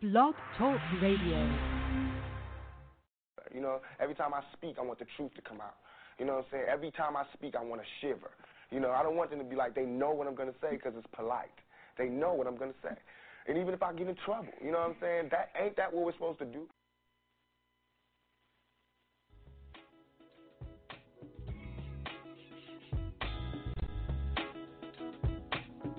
[0.00, 1.58] Blog Talk Radio.
[3.52, 5.74] You know, every time I speak, I want the truth to come out.
[6.20, 6.64] You know what I'm saying?
[6.70, 8.30] Every time I speak, I want to shiver.
[8.70, 10.54] You know, I don't want them to be like, they know what I'm going to
[10.60, 11.50] say because it's polite.
[11.98, 12.94] They know what I'm going to say.
[13.48, 15.30] And even if I get in trouble, you know what I'm saying?
[15.32, 16.68] That ain't that what we're supposed to do?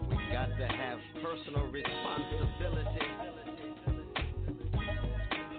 [0.07, 3.08] We got to have personal responsibility,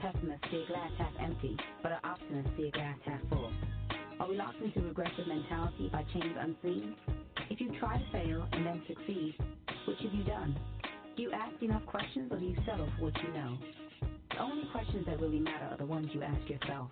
[0.00, 2.96] Why does a pessimist see a glass half empty, but an optimist see a glass
[3.04, 3.52] half full?
[4.18, 6.94] Are we locked into regressive mentality by chains unseen?
[7.50, 9.34] If you try to fail and then succeed,
[9.86, 10.58] which have you done?
[11.16, 13.58] Do you ask enough questions or do you settle for what you know?
[14.30, 16.90] The only questions that really matter are the ones you ask yourself.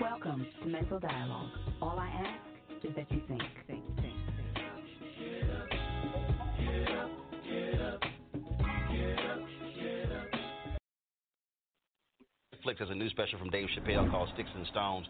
[0.00, 1.50] Welcome to Mental Dialogue.
[1.82, 4.15] All I ask is that you think, think, think,
[12.66, 15.06] Netflix has a new special from Dave Chappelle called Sticks and Stones.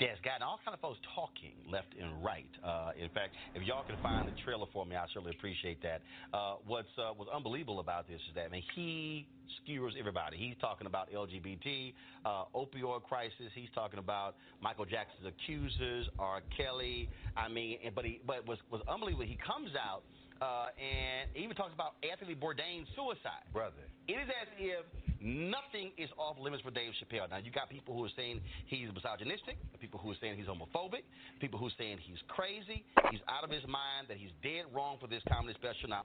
[0.00, 2.50] That's gotten all kind of folks talking left and right.
[2.64, 6.02] Uh, in fact, if y'all can find the trailer for me, I certainly appreciate that.
[6.32, 9.26] Uh, what's uh, what's unbelievable about this is that I mean he
[9.62, 10.36] skewers everybody.
[10.36, 13.50] He's talking about LGBT, uh, opioid crisis.
[13.54, 16.42] He's talking about Michael Jackson's accusers, R.
[16.56, 17.08] Kelly.
[17.36, 19.26] I mean, but he but was was unbelievable.
[19.26, 20.02] He comes out.
[20.40, 23.42] Uh, and he even talks about Anthony Bourdain's suicide.
[23.52, 23.82] Brother.
[24.06, 24.86] It is as if
[25.20, 27.28] nothing is off limits for Dave Chappelle.
[27.30, 31.02] Now, you got people who are saying he's misogynistic, people who are saying he's homophobic,
[31.40, 34.96] people who are saying he's crazy, he's out of his mind, that he's dead wrong
[35.00, 35.88] for this comedy special.
[35.88, 36.02] Now,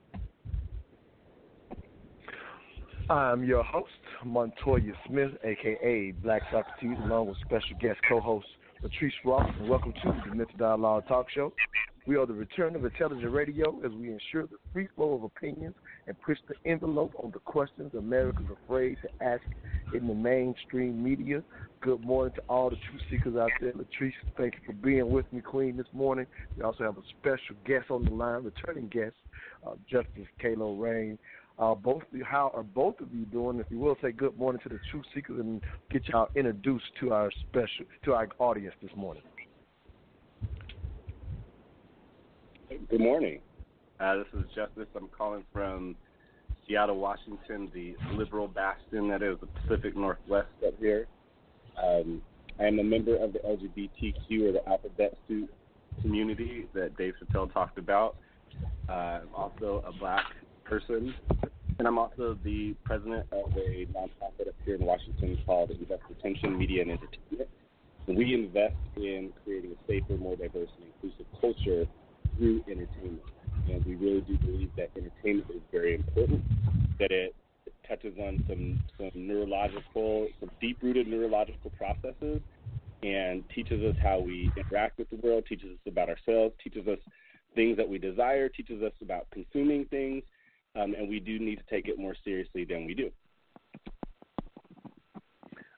[3.10, 3.90] I'm your host,
[4.24, 8.46] Montoya Smith, aka Black Socrates, along with special guest co-host
[8.82, 11.52] Latrice Ross, welcome to the Mental Dialogue Talk Show.
[12.06, 15.74] We are the return of intelligent radio as we ensure the free flow of opinions
[16.06, 19.42] and push the envelope on the questions America's afraid to ask
[19.94, 21.42] in the mainstream media.
[21.80, 23.72] Good morning to all the truth seekers out there.
[23.72, 26.26] Latrice, thank you for being with me, Queen, this morning.
[26.58, 29.14] We also have a special guest on the line, returning guest,
[29.66, 31.18] uh, Justice Kalo Rain.
[31.58, 33.60] Uh, both how are both of you doing?
[33.60, 37.14] If you will, say good morning to the truth seekers and get y'all introduced to
[37.14, 39.22] our special to our audience this morning.
[42.74, 43.40] Good morning.
[44.00, 44.88] Uh, this is Justice.
[44.96, 45.94] I'm calling from
[46.66, 51.06] Seattle, Washington, the liberal bastion that is the Pacific Northwest up here.
[51.80, 52.20] Um,
[52.58, 55.48] I am a member of the LGBTQ or the alphabet suit
[56.02, 58.16] community that Dave Chappelle talked about.
[58.88, 60.24] Uh, I'm also a black
[60.64, 61.14] person,
[61.78, 66.58] and I'm also the president of a nonprofit up here in Washington called Invest Attention
[66.58, 67.50] Media and Entertainment.
[68.08, 71.86] We invest in creating a safer, more diverse, and inclusive culture
[72.36, 73.22] through entertainment.
[73.68, 76.42] And we really do believe that entertainment is very important,
[76.98, 77.34] that it
[77.88, 82.40] touches on some, some neurological, some deep rooted neurological processes,
[83.02, 86.98] and teaches us how we interact with the world, teaches us about ourselves, teaches us
[87.54, 90.22] things that we desire, teaches us about consuming things,
[90.76, 93.10] um, and we do need to take it more seriously than we do.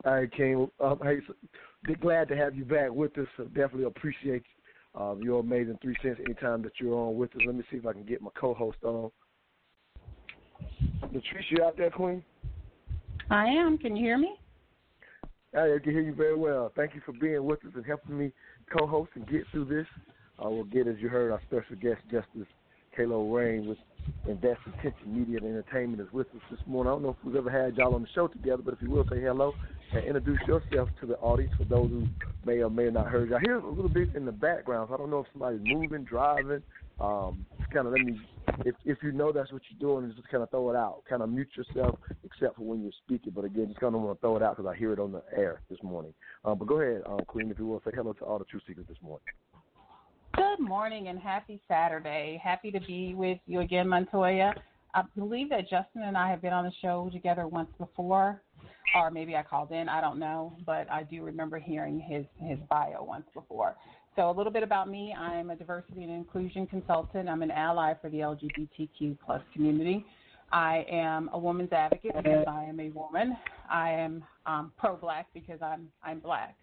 [0.04, 0.70] All right, King.
[0.80, 1.34] Um, hey, so,
[2.00, 3.26] glad to have you back with us.
[3.36, 4.44] So definitely appreciate
[4.98, 7.42] uh, your amazing three cents anytime that you're on with us.
[7.46, 9.10] Let me see if I can get my co-host on.
[11.12, 12.24] Latrice, you out there, Queen?
[13.30, 13.78] I am.
[13.78, 14.36] Can you hear me?
[15.54, 16.72] I can hear you very well.
[16.76, 18.32] Thank you for being with us and helping me
[18.76, 19.86] co-host and get through this.
[20.38, 22.48] Uh, we'll get, as you heard, our special guest, Justice
[22.96, 23.78] Kalo Rain with
[24.26, 26.90] Invest Attention Media and Entertainment is with us this morning.
[26.90, 28.90] I don't know if we've ever had y'all on the show together, but if you
[28.90, 29.54] will, say hello
[29.94, 32.08] and introduce yourself to the audience for those who
[32.44, 33.32] may or may have not heard.
[33.32, 36.04] I hear a little bit in the background, so I don't know if somebody's moving,
[36.04, 36.62] driving.
[36.98, 38.16] Um, just kind of let me,
[38.64, 41.02] if if you know that's what you're doing, just kind of throw it out.
[41.08, 43.32] Kind of mute yourself, except for when you're speaking.
[43.36, 45.12] But again, just kind of want to throw it out because I hear it on
[45.12, 46.14] the air this morning.
[46.44, 48.62] Um, but go ahead, um, Queen, if you will, say hello to all the truth
[48.66, 49.22] seekers this morning.
[50.36, 52.38] Good morning and happy Saturday.
[52.44, 54.54] Happy to be with you again, Montoya.
[54.94, 58.42] I believe that Justin and I have been on the show together once before,
[58.94, 59.88] or maybe I called in.
[59.88, 63.76] I don't know, but I do remember hearing his his bio once before.
[64.14, 65.14] so a little bit about me.
[65.18, 67.30] I'm a diversity and inclusion consultant.
[67.30, 70.04] I'm an ally for the LGBTQ plus community.
[70.52, 73.36] I am a woman's advocate because I am a woman.
[73.70, 76.56] I am um, pro-black because I'm I'm black,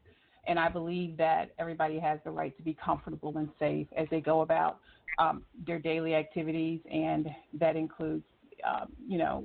[0.46, 4.20] and I believe that everybody has the right to be comfortable and safe as they
[4.20, 4.80] go about
[5.18, 8.24] um, their daily activities, and that includes,
[8.68, 9.44] um, you know,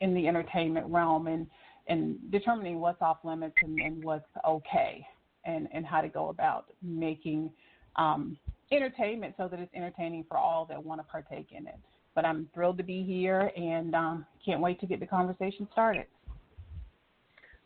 [0.00, 1.46] in the entertainment realm and
[1.88, 5.06] and determining what's off limits and, and what's okay,
[5.44, 7.50] and and how to go about making
[7.96, 8.36] um,
[8.72, 11.78] entertainment so that it's entertaining for all that want to partake in it.
[12.14, 16.06] But I'm thrilled to be here and um, can't wait to get the conversation started.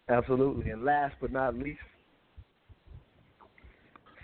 [0.09, 0.71] Absolutely.
[0.71, 1.81] And last but not least,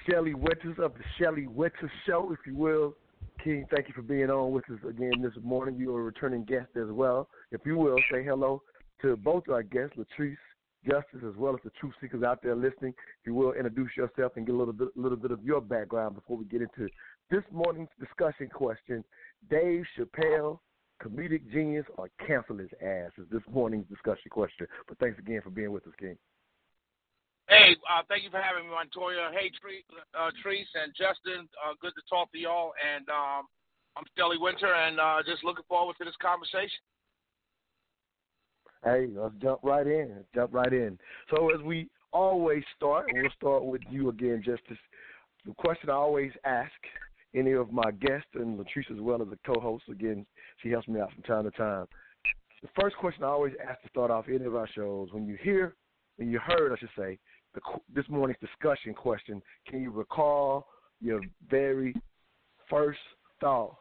[0.08, 2.94] Shelly Winters of the Shelly Winters Show, if you will.
[3.44, 5.76] King, thank you for being on with us again this morning.
[5.76, 7.28] You are a returning guest as well.
[7.52, 8.62] If you will, say hello
[9.02, 10.36] to both our guests, Latrice
[10.84, 12.94] Justice, as well as the truth seekers out there listening.
[13.20, 16.14] If you will, introduce yourself and get a little bit, little bit of your background
[16.14, 16.88] before we get into
[17.30, 19.04] this morning's discussion question.
[19.50, 20.60] Dave Chappelle,
[21.02, 24.66] comedic genius, or cancel his ass is this morning's discussion question.
[24.88, 26.16] But thanks again for being with us, King.
[27.48, 29.30] Hey, uh, thank you for having me, Montoya.
[29.32, 32.72] Hey, Tre- uh, Treese and Justin, uh, good to talk to y'all.
[32.76, 33.48] And um,
[33.96, 36.84] I'm Shelly Winter, and uh, just looking forward to this conversation.
[38.84, 40.24] Hey, let's jump right in.
[40.34, 40.98] Jump right in.
[41.30, 44.78] So as we always start, we'll start with you again, Justice.
[45.46, 46.70] The question I always ask
[47.34, 49.84] any of my guests and Latrice as well as a co-host.
[49.90, 50.26] Again,
[50.62, 51.86] she helps me out from time to time.
[52.62, 55.38] The first question I always ask to start off any of our shows: when you
[55.42, 55.76] hear,
[56.16, 57.18] when you heard, I should say,
[57.54, 57.60] the,
[57.94, 60.66] this morning's discussion question, can you recall
[61.00, 61.94] your very
[62.68, 62.98] first
[63.40, 63.76] thought?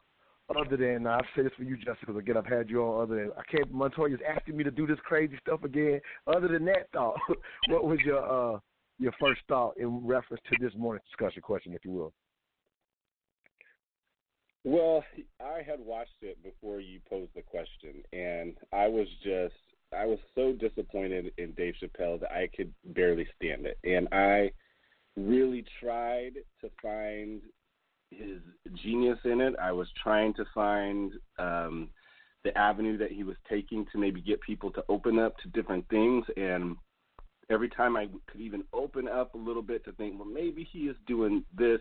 [0.49, 3.03] Other than I've said this for you, Justin, because again I've had you on.
[3.03, 5.99] Other than I can't, Montoya's asking me to do this crazy stuff again.
[6.25, 7.19] Other than that thought,
[7.67, 8.59] what was your uh,
[8.97, 12.13] your first thought in reference to this morning's discussion question, if you will?
[14.63, 15.03] Well,
[15.41, 19.55] I had watched it before you posed the question, and I was just
[19.95, 24.51] I was so disappointed in Dave Chappelle that I could barely stand it, and I
[25.15, 27.41] really tried to find
[28.11, 28.39] his
[28.73, 29.55] genius in it.
[29.61, 31.89] I was trying to find um,
[32.43, 35.87] the avenue that he was taking to maybe get people to open up to different
[35.89, 36.75] things, and
[37.49, 40.81] every time I could even open up a little bit to think, well, maybe he
[40.81, 41.79] is doing this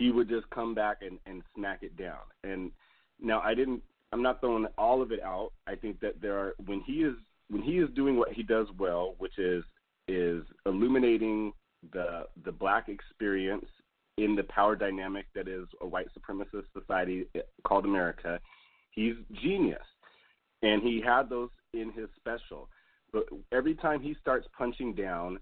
[0.00, 2.20] he would just come back and, and smack it down.
[2.42, 2.72] And
[3.20, 5.52] now I didn't I'm not throwing all of it out.
[5.66, 7.14] I think that there are when he is
[7.48, 9.64] when he is doing what he does well, which is
[10.08, 11.52] is illuminating
[11.92, 13.66] the the black experience
[14.18, 17.26] in the power dynamic that is a white supremacist society
[17.64, 18.40] called America.
[18.90, 19.78] He's genius.
[20.62, 22.68] And he had those in his special.
[23.12, 25.38] But every time he starts punching down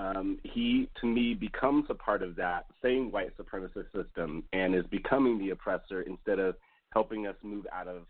[0.00, 4.86] um, he to me becomes a part of that same white supremacist system and is
[4.86, 6.56] becoming the oppressor instead of
[6.92, 8.02] helping us move out of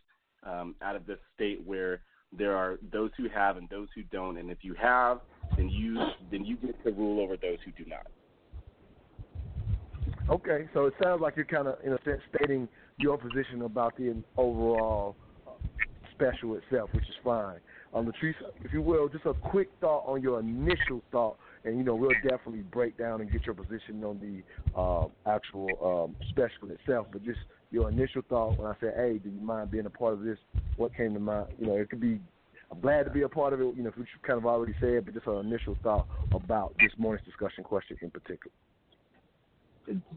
[0.42, 2.00] um, out of this state where
[2.36, 5.20] there are those who have and those who don't, and if you have,
[5.56, 6.00] then you
[6.30, 8.06] then you get to rule over those who do not.
[10.28, 12.68] Okay, so it sounds like you're kind of in a sense stating
[12.98, 15.16] your position about the overall
[16.12, 17.58] special itself, which is fine.
[17.92, 18.34] Um, Latrice,
[18.64, 22.14] if you will, just a quick thought on your initial thought and you know we'll
[22.14, 27.06] definitely break down and get your position on the uh, actual um, special itself.
[27.12, 30.14] But just your initial thought when I said, "Hey, do you mind being a part
[30.14, 30.38] of this?"
[30.76, 31.48] What came to mind?
[31.58, 32.20] You know, it could be.
[32.70, 33.76] I'm glad to be a part of it.
[33.76, 36.92] You know, which you kind of already said, but just an initial thought about this
[36.98, 38.52] morning's discussion question in particular.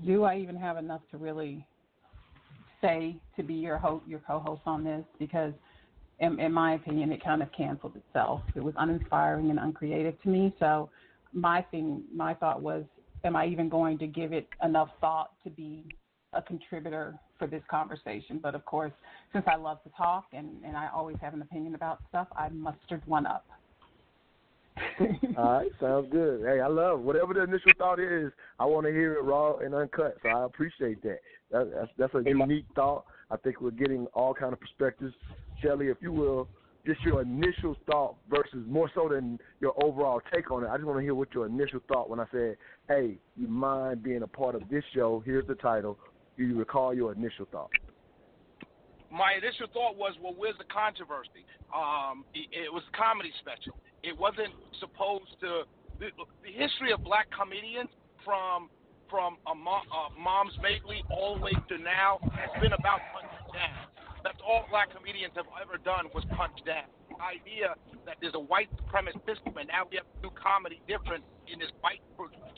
[0.05, 1.65] Do I even have enough to really
[2.81, 5.03] say to be your host, your co-host on this?
[5.17, 5.53] Because
[6.19, 8.41] in, in my opinion, it kind of canceled itself.
[8.55, 10.53] It was uninspiring and uncreative to me.
[10.59, 10.89] So
[11.33, 12.83] my thing, my thought was,
[13.23, 15.85] am I even going to give it enough thought to be
[16.33, 18.39] a contributor for this conversation?
[18.41, 18.93] But of course,
[19.33, 22.49] since I love to talk and, and I always have an opinion about stuff, I
[22.49, 23.45] mustered one up.
[25.37, 26.41] All right, sounds good.
[26.45, 28.31] Hey, I love whatever the initial thought is.
[28.59, 31.19] I want to hear it raw and uncut, so I appreciate that.
[31.51, 33.05] that that's that's a unique thought.
[33.29, 35.13] I think we're getting all kind of perspectives.
[35.61, 36.49] Shelly, if you will,
[36.87, 40.69] just your initial thought versus more so than your overall take on it.
[40.69, 42.57] I just want to hear what your initial thought when I said,
[42.87, 45.21] "Hey, you mind being a part of this show?
[45.23, 45.99] Here's the title.
[46.37, 47.69] Do you recall your initial thought?"
[49.11, 53.77] My initial thought was, "Well, where's the controversy?" Um, it, it was a comedy special.
[54.03, 55.63] It wasn't supposed to.
[55.99, 56.09] The,
[56.41, 57.89] the history of black comedians
[58.25, 58.69] from
[59.09, 63.93] from a uh, Moms Mabley all the way to now has been about punching down
[64.23, 66.87] that's all black comedians have ever done was punch down.
[67.11, 67.75] The idea
[68.07, 71.59] that there's a white supremacist system and now we have to do comedy different in
[71.59, 71.99] this white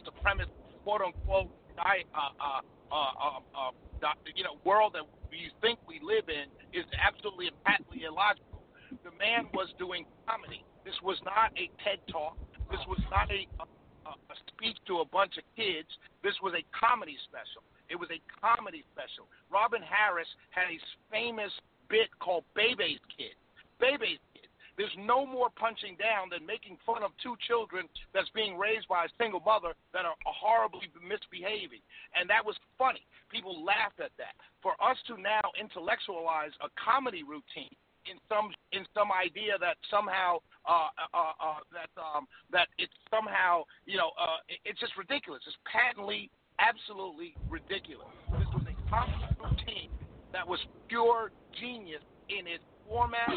[0.06, 0.54] supremacist
[0.86, 2.62] quote unquote uh, uh,
[2.92, 7.58] uh, uh, uh, you know, world that we think we live in is absolutely and
[7.64, 8.64] patently illogical.
[9.04, 10.64] The man was doing comedy.
[10.86, 12.38] This was not a TED talk.
[12.70, 13.66] This was not a, a,
[14.10, 15.90] a speech to a bunch of kids.
[16.22, 17.66] This was a comedy special.
[17.90, 19.30] It was a comedy special.
[19.50, 20.78] Robin Harris had a
[21.10, 21.52] famous
[21.90, 23.38] bit called Bebe's Kid.
[23.78, 24.45] Bebe's Kid.
[24.78, 29.06] There's no more punching down than making fun of two children that's being raised by
[29.06, 31.80] a single mother that are horribly misbehaving.
[32.14, 33.06] And that was funny.
[33.32, 34.36] People laughed at that.
[34.62, 37.72] For us to now intellectualize a comedy routine
[38.06, 40.38] in some in some idea that somehow
[40.70, 45.42] uh, uh, uh, that um, that it's somehow you know uh, it- it's just ridiculous.
[45.48, 46.30] It's patently,
[46.60, 48.06] absolutely ridiculous.
[48.38, 49.90] This was a comedy routine
[50.34, 53.34] that was pure genius in its format,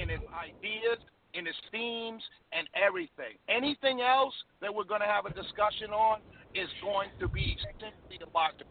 [0.00, 0.98] in its ideas,
[1.34, 2.22] in its themes,
[2.52, 3.38] and everything.
[3.48, 6.20] Anything else that we're going to have a discussion on
[6.54, 8.70] is going to be simply illogical.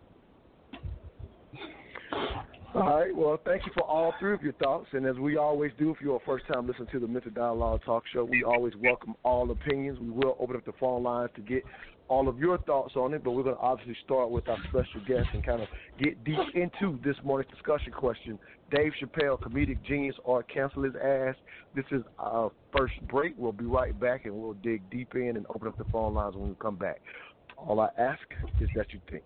[2.76, 3.16] All right.
[3.16, 4.88] Well, thank you for all three of your thoughts.
[4.94, 7.82] And as we always do, if you're a first time listener to the Mental Dialogue
[7.86, 10.00] Talk Show, we always welcome all opinions.
[10.00, 11.64] We will open up the phone lines to get
[12.10, 15.02] all of your thoughts on it, but we're going to obviously start with our special
[15.08, 15.68] guest and kind of
[16.02, 18.38] get deep into this morning's discussion question.
[18.76, 21.36] Dave Chappelle, comedic genius, or cancel his ass.
[21.76, 23.34] This is our first break.
[23.38, 26.36] We'll be right back and we'll dig deep in and open up the phone lines
[26.36, 27.02] when we come back.
[27.58, 28.22] All I ask
[28.60, 29.24] is that you think.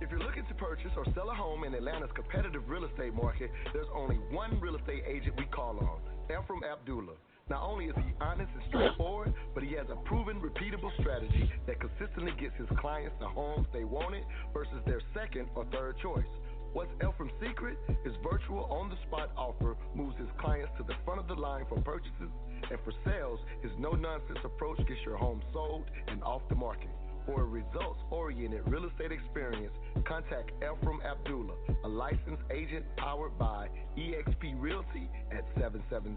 [0.00, 3.50] If you're looking to purchase or sell a home in Atlanta's competitive real estate market,
[3.72, 7.14] there's only one real estate agent we call on, Ephraim Abdullah.
[7.48, 11.78] Not only is he honest and straightforward, but he has a proven, repeatable strategy that
[11.78, 16.26] consistently gets his clients the homes they wanted versus their second or third choice.
[16.72, 17.78] What's Ephraim's secret?
[18.02, 21.64] His virtual on the spot offer moves his clients to the front of the line
[21.68, 22.34] for purchases,
[22.68, 26.90] and for sales, his no nonsense approach gets your home sold and off the market.
[27.26, 29.72] For a results oriented real estate experience,
[30.06, 33.68] contact Ephraim Abdullah, a licensed agent powered by
[33.98, 36.14] eXp Realty at 770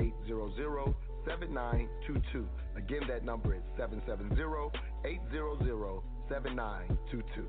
[0.00, 0.94] 800
[1.26, 2.48] 7922.
[2.76, 4.34] Again, that number is 770
[5.04, 7.44] 800 7922.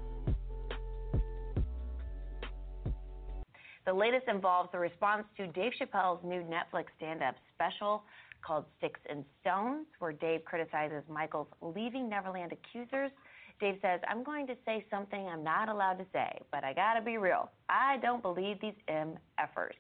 [3.86, 8.04] The latest involves the response to Dave Chappelle's new Netflix stand up special
[8.42, 13.12] called Sticks and Stones, where Dave criticizes Michael's Leaving Neverland accusers.
[13.60, 17.02] Dave says, I'm going to say something I'm not allowed to say, but I gotta
[17.02, 17.52] be real.
[17.70, 19.78] I don't believe these MFers.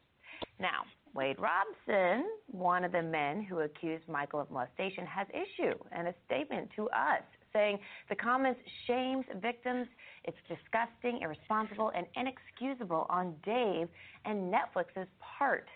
[0.59, 6.13] Now, Wade Robson, one of the men who accused Michael of molestation, has issued a
[6.25, 9.87] statement to us saying the comments shames victims.
[10.23, 13.87] It's disgusting, irresponsible, and inexcusable on Dave
[14.25, 15.67] and Netflix's part.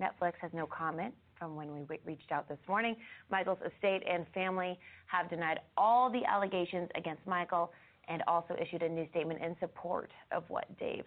[0.00, 2.94] Netflix has no comment from when we re- reached out this morning.
[3.30, 7.72] Michael's estate and family have denied all the allegations against Michael
[8.08, 11.04] and also issued a new statement in support of what Dave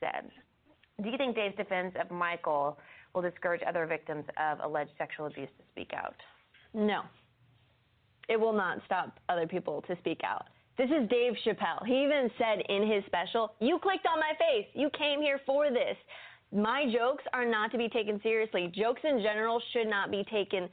[0.00, 0.28] said.
[1.02, 2.78] Do you think Dave's defense of Michael
[3.14, 6.16] will discourage other victims of alleged sexual abuse to speak out?
[6.74, 7.02] No.
[8.28, 10.46] It will not stop other people to speak out.
[10.76, 11.86] This is Dave Chappelle.
[11.86, 14.66] He even said in his special, You clicked on my face.
[14.74, 15.96] You came here for this.
[16.56, 18.72] My jokes are not to be taken seriously.
[18.74, 20.70] Jokes in general should not be taken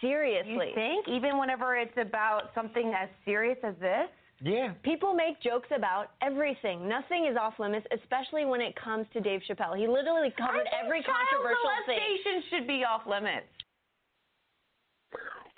[0.00, 0.68] seriously.
[0.68, 1.06] You think?
[1.06, 4.08] Even whenever it's about something as serious as this?
[4.40, 4.72] Yeah.
[4.82, 6.88] People make jokes about everything.
[6.88, 9.76] Nothing is off limits, especially when it comes to Dave Chappelle.
[9.76, 11.98] He literally covered I think every child controversial thing.
[11.98, 13.46] molestation should be off limits.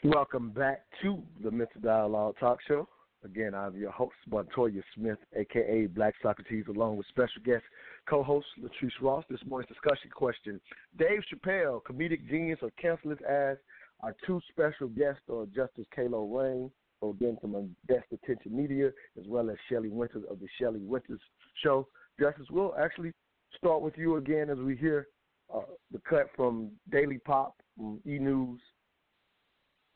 [0.03, 2.89] Welcome back to the Mental Dialogue Talk Show.
[3.23, 7.63] Again, I'm your host, Montoya Smith, aka Black Socrates, along with special guest
[8.11, 9.25] co-host Latrice Ross.
[9.31, 10.61] This morning's discussion question:
[10.99, 13.57] Dave Chappelle, comedic genius or cancel ass?
[14.03, 16.71] Our two special guests are Justice Kalo Rain,
[17.09, 18.89] again from Best Attention Media,
[19.19, 21.21] as well as Shelly Winters of the Shelly Winters
[21.63, 21.87] Show.
[22.19, 23.13] Justice, we'll actually
[23.57, 25.07] start with you again as we hear
[25.55, 25.61] uh,
[25.93, 28.61] the cut from Daily Pop, E News,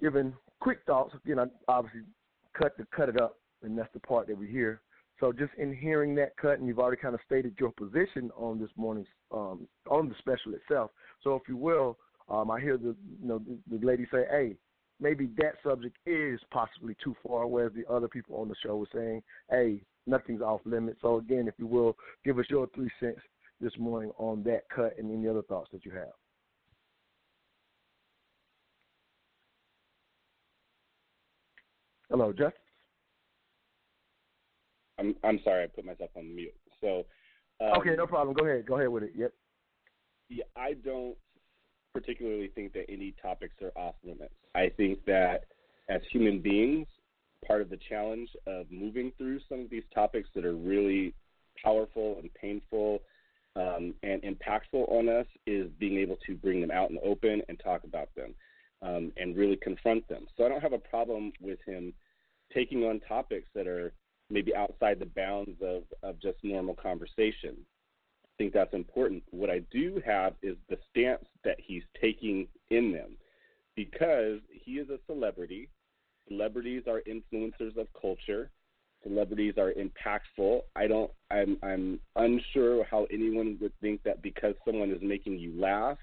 [0.00, 1.14] giving quick thoughts.
[1.24, 2.02] Again, I obviously
[2.56, 4.80] cut to cut it up, and that's the part that we hear.
[5.20, 8.60] So just in hearing that cut, and you've already kind of stated your position on
[8.60, 10.90] this morning's um, on the special itself.
[11.22, 14.56] So if you will, um, I hear the you know the, the lady say, "Hey,
[15.00, 18.88] maybe that subject is possibly too far," whereas the other people on the show were
[18.92, 23.20] saying, "Hey, nothing's off limits." So again, if you will, give us your three cents
[23.60, 26.12] this morning on that cut and any other thoughts that you have.
[32.10, 32.52] Hello, Jeff.
[35.04, 36.54] I'm I'm sorry, I put myself on mute.
[36.80, 37.04] So
[37.60, 38.34] um, okay, no problem.
[38.34, 38.66] Go ahead.
[38.66, 39.12] Go ahead with it.
[39.16, 39.32] Yep.
[40.30, 41.16] Yeah, I don't
[41.92, 44.34] particularly think that any topics are off limits.
[44.54, 45.44] I think that
[45.88, 46.86] as human beings,
[47.46, 51.14] part of the challenge of moving through some of these topics that are really
[51.62, 53.00] powerful and painful
[53.56, 57.42] um, and impactful on us is being able to bring them out in the open
[57.48, 58.34] and talk about them
[58.82, 60.26] um, and really confront them.
[60.36, 61.92] So I don't have a problem with him
[62.52, 63.92] taking on topics that are
[64.30, 67.56] maybe outside the bounds of, of just normal conversation.
[68.24, 69.22] I think that's important.
[69.30, 73.16] What I do have is the stance that he's taking in them
[73.76, 75.68] because he is a celebrity.
[76.28, 78.50] Celebrities are influencers of culture
[79.04, 80.62] celebrities are impactful.
[80.74, 81.10] I don't.
[81.30, 81.56] I'm.
[81.62, 85.98] I'm unsure how anyone would think that because someone is making you laugh,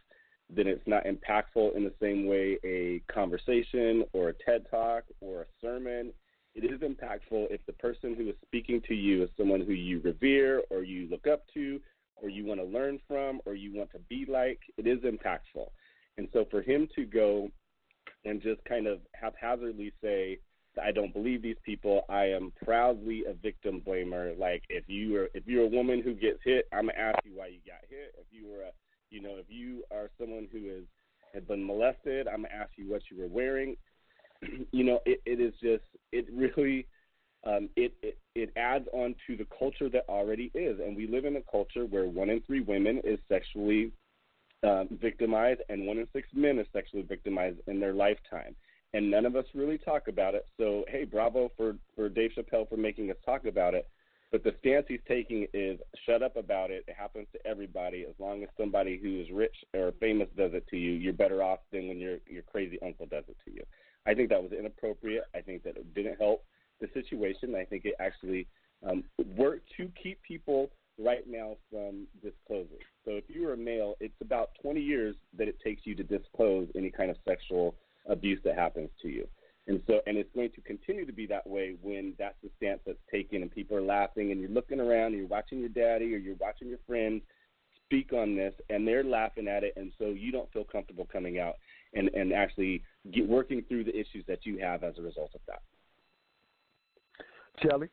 [0.49, 5.41] then it's not impactful in the same way a conversation or a TED talk or
[5.41, 6.13] a sermon.
[6.53, 10.01] It is impactful if the person who is speaking to you is someone who you
[10.01, 11.79] revere or you look up to
[12.17, 14.59] or you want to learn from or you want to be like.
[14.77, 15.67] It is impactful.
[16.17, 17.49] And so for him to go
[18.25, 20.39] and just kind of haphazardly say,
[20.81, 22.05] I don't believe these people.
[22.09, 24.37] I am proudly a victim blamer.
[24.37, 27.31] Like if you are if you're a woman who gets hit, I'm gonna ask you
[27.35, 28.15] why you got hit.
[28.17, 28.71] If you were a
[29.09, 30.85] you know, if you are someone who is
[31.33, 33.75] has been molested, I'm gonna ask you what you were wearing.
[34.71, 36.87] You know, it, it is just it really
[37.45, 41.25] um, it, it it adds on to the culture that already is, and we live
[41.25, 43.91] in a culture where one in three women is sexually
[44.63, 48.55] um, victimized, and one in six men is sexually victimized in their lifetime
[48.93, 50.45] and none of us really talk about it.
[50.57, 53.87] So hey, bravo for for Dave Chappelle for making us talk about it.
[54.31, 56.85] But the stance he's taking is shut up about it.
[56.87, 58.05] It happens to everybody.
[58.07, 61.43] As long as somebody who is rich or famous does it to you, you're better
[61.43, 63.63] off than when your your crazy uncle does it to you.
[64.05, 65.25] I think that was inappropriate.
[65.35, 66.43] I think that it didn't help
[66.79, 67.55] the situation.
[67.55, 68.47] I think it actually
[68.87, 69.03] um,
[69.37, 72.79] worked to keep people right now from disclosing.
[73.05, 76.03] So if you are a male, it's about 20 years that it takes you to
[76.03, 77.75] disclose any kind of sexual
[78.09, 79.27] abuse that happens to you.
[79.67, 82.81] And so, and it's going to continue to be that way when that's the stance
[82.85, 86.13] that's taken, and people are laughing, and you're looking around, and you're watching your daddy
[86.15, 87.21] or you're watching your friends
[87.85, 91.39] speak on this, and they're laughing at it, and so you don't feel comfortable coming
[91.39, 91.55] out
[91.93, 95.41] and and actually get, working through the issues that you have as a result of
[95.47, 95.61] that.
[97.61, 97.89] Shelly.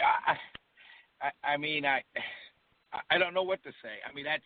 [0.00, 0.36] I,
[1.20, 2.02] I, I mean, I,
[3.10, 3.98] I don't know what to say.
[4.08, 4.42] I mean, that's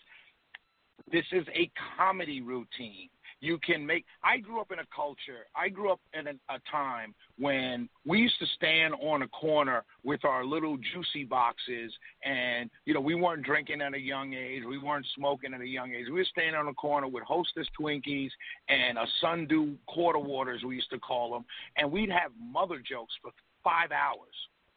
[1.11, 3.09] this is a comedy routine.
[3.43, 4.05] You can make.
[4.23, 5.47] I grew up in a culture.
[5.57, 9.83] I grew up in a, a time when we used to stand on a corner
[10.05, 11.93] with our little juicy boxes,
[12.25, 14.63] and you know we weren't drinking at a young age.
[14.67, 16.07] We weren't smoking at a young age.
[16.07, 18.31] We were standing on a corner with Hostess Twinkies
[18.69, 21.45] and a Sundew quarter waters, we used to call them,
[21.77, 23.33] and we'd have mother jokes for
[23.65, 24.35] five hours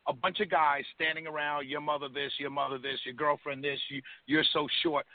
[0.08, 3.80] a bunch of guys standing around, your mother this, your mother this, your girlfriend this,
[3.90, 5.06] you, you're so short.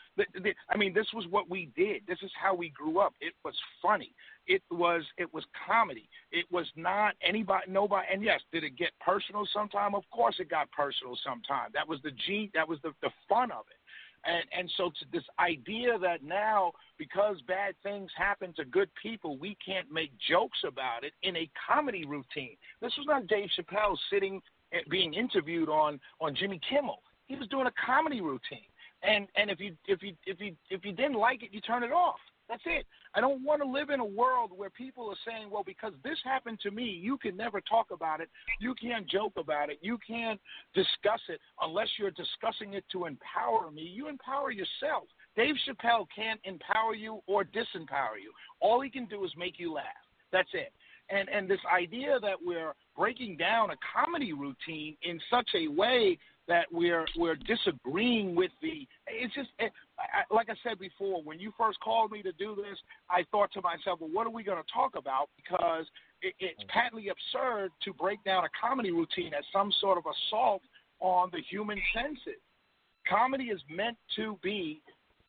[0.69, 2.03] I mean, this was what we did.
[2.07, 3.15] This is how we grew up.
[3.21, 4.13] It was funny.
[4.47, 6.09] It was it was comedy.
[6.33, 8.07] It was not anybody, nobody.
[8.13, 9.95] And yes, did it get personal sometime?
[9.95, 11.71] Of course, it got personal sometime.
[11.73, 12.51] That was the G.
[12.55, 13.77] That was the the fun of it.
[14.25, 19.39] And and so to this idea that now because bad things happen to good people,
[19.39, 22.57] we can't make jokes about it in a comedy routine.
[22.83, 24.43] This was not Dave Chappelle sitting
[24.91, 27.03] being interviewed on on Jimmy Kimmel.
[27.27, 28.69] He was doing a comedy routine,
[29.03, 31.83] and and if you if you if you if you didn't like it, you turn
[31.83, 32.19] it off.
[32.49, 32.85] That's it.
[33.15, 36.19] I don't want to live in a world where people are saying, well, because this
[36.25, 38.29] happened to me, you can never talk about it.
[38.59, 39.79] You can't joke about it.
[39.83, 40.41] You can't
[40.75, 43.83] discuss it unless you're discussing it to empower me.
[43.83, 45.05] You empower yourself.
[45.37, 48.33] Dave Chappelle can't empower you or disempower you.
[48.61, 49.85] All he can do is make you laugh.
[50.33, 50.73] That's it
[51.11, 56.19] and and this idea that we're breaking down a comedy routine in such a way
[56.49, 61.39] that we're we're disagreeing with the it's just it, I, like I said before when
[61.39, 64.43] you first called me to do this I thought to myself well what are we
[64.43, 65.87] going to talk about because
[66.23, 70.63] it, it's patently absurd to break down a comedy routine as some sort of assault
[71.01, 72.41] on the human senses
[73.09, 74.81] comedy is meant to be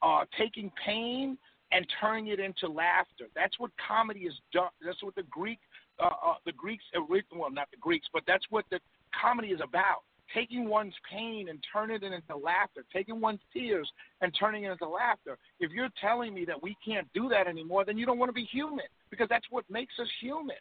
[0.01, 1.37] uh, taking pain
[1.71, 3.25] and turning it into laughter.
[3.35, 4.69] That's what comedy is done.
[4.85, 5.59] That's what the Greek
[6.01, 8.79] uh, uh, the Greeks, well, not the Greeks, but that's what the
[9.19, 10.01] comedy is about.
[10.33, 13.89] Taking one's pain and turning it into laughter, taking one's tears
[14.21, 15.37] and turning it into laughter.
[15.59, 18.33] If you're telling me that we can't do that anymore, then you don't want to
[18.33, 20.55] be human because that's what makes us human.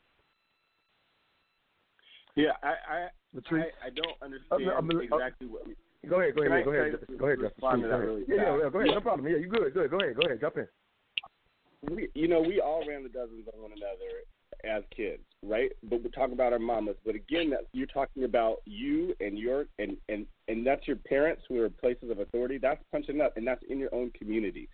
[2.36, 5.62] Yeah, I I, I, I don't understand I'm, I'm, exactly what.
[6.08, 7.16] Go ahead, go ahead, go ahead, go ahead, Justin.
[7.18, 7.38] Go ahead.
[8.26, 9.28] yeah, yeah, yeah, go ahead, no problem.
[9.28, 9.90] Yeah, you good, good.
[9.90, 10.66] Go ahead, go ahead, jump in.
[11.94, 14.24] We, you know, we all ran the dozens on one another
[14.64, 15.70] as kids, right?
[15.82, 16.96] But we're talking about our mamas.
[17.04, 21.42] But again, that you're talking about you and your and and and that's your parents
[21.48, 22.58] who are places of authority.
[22.58, 24.68] That's punching up, and that's in your own community.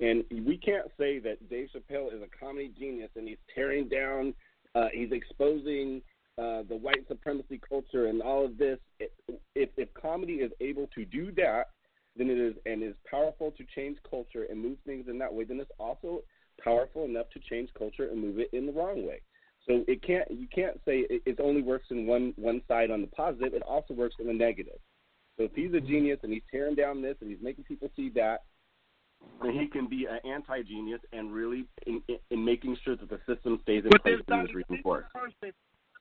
[0.00, 4.32] And we can't say that Dave Chappelle is a comedy genius and he's tearing down,
[4.74, 6.00] uh, he's exposing
[6.38, 8.78] uh, the white supremacy culture and all of this.
[8.98, 11.68] If, if comedy is able to do that,
[12.16, 15.44] then it is and is powerful to change culture and move things in that way.
[15.44, 16.22] Then it's also
[16.64, 19.20] powerful enough to change culture and move it in the wrong way.
[19.66, 23.02] So it can't you can't say it, it only works in one one side on
[23.02, 23.54] the positive.
[23.54, 24.78] It also works in the negative.
[25.36, 25.86] So if he's a mm-hmm.
[25.86, 28.42] genius and he's tearing down this and he's making people see that,
[29.42, 33.20] then he can be an anti-genius and really in, in, in making sure that the
[33.26, 35.12] system stays in But place there's and is not a reinforced.
[35.12, 35.52] person,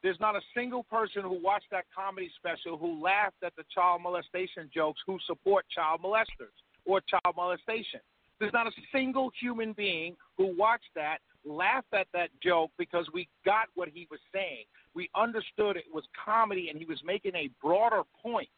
[0.03, 4.01] there's not a single person who watched that comedy special who laughed at the child
[4.01, 7.99] molestation jokes who support child molesters or child molestation.
[8.39, 13.27] There's not a single human being who watched that, laughed at that joke because we
[13.45, 14.65] got what he was saying.
[14.93, 18.49] We understood it was comedy and he was making a broader point.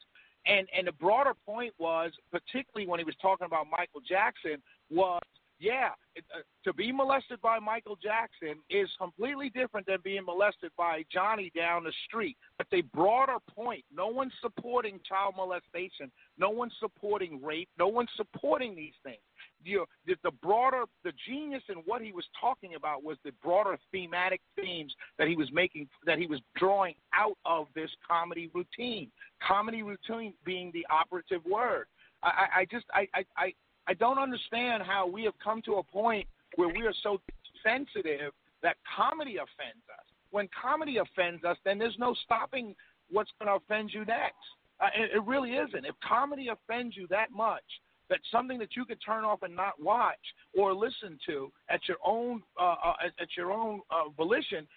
[0.48, 4.58] And and the broader point was, particularly when he was talking about Michael Jackson,
[4.89, 5.22] was
[5.62, 10.71] yeah, it, uh, to be molested by Michael Jackson is completely different than being molested
[10.76, 12.36] by Johnny down the street.
[12.58, 13.84] But a broader point.
[13.95, 16.12] No one's supporting child molestation.
[16.39, 17.69] No one's supporting rape.
[17.78, 19.21] No one's supporting these things.
[19.63, 23.78] You the, the broader, the genius in what he was talking about was the broader
[23.91, 29.12] thematic themes that he was making, that he was drawing out of this comedy routine.
[29.47, 31.86] Comedy routine being the operative word.
[32.24, 33.54] I, I, I just, I, I, I,
[33.88, 37.20] I don't understand how we have come to a point where we are so
[37.63, 40.06] sensitive that comedy offends us.
[40.32, 42.76] When comedy offends us, then there's no stopping
[43.12, 44.36] what's going to offend you next.
[44.80, 45.86] Uh, it, it really isn't.
[45.86, 47.63] If comedy offends you that much,
[48.10, 50.20] that something that you could turn off and not watch
[50.58, 54.67] or listen to at your own uh, uh, at, at your own uh, volition,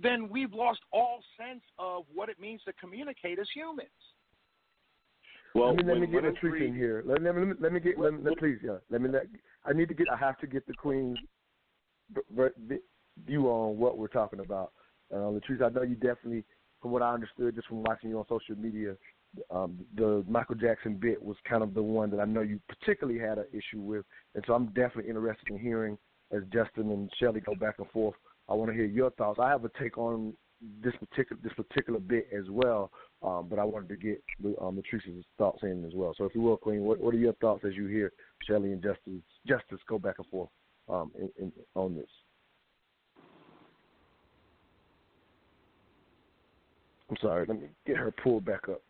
[0.00, 3.88] then we've lost all sense of what it means to communicate as humans.
[5.54, 7.02] Well, let me, let me get a of in here.
[7.06, 7.98] Let, let, me- let me get.
[7.98, 8.78] Let, let, please, yeah.
[8.90, 9.08] Let me.
[9.08, 9.26] Let,
[9.64, 10.08] I need to get.
[10.12, 11.18] I have to get the queen's
[13.26, 14.72] view on what we're talking about.
[15.12, 16.44] Uh, Latrice, I know you definitely,
[16.82, 18.96] from what I understood, just from watching you on social media,
[19.50, 23.18] um, the Michael Jackson bit was kind of the one that I know you particularly
[23.18, 25.98] had an issue with, and so I'm definitely interested in hearing
[26.32, 28.14] as Justin and Shelly go back and forth.
[28.48, 29.38] I want to hear your thoughts.
[29.40, 30.34] I have a take on
[30.82, 32.90] this particular this particular bit as well,
[33.24, 34.22] um, but I wanted to get
[34.60, 36.14] um, Latrice's thoughts in as well.
[36.16, 38.82] So, if you will, Queen, what, what are your thoughts as you hear Shelley and
[38.82, 40.50] Justice Justice go back and forth
[40.88, 42.08] um, in, in, on this?
[47.10, 47.46] I'm sorry.
[47.48, 48.82] Let me get her pulled back up.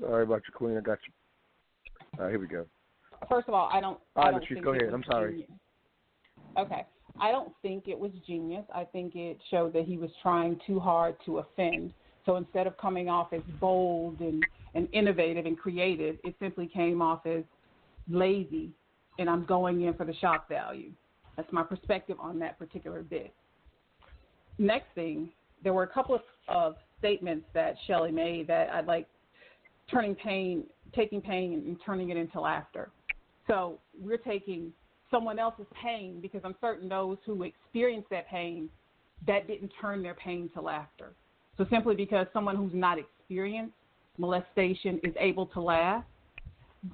[0.00, 0.76] Sorry about you, Queen.
[0.76, 1.12] I got you.
[2.18, 2.64] All right, here we go.
[3.28, 3.98] First of all, I don't.
[4.14, 4.94] All right, I right, don't Latrice, go ahead.
[4.94, 5.46] I'm sorry.
[6.56, 6.86] Okay.
[7.20, 8.64] I don't think it was genius.
[8.74, 11.92] I think it showed that he was trying too hard to offend.
[12.26, 17.00] So instead of coming off as bold and, and innovative and creative, it simply came
[17.00, 17.42] off as
[18.08, 18.70] lazy
[19.18, 20.92] and I'm going in for the shock value.
[21.36, 23.32] That's my perspective on that particular bit.
[24.58, 25.30] Next thing,
[25.62, 29.08] there were a couple of, of statements that Shelley made that I'd like
[29.90, 32.90] turning pain, taking pain and turning it into laughter.
[33.46, 34.72] So we're taking
[35.10, 38.68] someone else's pain because I'm certain those who experienced that pain,
[39.26, 41.12] that didn't turn their pain to laughter.
[41.56, 43.74] So simply because someone who's not experienced
[44.16, 46.04] molestation is able to laugh,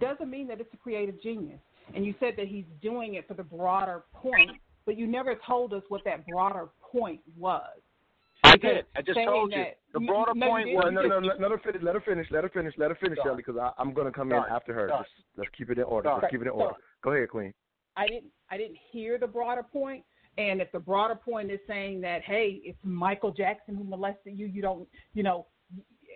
[0.01, 1.59] doesn't mean that it's a creative genius.
[1.95, 4.53] And you said that he's doing it for the broader point,
[4.87, 7.63] but you never told us what that broader point was.
[8.43, 8.85] I did.
[8.97, 9.65] I just told you.
[9.93, 10.77] The broader you point didn't.
[10.77, 11.83] was Well, no, no, let, let her finish.
[11.83, 12.27] Let her finish.
[12.31, 12.75] Let her finish.
[12.79, 13.31] Let her finish, Sorry.
[13.31, 14.89] Shelley, because I'm going to come in after her.
[14.89, 14.99] Sorry.
[15.01, 16.09] Let's, let's keep it in order.
[16.09, 16.21] Sorry.
[16.23, 16.75] Let's keep it in order.
[16.75, 16.83] Sorry.
[17.03, 17.55] Go ahead, Queen.
[17.97, 20.05] I didn't I didn't hear the broader point.
[20.37, 24.47] And if the broader point is saying that, hey, it's Michael Jackson who molested you,
[24.47, 25.47] you don't, you know,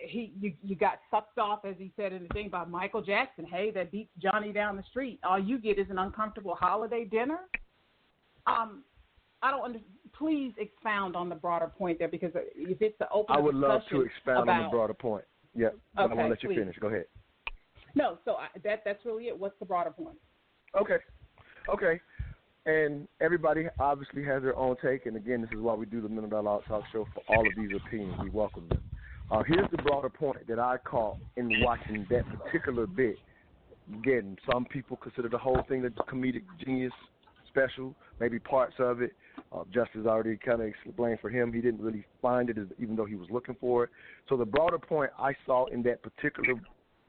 [0.06, 3.44] he you you got sucked off as he said in the thing by Michael Jackson.
[3.44, 5.20] Hey, that beats Johnny down the street.
[5.24, 7.40] All you get is an uncomfortable holiday dinner.
[8.46, 8.82] Um,
[9.42, 9.78] I don't under,
[10.16, 13.82] please expound on the broader point there because if it's the open I would love
[13.90, 15.24] to expound about, on the broader point.
[15.54, 16.58] Yeah, but I Okay, want to let you please.
[16.58, 16.76] finish.
[16.78, 17.04] Go ahead.
[17.94, 19.38] No, so I, that that's really it.
[19.38, 20.18] What's the broader point?
[20.78, 20.98] Okay.
[21.68, 22.00] Okay.
[22.66, 26.08] And everybody obviously has their own take, and again, this is why we do the
[26.08, 28.14] Mental Dialogue Talk Show for all of these opinions.
[28.22, 28.82] We welcome them.
[29.30, 33.16] Uh, here's the broader point that I caught in watching that particular bit.
[33.94, 36.92] Again, some people consider the whole thing a comedic genius
[37.48, 39.12] special, maybe parts of it.
[39.50, 41.52] Uh, Justice already kind of explained for him.
[41.52, 43.90] He didn't really find it, even though he was looking for it.
[44.28, 46.60] So the broader point I saw in that particular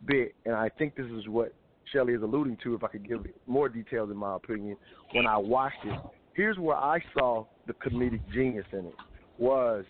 [0.06, 1.54] bit, and I think this is what
[1.92, 4.78] Shelley is alluding to, if I could give more details in my opinion,
[5.14, 6.00] when I watched it,
[6.34, 8.96] here's where I saw the comedic genius in it,
[9.38, 9.86] was,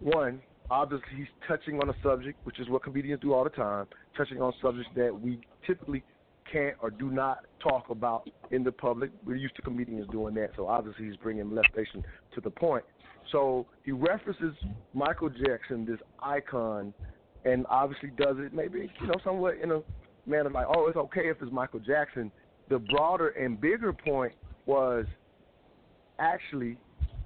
[0.00, 3.86] one, obviously he's touching on a subject, which is what comedians do all the time,
[4.16, 6.02] touching on subjects that we typically
[6.50, 9.10] can't or do not talk about in the public.
[9.24, 12.02] We're used to comedians doing that, so obviously he's bringing molestation
[12.34, 12.84] to the point.
[13.32, 14.54] So he references
[14.94, 16.94] Michael Jackson, this icon,
[17.44, 19.80] and obviously does it maybe you know somewhat in a
[20.28, 22.30] manner like, oh, it's okay if it's Michael Jackson.
[22.68, 24.32] The broader and bigger point
[24.66, 25.06] was
[26.18, 26.76] actually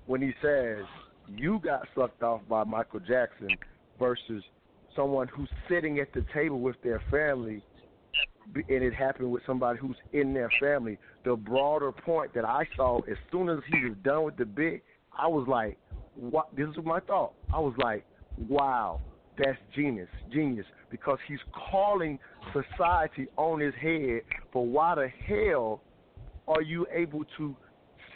[0.07, 0.85] when he says
[1.29, 3.49] you got sucked off by Michael Jackson
[3.99, 4.43] versus
[4.95, 7.63] someone who's sitting at the table with their family
[8.55, 10.99] and it happened with somebody who's in their family.
[11.25, 14.83] The broader point that I saw as soon as he was done with the bit,
[15.17, 15.79] I was like,
[16.15, 17.35] "What?" This is my thought.
[17.53, 18.05] I was like,
[18.49, 19.01] "Wow,
[19.39, 21.41] that's genius, genius," because he's
[21.71, 22.19] calling
[22.53, 25.81] society on his head for why the hell
[26.49, 27.57] are you able to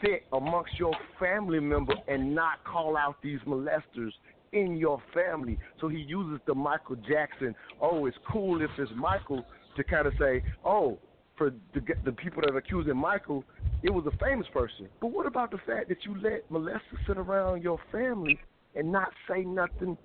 [0.03, 4.11] sit amongst your family member and not call out these molesters
[4.53, 5.59] in your family.
[5.81, 7.55] So he uses the Michael Jackson.
[7.81, 9.45] Oh, it's cool if it's Michael
[9.77, 10.99] to kind of say, oh,
[11.37, 13.45] for the, the people that are accusing Michael,
[13.83, 14.89] it was a famous person.
[15.01, 18.39] But what about the fact that you let molesters sit around your family
[18.75, 19.97] and not say nothing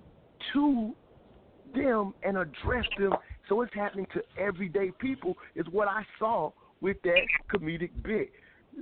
[0.52, 0.94] to
[1.74, 3.12] them and address them?
[3.48, 5.34] So it's happening to everyday people.
[5.54, 8.30] Is what I saw with that comedic bit.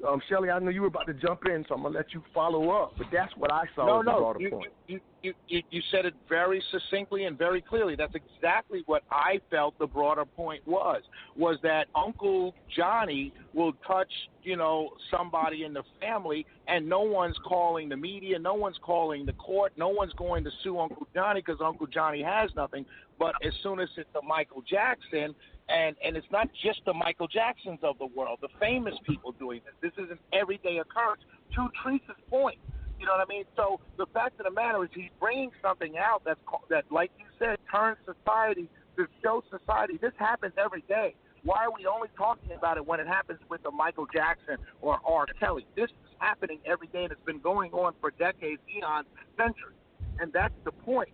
[0.06, 2.22] Um, Shelly, I know you were about to jump in, so I'm gonna let you
[2.32, 2.94] follow up.
[2.96, 4.00] But that's what I saw.
[4.00, 7.96] No, no, you, you, you, you, you said it very succinctly and very clearly.
[7.96, 11.02] That's exactly what I felt the broader point was.
[11.36, 14.10] Was that Uncle Johnny will touch,
[14.42, 19.26] you know, somebody in the family, and no one's calling the media, no one's calling
[19.26, 22.86] the court, no one's going to sue Uncle Johnny because Uncle Johnny has nothing.
[23.18, 25.34] But as soon as it's a Michael Jackson,
[25.70, 29.60] and and it's not just the Michael Jacksons of the world, the famous people doing
[29.64, 29.92] this.
[29.92, 31.22] This is an everyday occurrence.
[31.56, 32.58] To Teresa's point,
[32.98, 33.44] you know what I mean.
[33.56, 37.26] So the fact of the matter is, he's bringing something out that's that, like you
[37.38, 41.14] said, turns society to show society this happens every day.
[41.42, 45.00] Why are we only talking about it when it happens with a Michael Jackson or
[45.04, 45.26] R.
[45.38, 45.66] Kelly?
[45.74, 49.06] This is happening every day, and it's been going on for decades, eons,
[49.38, 49.78] centuries.
[50.20, 51.08] And that's the point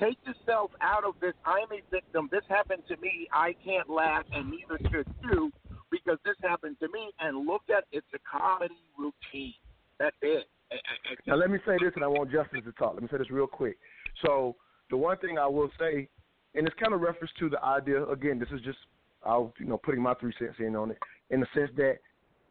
[0.00, 1.34] take yourself out of this.
[1.44, 2.28] I'm a victim.
[2.32, 3.28] This happened to me.
[3.32, 5.52] I can't laugh, and neither should you,
[5.90, 7.12] because this happened to me.
[7.20, 9.54] And look at it's a comedy routine.
[9.98, 10.48] That's it.
[10.72, 12.94] I- I- I- Now let me say this, and I want Justice to talk.
[12.94, 13.78] Let me say this real quick.
[14.24, 14.56] So
[14.88, 16.08] the one thing I will say,
[16.54, 18.04] and it's kind of reference to the idea.
[18.06, 18.78] Again, this is just
[19.24, 20.98] I'll you know putting my three cents in on it,
[21.30, 21.98] in the sense that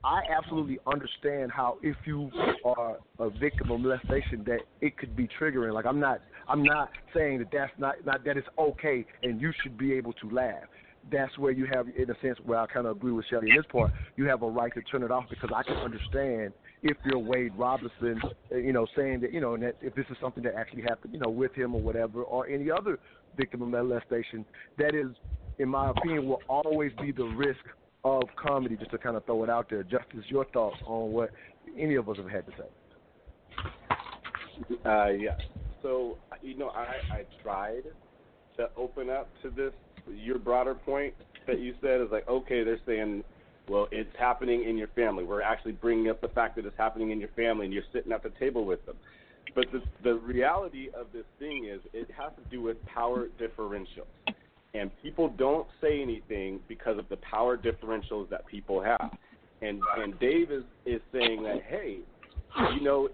[0.04, 2.32] I absolutely understand how if you
[2.64, 5.74] are a victim of molestation, that it could be triggering.
[5.74, 9.52] Like I'm not, I'm not saying that that's not, not that it's okay and you
[9.62, 10.64] should be able to laugh.
[11.12, 13.58] That's where you have, in a sense, where I kind of agree with Shelly in
[13.58, 13.92] this part.
[14.16, 17.52] You have a right to turn it off because I can understand if you're Wade
[17.58, 20.56] Robinson, uh, you know, saying that you know, and that if this is something that
[20.56, 23.00] actually happened, you know, with him or whatever, or any other
[23.36, 24.46] victim of molestation,
[24.78, 25.08] that is,
[25.58, 27.60] in my opinion, will always be the risk
[28.04, 28.76] of comedy.
[28.78, 31.32] Just to kind of throw it out there, Justice, your thoughts on what
[31.78, 32.68] any of us have had to say.
[34.86, 35.38] Uh, yeah.
[35.82, 37.84] So you know, I I tried
[38.58, 39.74] to open up to this.
[40.08, 41.14] Your broader point
[41.48, 43.24] that you said is like, okay, they're saying,
[43.68, 45.24] well, it's happening in your family.
[45.24, 48.12] We're actually bringing up the fact that it's happening in your family, and you're sitting
[48.12, 48.96] at the table with them.
[49.56, 54.08] But the the reality of this thing is, it has to do with power differentials,
[54.74, 59.12] and people don't say anything because of the power differentials that people have.
[59.62, 62.00] And and Dave is is saying that, hey,
[62.76, 63.10] you know,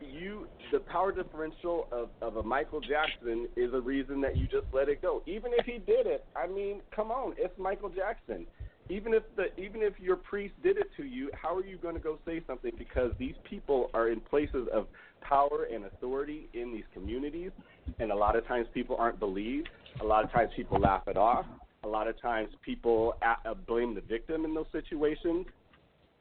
[0.00, 4.66] you the power differential of, of a Michael Jackson is a reason that you just
[4.72, 5.22] let it go.
[5.26, 8.46] Even if he did it, I mean, come on, it's Michael Jackson.
[8.88, 11.94] Even if the even if your priest did it to you, how are you going
[11.94, 12.72] to go say something?
[12.76, 14.86] Because these people are in places of
[15.20, 17.50] power and authority in these communities,
[17.98, 19.68] and a lot of times people aren't believed.
[20.00, 21.46] A lot of times people laugh it off.
[21.84, 25.46] A lot of times people a uh, blame the victim in those situations,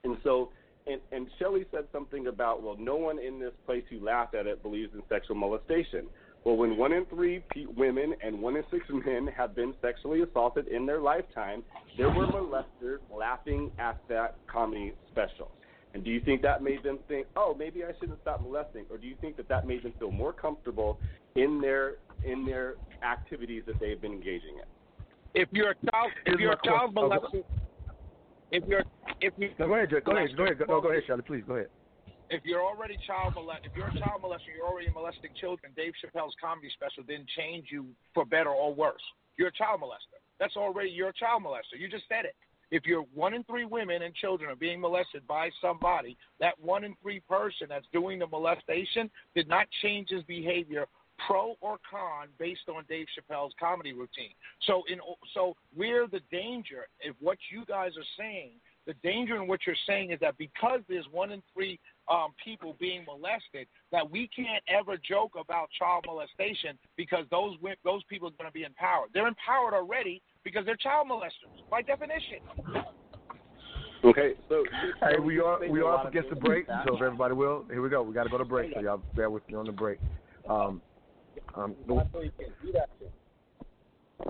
[0.03, 0.49] and so
[0.87, 4.47] and, and Shelley said something about, well, no one in this place who laughed at
[4.47, 6.07] it believes in sexual molestation.
[6.43, 10.21] Well, when one in three pe- women and one in six men have been sexually
[10.23, 11.63] assaulted in their lifetime,
[11.97, 15.51] there were molesters laughing at that comedy special.
[15.93, 18.97] And do you think that made them think, oh, maybe I shouldn't stop molesting, or
[18.97, 20.99] do you think that that made them feel more comfortable
[21.35, 25.01] in their in their activities that they've been engaging in?
[25.33, 27.41] If you're a child, if you're a child oh, question.
[27.41, 27.61] molester,
[28.51, 28.83] if you're
[29.21, 30.35] if you No, go ahead, Go ahead.
[30.35, 30.57] Go ahead.
[30.59, 31.21] Go, no, go ahead, Shelly.
[31.25, 31.67] Please go ahead.
[32.29, 35.71] if you're already child molest, if you're a child molester, you're already molesting children.
[35.75, 39.01] Dave Chappelle's comedy special didn't change you for better or worse.
[39.37, 40.19] You're a child molester.
[40.39, 41.79] That's already you're a child molester.
[41.79, 42.35] You just said it.
[42.71, 46.85] If you're one in three women and children are being molested by somebody, that one
[46.85, 50.85] in three person that's doing the molestation did not change his behavior
[51.27, 54.33] pro or con based on Dave Chappelle's comedy routine.
[54.67, 54.99] So in
[55.33, 58.51] so where the danger if what you guys are saying,
[58.87, 61.79] the danger in what you're saying is that because there's one in three
[62.09, 68.03] um, people being molested, that we can't ever joke about child molestation because those those
[68.05, 69.09] people are going to be empowered.
[69.13, 72.39] They're empowered already because they're child molesters by definition.
[74.03, 74.63] Okay, so
[74.99, 77.89] Hey, we are we are up against the break, so if everybody will, here we
[77.89, 78.01] go.
[78.01, 79.99] We got to go to break, so y'all bear with me on the break.
[80.49, 80.81] Um,
[81.55, 81.75] um,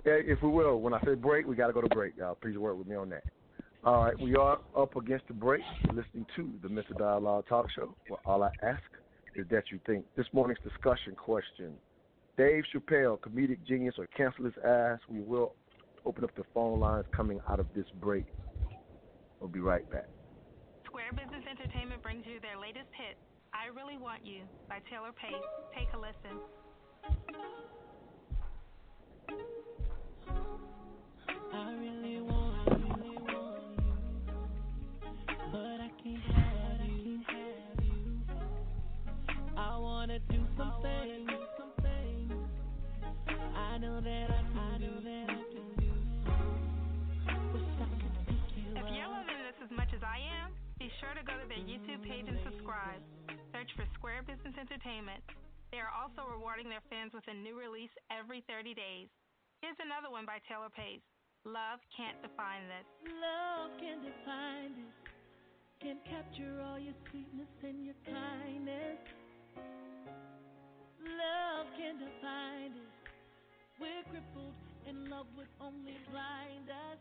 [0.06, 2.18] yeah, if we will, when I say break, we got to go to break.
[2.18, 3.24] Y'all, please work with me on that.
[3.84, 7.96] All right, we are up against the break, listening to the Mental Dialogue Talk Show.
[8.10, 8.82] Well, all I ask
[9.36, 11.74] is that you think this morning's discussion question:
[12.38, 15.00] Dave Chappelle, comedic genius or cancel his ass?
[15.10, 15.56] We will
[16.06, 18.26] open up the phone lines coming out of this break.
[19.40, 20.08] We'll be right back.
[20.86, 23.18] Square Business Entertainment brings you their latest hit,
[23.54, 25.42] I Really Want You by Taylor Pace.
[25.74, 26.38] Take a listen.
[51.02, 53.02] Sure to go to their YouTube page and subscribe.
[53.52, 55.24] Search for Square Business Entertainment.
[55.72, 59.08] They are also rewarding their fans with a new release every 30 days.
[59.64, 61.00] Here's another one by Taylor Pace.
[61.48, 62.86] Love can't define this.
[63.08, 64.96] Love can define this,
[65.80, 69.00] can capture all your sweetness and your kindness.
[71.00, 72.94] Love can define this.
[73.80, 74.54] We're crippled
[74.86, 77.00] and love would only blind us.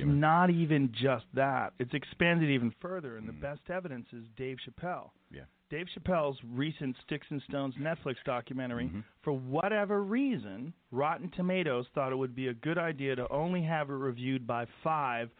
[0.00, 1.72] It's not even just that.
[1.78, 5.10] It's expanded even further, and the best evidence is Dave Chappelle.
[5.30, 5.42] Yeah.
[5.70, 9.00] Dave Chappelle's recent Sticks and Stones Netflix documentary, Mm-hmm.
[9.22, 13.88] for whatever reason, Rotten Tomatoes thought it would be a good idea to only have
[13.88, 15.30] it reviewed by five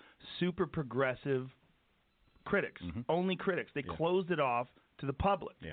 [0.40, 1.48] super progressive
[2.44, 3.70] critics, only critics.
[3.74, 5.56] They closed it off to the public.
[5.56, 5.66] Mm-hmm.
[5.66, 5.72] Yeah.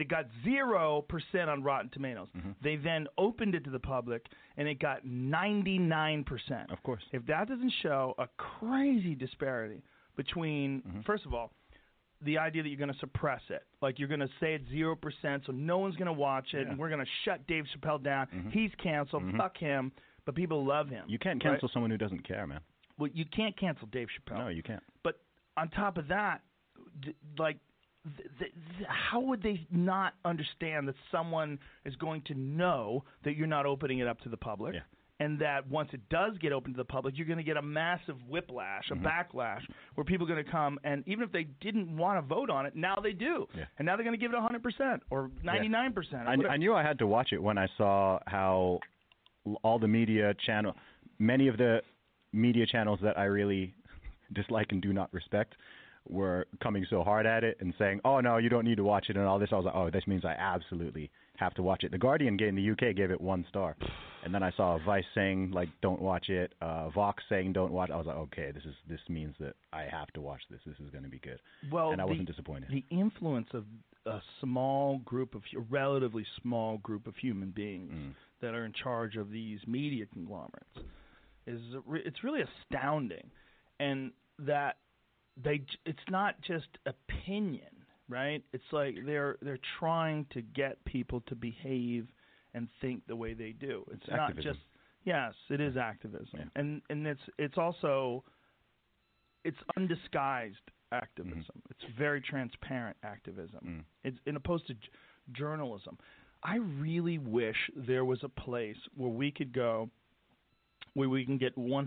[0.00, 2.28] It got zero percent on Rotten Tomatoes.
[2.36, 2.50] Mm-hmm.
[2.62, 4.26] They then opened it to the public,
[4.56, 6.70] and it got ninety nine percent.
[6.72, 7.02] Of course.
[7.12, 9.82] If that doesn't show a crazy disparity
[10.16, 11.00] between, Mm-hmm.
[11.06, 11.52] first of all,
[12.22, 14.96] the idea that you're going to suppress it, like you're going to say it's zero
[14.96, 16.62] percent, so no one's going to watch it, Yeah.
[16.62, 16.70] Mm-hmm.
[16.72, 18.26] and we're going to shut Dave Chappelle down.
[18.52, 19.22] He's canceled.
[19.36, 19.92] Fuck him.
[20.26, 21.04] But people love him.
[21.06, 21.52] You can't right?
[21.52, 22.60] cancel someone who doesn't care, man.
[22.98, 24.38] Well, you can't cancel Dave Chappelle.
[24.38, 24.82] No, you can't.
[25.02, 25.20] But
[25.58, 26.40] on top of that,
[27.02, 27.58] d- like,
[28.16, 33.36] th- th- th- how would they not understand that someone is going to know that
[33.36, 34.74] you're not opening it up to the public?
[35.20, 37.62] And that once it does get open to the public, you're going to get a
[37.62, 39.06] massive whiplash, a Mm-hmm.
[39.06, 39.60] backlash,
[39.94, 42.66] where people are going to come and even if they didn't want to vote on
[42.66, 43.64] it, now they do, Yeah.
[43.78, 46.26] and now they're going to give it 100% or 99%.
[46.26, 48.80] I, I knew I had to watch it when I saw how
[49.62, 50.74] all the media channel,
[51.20, 51.80] many of the
[52.32, 53.72] media channels that I really
[54.32, 55.54] dislike and do not respect,
[56.08, 59.06] were coming so hard at it and saying, "Oh no, you don't need to watch
[59.08, 59.50] it" and all this.
[59.52, 62.54] I was like, "Oh, this means I absolutely have to watch it." The Guardian in
[62.54, 63.74] the UK gave it one star,
[64.22, 67.90] and then I saw Vice saying like, "Don't watch it." Uh, Vox saying, "Don't watch."
[67.90, 70.60] I was like, "Okay, this is this means that I have to watch this.
[70.66, 71.40] This is going to be good."
[71.72, 72.68] Well, and I the- wasn't disappointed.
[72.70, 73.64] The influence of
[74.06, 78.14] a small group of a relatively small group of human beings Mm.
[78.40, 80.78] that are in charge of these media conglomerates
[81.46, 83.30] is it's really astounding,
[83.80, 84.76] and that
[85.42, 87.70] they it's not just opinion,
[88.08, 88.42] right?
[88.52, 92.06] It's like they're they're trying to get people to behave
[92.54, 93.84] and think the way they do.
[93.90, 94.52] It's, It's not activism.
[94.52, 94.64] just
[95.04, 98.22] yes, it is activism, and and it's it's also
[99.44, 100.56] it's undisguised
[100.92, 101.40] activism.
[101.40, 101.70] Mm-hmm.
[101.70, 103.60] It's very transparent activism.
[103.66, 103.84] Mm.
[104.04, 104.80] It's in opposed to j-
[105.32, 105.98] journalism.
[106.42, 109.90] I really wish there was a place where we could go
[110.94, 111.86] where we can get 100%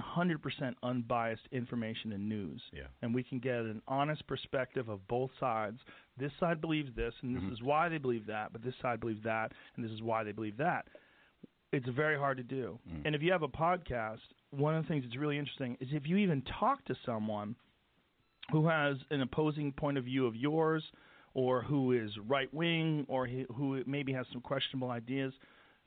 [0.84, 2.62] unbiased information and news.
[2.74, 2.84] Yeah.
[3.02, 5.80] And we can get an honest perspective of both sides.
[6.17, 7.54] This side believes this, and this mm-hmm.
[7.54, 10.34] is why they believe that, but this side believes that, and this is why they
[10.34, 10.88] believe that.
[11.72, 12.80] It's very hard to do.
[12.89, 13.06] Mm.
[13.06, 14.20] And if you have a podcast,
[14.52, 17.56] one of the things that's really interesting is if you even talk to someone
[18.52, 20.84] who has an opposing point of view of yours,
[21.34, 25.34] or who is right wing, or who maybe has some questionable ideas,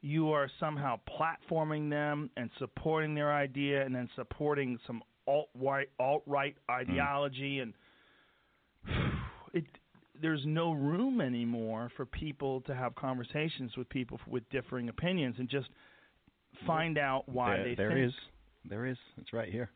[0.02, 5.88] you are somehow platforming them and supporting their idea, and then supporting some alt right
[5.98, 7.74] alt right ideology, and
[9.52, 9.64] it
[10.20, 15.48] there's no room anymore for people to have conversations with people with differing opinions and
[15.48, 15.68] just
[16.66, 18.08] find out why there, they there think.
[18.08, 18.14] is,
[18.68, 18.96] there is.
[19.18, 19.70] It's right here.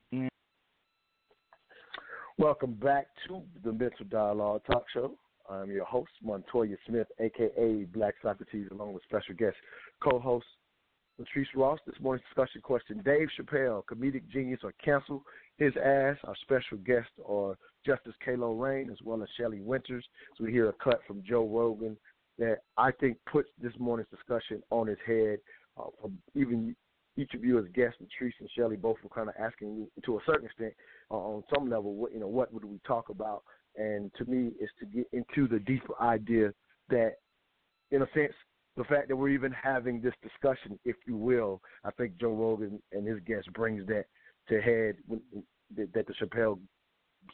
[2.37, 5.15] Welcome back to the Mental Dialogue Talk Show.
[5.49, 9.57] I'm your host, Montoya Smith, aka Black Socrates, along with special guest
[10.03, 10.47] co-host
[11.21, 11.79] Latrice Ross.
[11.87, 15.23] This morning's discussion question: Dave Chappelle, comedic genius, or cancel
[15.59, 16.17] his ass?
[16.25, 20.05] Our special guest are Justice Kalo Rain as well as Shelley Winters.
[20.37, 21.97] So we hear a cut from Joe Rogan
[22.39, 25.39] that I think puts this morning's discussion on its head.
[25.77, 26.75] Uh, from even
[27.17, 30.17] each of you as guests, Latrice and Shelley, both were kind of asking me to
[30.17, 30.73] a certain extent,
[31.11, 33.45] uh, on some level, what you know, what would we talk about?
[33.77, 36.53] And to me, is to get into the deeper idea
[36.91, 37.15] that,
[37.91, 38.33] in a sense,
[38.77, 42.81] the fact that we're even having this discussion, if you will, I think Joe Rogan
[42.93, 44.07] and his guest brings that
[44.49, 44.97] to head
[45.77, 46.59] that, the Chappelle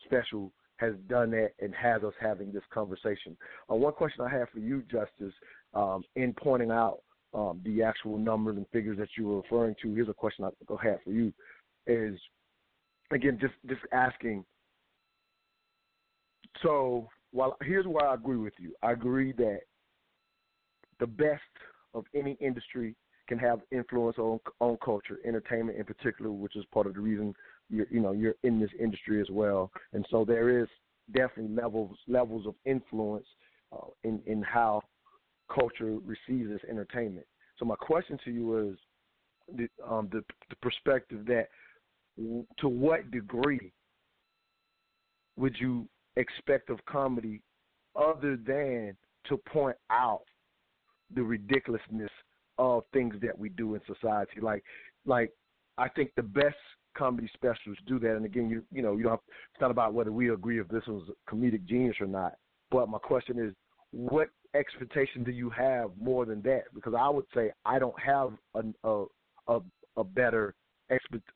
[0.04, 3.36] special has done that and has us having this conversation.
[3.70, 5.34] Uh, one question I have for you, Justice,
[5.74, 7.00] um, in pointing out
[7.34, 9.94] um, the actual numbers and figures that you were referring to.
[9.94, 11.32] Here's a question I have for you:
[11.86, 12.18] is
[13.10, 14.44] again just just asking.
[16.62, 18.74] So, while here's where I agree with you.
[18.82, 19.60] I agree that
[20.98, 21.40] the best
[21.94, 22.94] of any industry
[23.28, 27.34] can have influence on on culture, entertainment in particular, which is part of the reason
[27.68, 29.70] you're you know you're in this industry as well.
[29.92, 30.68] And so there is
[31.14, 33.26] definitely levels levels of influence
[33.72, 34.82] uh, in in how
[35.52, 37.26] culture receives this entertainment.
[37.58, 38.76] So my question to you is
[39.56, 41.48] the um, the, the perspective that
[42.58, 43.72] to what degree
[45.36, 45.88] would you
[46.20, 47.42] expect of comedy
[47.96, 48.96] other than
[49.26, 50.22] to point out
[51.14, 52.10] the ridiculousness
[52.58, 54.40] of things that we do in society.
[54.40, 54.62] Like,
[55.06, 55.32] like
[55.78, 56.56] I think the best
[56.96, 58.16] comedy specialists do that.
[58.16, 59.12] And again, you you know, you don't.
[59.12, 59.20] Have,
[59.52, 62.34] it's not about whether we agree if this was a comedic genius or not.
[62.70, 63.54] But my question is,
[63.90, 66.64] what expectation do you have more than that?
[66.74, 69.04] Because I would say I don't have a a
[69.48, 69.60] a,
[69.96, 70.54] a better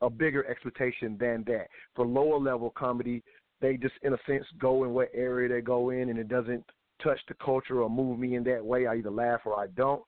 [0.01, 1.67] a bigger expectation than that.
[1.95, 3.23] For lower level comedy,
[3.61, 6.63] they just in a sense go in what area they go in, and it doesn't
[7.03, 8.87] touch the culture or move me in that way.
[8.87, 10.03] I either laugh or I don't.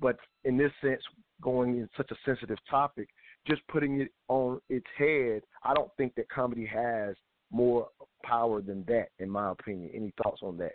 [0.00, 1.00] But in this sense,
[1.40, 3.08] going in such a sensitive topic,
[3.46, 7.14] just putting it on its head, I don't think that comedy has
[7.50, 7.88] more
[8.22, 9.90] power than that, in my opinion.
[9.94, 10.72] Any thoughts on that?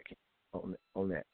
[0.53, 1.25] On on that?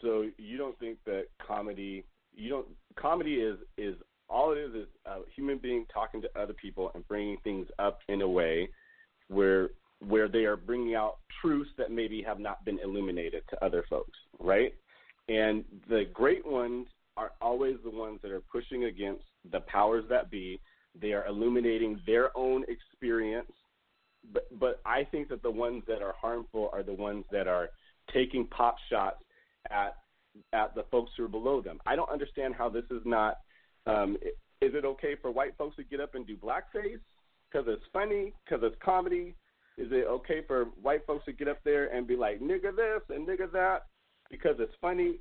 [0.00, 2.04] So you don't think that comedy?
[2.34, 2.66] You don't.
[2.96, 3.94] Comedy is is
[4.28, 7.98] all it is is a human being talking to other people and bringing things up
[8.08, 8.68] in a way
[9.28, 9.70] where
[10.06, 14.18] where they are bringing out truths that maybe have not been illuminated to other folks,
[14.38, 14.74] right?
[15.28, 20.30] And the great ones are always the ones that are pushing against the powers that
[20.30, 20.60] be.
[21.00, 23.50] They are illuminating their own experience.
[24.32, 27.70] But, but I think that the ones that are harmful are the ones that are
[28.12, 29.22] taking pop shots
[29.70, 29.96] at
[30.52, 31.78] at the folks who are below them.
[31.86, 33.36] I don't understand how this is not.
[33.86, 34.16] Um,
[34.60, 37.00] is it okay for white folks to get up and do blackface
[37.50, 39.34] because it's funny, because it's comedy,
[39.76, 43.02] is it okay for white folks to get up there and be like nigga this
[43.10, 43.86] and nigga that
[44.30, 45.18] because it's funny?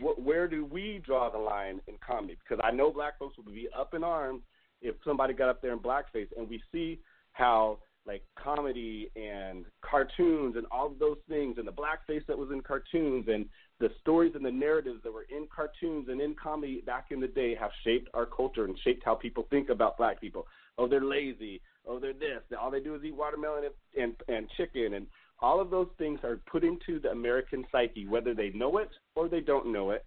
[0.00, 2.36] Wh- where do we draw the line in comedy?
[2.42, 4.42] Because I know black folks would be up in arms
[4.80, 7.00] if somebody got up there in blackface, and we see
[7.32, 12.50] how like comedy and cartoons and all of those things and the blackface that was
[12.52, 13.46] in cartoons and
[13.80, 17.26] the stories and the narratives that were in cartoons and in comedy back in the
[17.26, 20.46] day have shaped our culture and shaped how people think about black people.
[20.78, 24.48] Oh, they're lazy oh they're this, all they do is eat watermelon and, and and
[24.56, 25.06] chicken, and
[25.40, 29.28] all of those things are put into the American psyche, whether they know it or
[29.28, 30.04] they don't know it,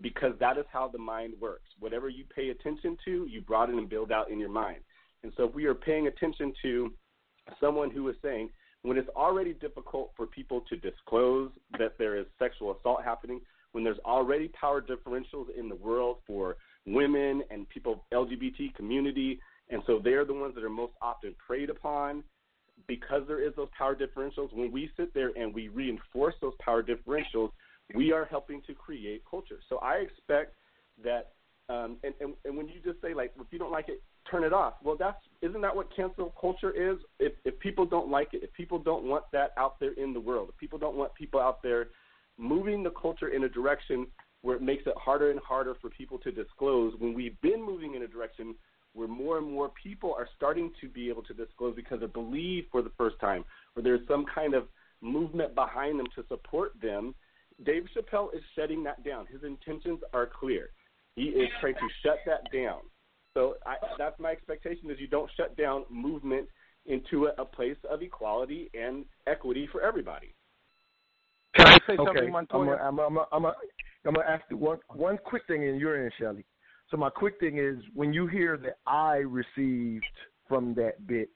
[0.00, 1.68] because that is how the mind works.
[1.78, 4.80] Whatever you pay attention to, you broaden and build out in your mind.
[5.22, 6.92] And so, if we are paying attention to
[7.60, 8.50] someone who was saying,
[8.82, 13.40] when it's already difficult for people to disclose that there is sexual assault happening,
[13.72, 19.38] when there's already power differentials in the world for women and people LGBT community
[19.70, 22.24] and so they're the ones that are most often preyed upon
[22.86, 24.52] because there is those power differentials.
[24.52, 27.50] When we sit there and we reinforce those power differentials,
[27.94, 29.60] we are helping to create culture.
[29.68, 30.54] So I expect
[31.04, 31.32] that,
[31.68, 34.44] um, and, and, and when you just say like, if you don't like it, turn
[34.44, 34.74] it off.
[34.82, 36.98] Well, that's isn't that what cancel culture is?
[37.18, 40.20] If if people don't like it, if people don't want that out there in the
[40.20, 41.88] world, if people don't want people out there
[42.38, 44.06] moving the culture in a direction
[44.42, 47.94] where it makes it harder and harder for people to disclose, when we've been moving
[47.94, 48.54] in a direction
[48.94, 52.64] where more and more people are starting to be able to disclose because they believe
[52.72, 53.44] for the first time,
[53.76, 54.64] or there's some kind of
[55.00, 57.14] movement behind them to support them.
[57.64, 59.26] Dave Chappelle is shutting that down.
[59.26, 60.70] His intentions are clear.
[61.14, 62.80] He is trying to shut that down.
[63.34, 66.48] So I, that's my expectation: is you don't shut down movement
[66.86, 70.34] into a, a place of equality and equity for everybody.
[71.54, 72.04] Can I say okay.
[72.04, 72.76] something, Montoya?
[72.76, 73.52] I'm going I'm I'm
[74.06, 76.44] I'm to ask you one one quick thing, and you're in, Shelley.
[76.90, 80.04] So my quick thing is when you hear that I received
[80.48, 81.30] from that bit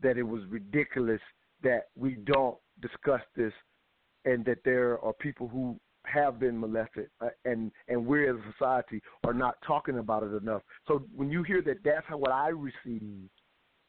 [0.00, 1.20] that it was ridiculous
[1.62, 3.52] that we don't discuss this,
[4.24, 5.78] and that there are people who
[6.12, 10.34] have been molested, uh, and and we as a society are not talking about it
[10.34, 10.62] enough.
[10.86, 13.30] So when you hear that, that's how what I received,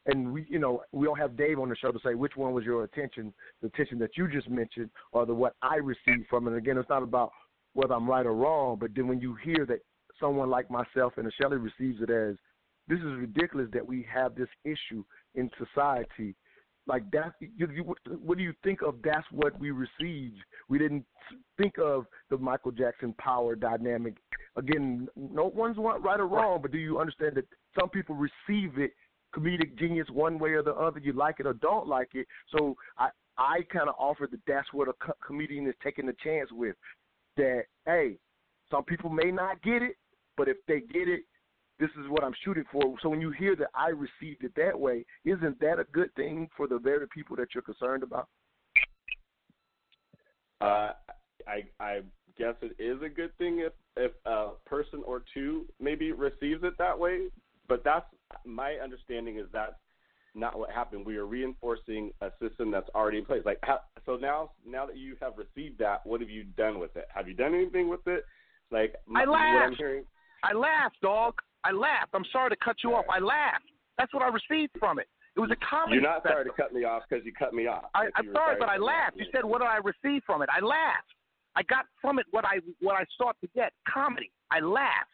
[0.06, 2.52] and we, you know, we don't have Dave on the show to say which one
[2.52, 6.48] was your attention, the attention that you just mentioned, or the what I received from
[6.48, 6.56] it.
[6.56, 7.32] Again, it's not about
[7.74, 9.80] whether I'm right or wrong, but then when you hear that
[10.18, 12.36] someone like myself and a Shelley receives it as
[12.88, 15.04] this is ridiculous that we have this issue
[15.34, 16.34] in society
[16.90, 20.36] like that you, you, what do you think of that's what we received
[20.68, 21.04] we didn't
[21.56, 24.14] think of the michael jackson power dynamic.
[24.56, 27.46] Again no one's right or wrong but do you understand that
[27.78, 28.90] some people receive it
[29.34, 32.26] comedic genius one way or the other you like it or don't like it.
[32.54, 36.12] So i i kind of offer that that's what a co- comedian is taking a
[36.24, 36.74] chance with
[37.36, 38.16] that hey
[38.70, 39.96] some people may not get it
[40.36, 41.22] but if they get it
[41.80, 42.94] this is what I'm shooting for.
[43.02, 46.48] So when you hear that I received it that way, isn't that a good thing
[46.56, 48.28] for the very people that you're concerned about?
[50.60, 50.92] Uh,
[51.48, 52.00] I I
[52.38, 56.74] guess it is a good thing if if a person or two maybe receives it
[56.78, 57.28] that way.
[57.66, 58.06] But that's
[58.44, 59.72] my understanding is that's
[60.34, 61.06] not what happened.
[61.06, 63.42] We are reinforcing a system that's already in place.
[63.46, 66.94] Like how, so now now that you have received that, what have you done with
[66.96, 67.06] it?
[67.14, 68.24] Have you done anything with it?
[68.70, 69.76] Like I what I'm laughed.
[69.78, 70.04] hearing.
[70.44, 71.34] I laughed, dog.
[71.64, 72.10] I laughed.
[72.14, 73.04] I'm sorry to cut you off.
[73.12, 73.64] I laughed.
[73.98, 75.08] That's what I received from it.
[75.36, 75.94] It was a comedy.
[75.94, 77.84] You're not sorry to cut me off because you cut me off.
[77.94, 79.16] I, I'm sorry, but I laughed.
[79.16, 81.06] You said, "What did I receive from it?" I laughed.
[81.56, 84.30] I got from it what I what I sought to get: comedy.
[84.50, 85.10] I laughed.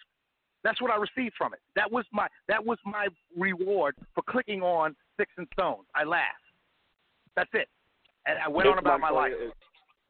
[0.64, 1.60] That's what I received from it.
[1.74, 5.86] That was my that was my reward for clicking on Sticks and Stones.
[5.94, 6.42] I laughed.
[7.36, 7.68] That's it.
[8.26, 9.32] And I went This on about my life.
[9.38, 9.52] is-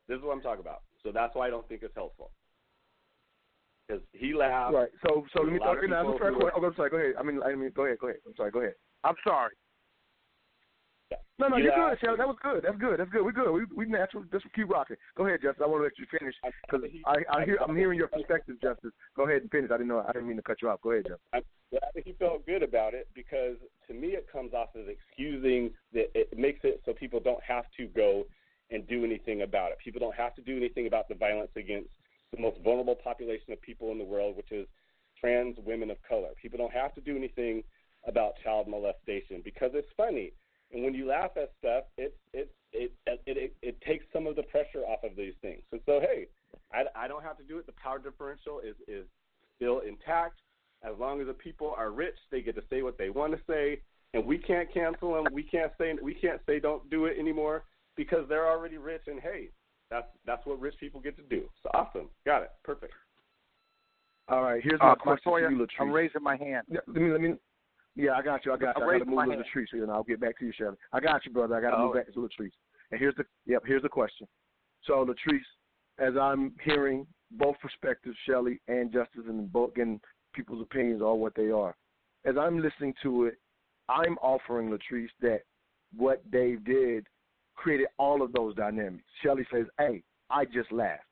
[0.09, 0.83] This is what I'm talking about.
[1.03, 2.31] So that's why I don't think it's helpful.
[3.87, 4.75] Because he laughed.
[4.75, 4.89] Right.
[5.07, 5.79] So so let me talk.
[5.89, 6.61] Now, fair who question.
[6.61, 6.91] are- Oh, I'm sorry.
[6.91, 7.15] Go ahead.
[7.19, 7.99] I mean, I mean, go ahead.
[7.99, 8.21] Go ahead.
[8.27, 8.51] I'm sorry.
[8.51, 8.75] Go ahead.
[9.05, 9.53] I'm sorry.
[11.39, 11.99] No, no, You you're good.
[12.01, 12.17] Shelley.
[12.17, 12.65] That was good.
[12.65, 12.99] That's good.
[12.99, 13.23] That's good.
[13.23, 13.53] We're good.
[13.53, 14.25] We we natural.
[14.33, 14.97] Just keep rocking.
[15.17, 15.63] Go ahead, Justice.
[15.63, 16.35] I want to let you finish
[16.67, 18.91] because I I hear I'm hearing your perspective, Justice.
[19.15, 19.71] Go ahead and finish.
[19.71, 20.03] I didn't know.
[20.09, 20.81] I didn't mean to cut you off.
[20.81, 21.29] Go ahead, Justice.
[21.35, 23.57] I'm glad he felt good about it because
[23.87, 27.67] to me it comes off as excusing that it makes it so people don't have
[27.77, 28.25] to go
[28.71, 29.79] and do anything about it.
[29.85, 31.91] People don't have to do anything about the violence against
[32.37, 34.67] the most vulnerable population of people in the world, which is
[35.21, 36.29] trans women of color.
[36.41, 37.63] People don't have to do anything
[38.07, 40.33] about child molestation because it's funny.
[40.73, 44.37] And when you laugh at stuff, it's it's it it it, it takes some of
[44.37, 45.63] the pressure off of these things.
[45.73, 46.27] And so hey,
[46.73, 47.67] I, I don't have to do it.
[47.67, 49.07] The power differential is is
[49.57, 50.41] still intact.
[50.83, 53.41] As long as the people are rich, they get to say what they want to
[53.49, 53.81] say,
[54.13, 55.33] and we can't cancel them.
[55.33, 57.65] We can't say we can't say don't do it anymore
[57.97, 59.03] because they're already rich.
[59.07, 59.51] And hey,
[59.91, 61.49] that's that's what rich people get to do.
[61.63, 62.93] So awesome, got it, perfect.
[64.29, 64.61] All right.
[64.63, 65.81] Here's Uh, my question Montoya, to you, Latrice.
[65.81, 66.67] I'm raising my hand.
[66.69, 67.35] Yeah, let me let me.
[67.95, 68.53] Yeah, I got you.
[68.53, 68.83] I got you.
[68.83, 69.45] I'm I got to move my to hand.
[69.55, 70.77] Latrice, and I'll get back to you, Shelly.
[70.93, 71.55] I got you, brother.
[71.57, 71.87] I got to Oh.
[71.87, 72.51] move back to Latrice.
[72.91, 73.63] And here's the yep.
[73.65, 74.27] Here's the question.
[74.83, 75.41] So Latrice,
[75.99, 80.01] as I'm hearing both perspectives, Shelly and Justice, and both getting
[80.35, 81.77] people's opinions are what they are.
[82.25, 83.39] As I'm listening to it,
[83.89, 85.43] I'm offering Latrice that
[85.97, 87.07] what Dave did
[87.57, 89.05] created all of those dynamics.
[89.23, 91.03] Shelley says, "Hey, I just laughed."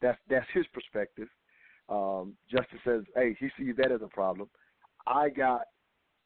[0.00, 1.28] That's that's his perspective.
[1.88, 4.48] Um, Justice says, "Hey, he sees that as a problem."
[5.06, 5.62] I got,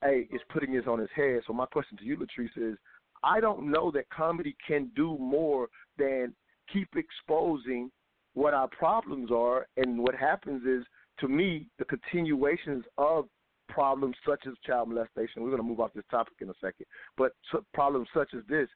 [0.03, 2.77] "Hey, it's putting this on his head." So my question to you, Latrice, is,
[3.23, 6.35] I don't know that comedy can do more than
[6.73, 7.91] keep exposing
[8.35, 10.85] what our problems are, and what happens is,
[11.21, 13.29] to me, the continuations of
[13.69, 15.43] problems such as child molestation.
[15.43, 16.87] We're going to move off this topic in a second,
[17.17, 17.33] but
[17.73, 18.69] problems such as this,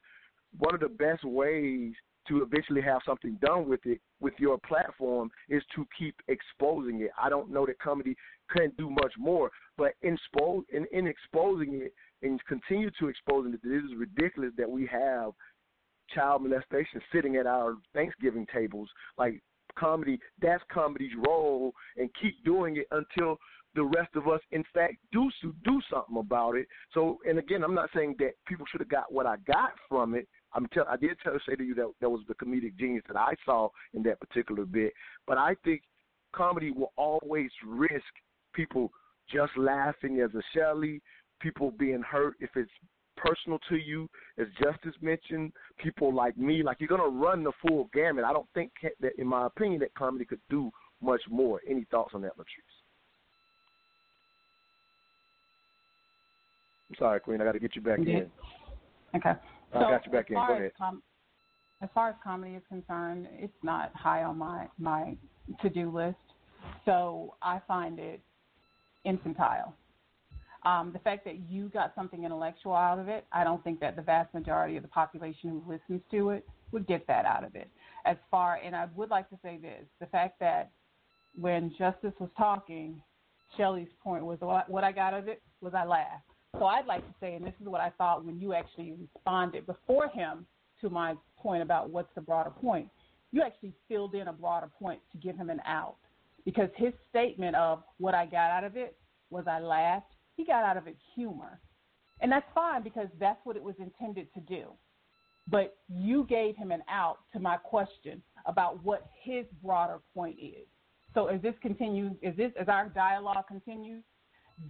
[0.57, 1.93] one of the best ways
[2.27, 7.11] to eventually have something done with it with your platform is to keep exposing it.
[7.21, 8.15] I don't know that comedy
[8.51, 10.17] can do much more, but in,
[10.71, 15.31] in, in exposing it and continue to exposing it, it is ridiculous that we have
[16.13, 18.89] child molestation sitting at our Thanksgiving tables.
[19.17, 19.41] Like
[19.77, 23.37] comedy, that's comedy's role, and keep doing it until
[23.75, 25.29] the rest of us, in fact, do
[25.63, 26.67] do something about it.
[26.93, 30.15] So, and again, I'm not saying that people should have got what I got from
[30.15, 30.27] it.
[30.53, 33.17] I'm tell, I did tell say to you that that was the comedic genius that
[33.17, 34.93] I saw in that particular bit.
[35.27, 35.81] But I think
[36.33, 38.03] comedy will always risk
[38.53, 38.91] people
[39.31, 41.01] just laughing as a Shelley,
[41.39, 42.71] people being hurt if it's
[43.15, 47.89] personal to you, as Justice mentioned, people like me, like you're gonna run the full
[47.93, 48.23] gamut.
[48.23, 48.71] I don't think
[49.01, 50.71] that, in my opinion, that comedy could do
[51.01, 51.61] much more.
[51.69, 52.79] Any thoughts on that, Latrice?
[56.89, 57.39] I'm sorry, Queen.
[57.41, 58.31] I got to get you back in.
[59.15, 59.33] Okay.
[59.73, 60.35] I so got you back as in.
[60.35, 60.71] far Go as ahead.
[60.77, 61.03] Com-
[61.81, 65.15] as far as comedy is concerned, it's not high on my my
[65.61, 66.17] to do list.
[66.85, 68.21] So I find it
[69.05, 69.73] infantile.
[70.65, 73.95] Um, the fact that you got something intellectual out of it, I don't think that
[73.95, 77.55] the vast majority of the population who listens to it would get that out of
[77.55, 77.69] it.
[78.05, 80.71] As far, and I would like to say this: the fact that
[81.39, 83.01] when Justice was talking,
[83.55, 86.28] Shelley's point was what what I got out of it was I laughed.
[86.57, 89.65] So I'd like to say, and this is what I thought when you actually responded
[89.65, 90.45] before him
[90.81, 92.89] to my point about what's the broader point.
[93.31, 95.95] You actually filled in a broader point to give him an out
[96.45, 98.97] because his statement of what I got out of it
[99.29, 100.13] was I laughed.
[100.35, 101.59] He got out of it humor.
[102.21, 104.65] And that's fine because that's what it was intended to do.
[105.47, 110.67] But you gave him an out to my question about what his broader point is.
[111.13, 114.03] So as this continues, as this as our dialogue continues,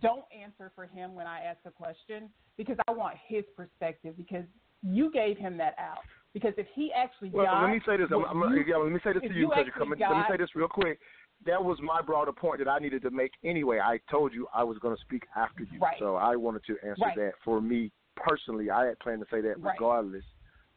[0.01, 4.45] don't answer for him when I ask a question because I want his perspective because
[4.81, 5.99] you gave him that out.
[6.33, 8.07] Because if he actually Well, got let me say this.
[8.11, 9.99] I'm, what I'm, you- yeah, let me say this to you because you're actually coming.
[9.99, 10.99] Let me say this real quick.
[11.45, 13.79] That was my broader point that I needed to make anyway.
[13.79, 15.95] I told you I was going to speak after you, Right.
[15.97, 17.15] so I wanted to answer Right.
[17.15, 17.31] that.
[17.43, 19.73] For me personally, I had planned to say that Right.
[19.73, 20.25] regardless,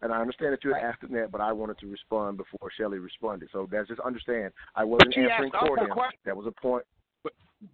[0.02, 2.70] and I understand that you had asked him that, but I wanted to respond before
[2.70, 3.50] Shelley responded.
[3.50, 4.52] So that's just understand.
[4.76, 5.90] I wasn't answering for him.
[5.90, 6.20] question.
[6.24, 6.84] That was a point.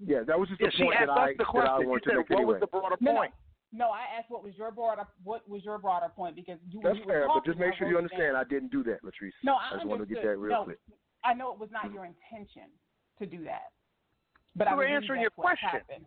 [0.05, 1.81] Yeah, that was just Yeah, a she point that I us the that I question.
[1.81, 2.53] She wanted to said, make "What anyway.
[2.55, 3.19] was the broader No, no.
[3.19, 3.33] point?"
[3.73, 6.97] No, I asked what was your broader what was your broader point because you That's
[6.99, 8.37] you were fair, but just make sure you understand.
[8.37, 9.33] I didn't do that, Latrice.
[9.43, 10.37] No, I, I just wanted to get understood.
[10.37, 10.79] that real no, quick.
[11.25, 12.69] I know it was not your intention
[13.19, 13.73] to do that,
[14.57, 15.69] but I We were answering your question.
[15.69, 16.05] happened.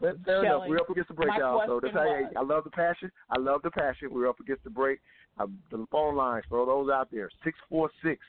[0.00, 0.62] Fair, fair enough.
[0.66, 1.62] We're up against the break, my y'all.
[1.66, 3.12] So that's how was- I love the passion.
[3.28, 4.08] I love the passion.
[4.10, 5.00] We're up against the break.
[5.38, 7.28] Um, the phone lines, throw those out there.
[7.44, 8.24] Six four six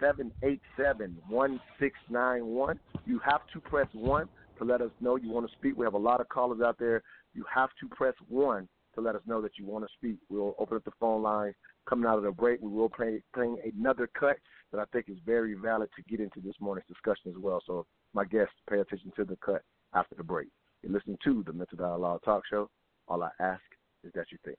[0.00, 2.78] seven eight seven one six nine one.
[3.06, 4.28] You have to press one
[4.58, 5.76] to let us know you want to speak.
[5.76, 7.02] We have a lot of callers out there.
[7.34, 10.18] You have to press one to let us know that you want to speak.
[10.28, 11.54] We'll open up the phone lines
[11.88, 12.60] coming out of the break.
[12.60, 14.36] We will play playing another cut
[14.72, 17.60] that I think is very valid to get into this morning's discussion as well.
[17.66, 19.62] So my guests, pay attention to the cut
[19.94, 20.48] after the break.
[20.82, 22.70] You're listening to the Mental Dialogue Talk Show.
[23.08, 23.62] All I ask
[24.04, 24.58] is that you think.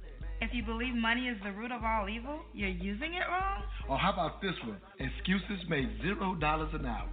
[0.41, 3.61] If you believe money is the root of all evil, you're using it wrong?
[3.87, 4.77] Or how about this one?
[4.99, 7.07] Excuses make zero dollars an hour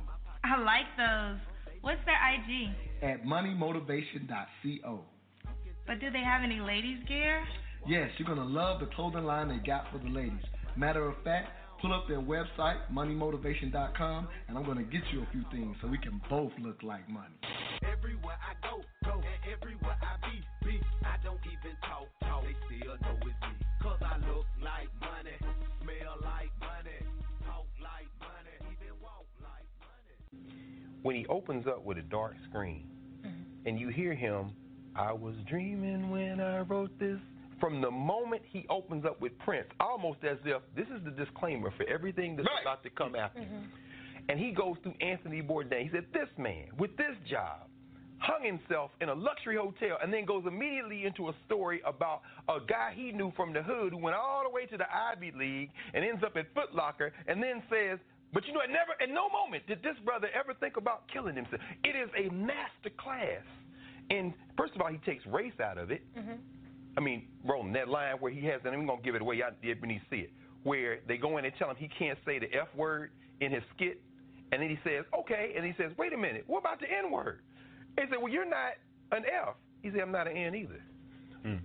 [0.44, 1.38] I like those.
[1.82, 2.70] What's their IG?
[3.02, 5.00] at moneymotivation.co.
[5.86, 7.44] But do they have any ladies gear?
[7.86, 10.42] Yes, you're gonna love the clothing line they got for the ladies.
[10.76, 11.48] Matter of fact,
[11.80, 15.98] pull up their website, moneymotivation.com, and I'm gonna get you a few things so we
[15.98, 17.34] can both look like money.
[17.90, 20.80] Everywhere I go, go, and everywhere I be, be.
[21.04, 22.42] I don't even talk, talk.
[22.42, 23.17] They still know
[31.08, 32.84] when he opens up with a dark screen
[33.24, 33.30] mm-hmm.
[33.64, 34.50] and you hear him,
[34.94, 37.16] I was dreaming when I wrote this.
[37.58, 41.72] From the moment he opens up with Prince, almost as if this is the disclaimer
[41.78, 43.40] for everything that's about to come after.
[43.40, 44.28] Mm-hmm.
[44.28, 45.84] And he goes through Anthony Bourdain.
[45.84, 47.68] He said, This man, with this job,
[48.18, 52.58] hung himself in a luxury hotel and then goes immediately into a story about a
[52.68, 55.70] guy he knew from the hood who went all the way to the Ivy League
[55.94, 57.98] and ends up at Foot Locker and then says,
[58.32, 61.34] but you know, it never, at no moment did this brother ever think about killing
[61.34, 61.60] himself.
[61.84, 63.44] It is a master class.
[64.10, 66.02] And first of all, he takes race out of it.
[66.16, 66.34] Mm-hmm.
[66.96, 69.36] I mean, rolling that line where he has, and I'm going to give it away,
[69.36, 70.32] y'all did when you see it,
[70.64, 73.10] where they go in and tell him he can't say the F word
[73.40, 74.00] in his skit,
[74.50, 77.10] and then he says, okay, and he says, wait a minute, what about the N
[77.10, 77.40] word?
[77.96, 78.72] They said, well, you're not
[79.12, 79.54] an F.
[79.82, 80.82] He said, I'm not an N either.
[81.42, 81.56] Hmm.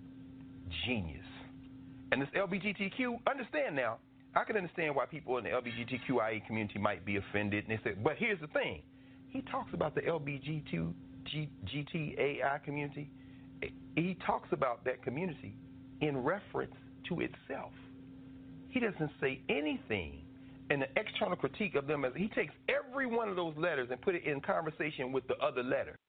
[0.86, 1.26] Genius.
[2.12, 3.98] And this LBGTQ, understand now,
[4.36, 7.96] I can understand why people in the LBGTQIA community might be offended, and they say,
[8.04, 8.82] but here's the thing.
[9.30, 10.94] He talks about the LBGTAI
[12.64, 13.12] community.
[13.96, 15.56] He talks about that community
[16.02, 16.76] in reference
[17.10, 17.72] to itself.
[18.70, 20.26] He doesn't say anything
[20.70, 24.02] in the external critique of them as he takes every one of those letters and
[24.02, 26.00] put it in conversation with the other letter.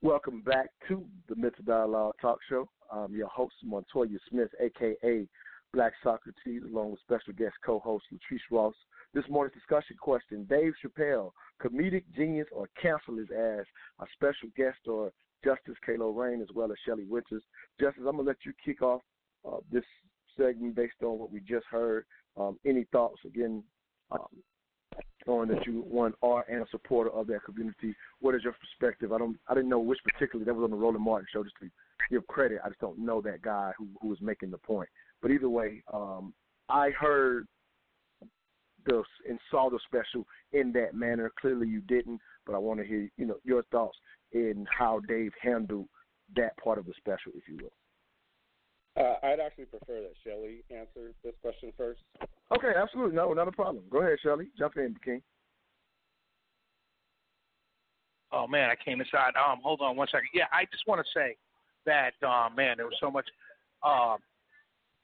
[0.00, 2.68] Welcome back to the Mental Dialogue Talk Show.
[2.92, 5.26] I'm your host, Montoya Smith, aka
[5.72, 8.74] Black Socrates, along with special guest co-host Latrice Ross.
[9.14, 11.32] This morning's discussion question: Dave Chappelle,
[11.62, 13.64] comedic genius or cancel his ass?
[13.98, 15.12] Our special guest or
[15.42, 17.42] Justice Kalo Rain, as well as Shelley Winters.
[17.80, 19.00] Justice, I'm gonna let you kick off
[19.50, 19.84] uh, this
[20.36, 22.04] segment based on what we just heard.
[22.36, 23.20] Um, any thoughts?
[23.24, 23.62] Again,
[24.10, 24.28] um,
[25.24, 27.94] showing that you one are and a supporter of that community.
[28.20, 29.12] What is your perspective?
[29.12, 31.42] I don't, I didn't know which particularly that was on the Roland Martin show.
[31.42, 31.70] Just to
[32.10, 34.88] give credit, I just don't know that guy who who was making the point.
[35.20, 36.34] But either way, um,
[36.68, 37.46] I heard
[38.86, 41.30] the and saw the special in that manner.
[41.40, 43.96] Clearly, you didn't, but I want to hear you know your thoughts
[44.32, 45.88] in how Dave handled
[46.36, 47.72] that part of the special, if you will.
[48.94, 52.00] Uh, I'd actually prefer that Shelly answer this question first.
[52.54, 53.16] Okay, absolutely.
[53.16, 53.84] No, not a problem.
[53.90, 54.48] Go ahead, Shelly.
[54.58, 55.22] Jump in, King.
[58.32, 59.32] Oh man, I came inside.
[59.36, 60.28] Um, hold on one second.
[60.34, 61.36] Yeah, I just want to say
[61.86, 63.26] that um, man, there was so much.
[63.82, 64.18] Um,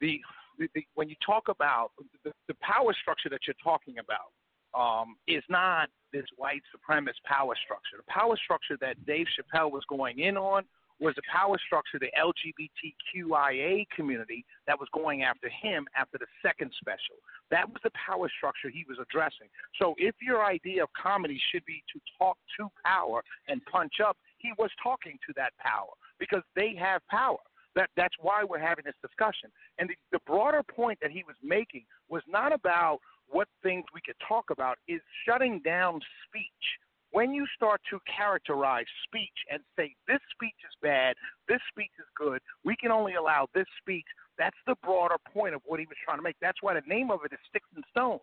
[0.01, 0.19] the,
[0.57, 1.91] the, the when you talk about
[2.23, 4.31] the, the power structure that you're talking about
[4.73, 7.97] um, is not this white supremacist power structure.
[7.97, 10.63] The power structure that Dave Chappelle was going in on
[10.99, 16.71] was the power structure, the LGBTQIA community that was going after him after the second
[16.77, 17.15] special.
[17.51, 19.47] That was the power structure he was addressing.
[19.81, 24.17] So if your idea of comedy should be to talk to power and punch up,
[24.37, 27.37] he was talking to that power because they have power.
[27.75, 29.51] That, that's why we're having this discussion.
[29.77, 34.01] And the, the broader point that he was making was not about what things we
[34.03, 36.79] could talk about, is shutting down speech
[37.11, 41.15] when you start to characterize speech and say this speech is bad,
[41.47, 44.05] this speech is good, we can only allow this speech,
[44.37, 46.35] that's the broader point of what he was trying to make.
[46.41, 48.21] That's why the name of it is Sticks and Stones.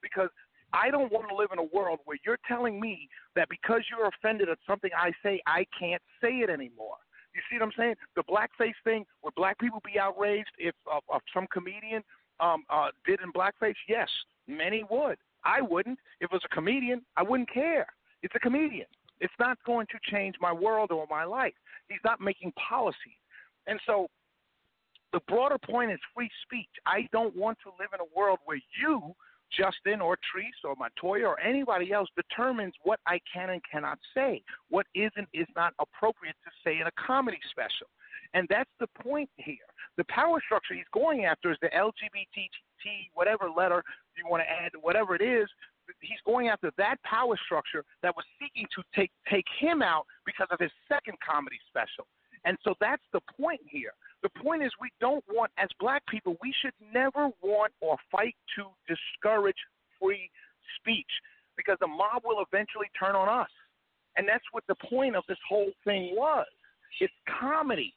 [0.00, 0.30] Because
[0.72, 4.08] I don't want to live in a world where you're telling me that because you're
[4.08, 6.96] offended at something I say, I can't say it anymore.
[7.38, 7.94] You see what I'm saying?
[8.16, 12.02] The blackface thing, would black people be outraged if uh, uh, some comedian
[12.40, 13.76] um, uh, did in blackface?
[13.88, 14.08] Yes,
[14.48, 15.18] many would.
[15.44, 16.00] I wouldn't.
[16.20, 17.86] If it was a comedian, I wouldn't care.
[18.24, 18.86] It's a comedian.
[19.20, 21.54] It's not going to change my world or my life.
[21.88, 23.16] He's not making policy.
[23.68, 24.08] And so
[25.12, 26.68] the broader point is free speech.
[26.86, 29.14] I don't want to live in a world where you,
[29.56, 34.42] Justin or Treese or Montoya or anybody else determines what I can and cannot say,
[34.68, 37.88] what is and is not appropriate to say in a comedy special.
[38.34, 39.56] And that's the point here.
[39.96, 42.48] The power structure he's going after is the LGBT,
[43.14, 43.82] whatever letter
[44.16, 45.48] you want to add, whatever it is,
[46.00, 50.48] he's going after that power structure that was seeking to take take him out because
[50.50, 52.06] of his second comedy special.
[52.44, 53.92] And so that's the point here.
[54.22, 58.34] The point is we don't want as black people we should never want or fight
[58.56, 59.56] to discourage
[60.00, 60.30] free
[60.80, 61.10] speech
[61.56, 63.50] because the mob will eventually turn on us.
[64.16, 66.46] And that's what the point of this whole thing was.
[67.00, 67.94] It's comedy.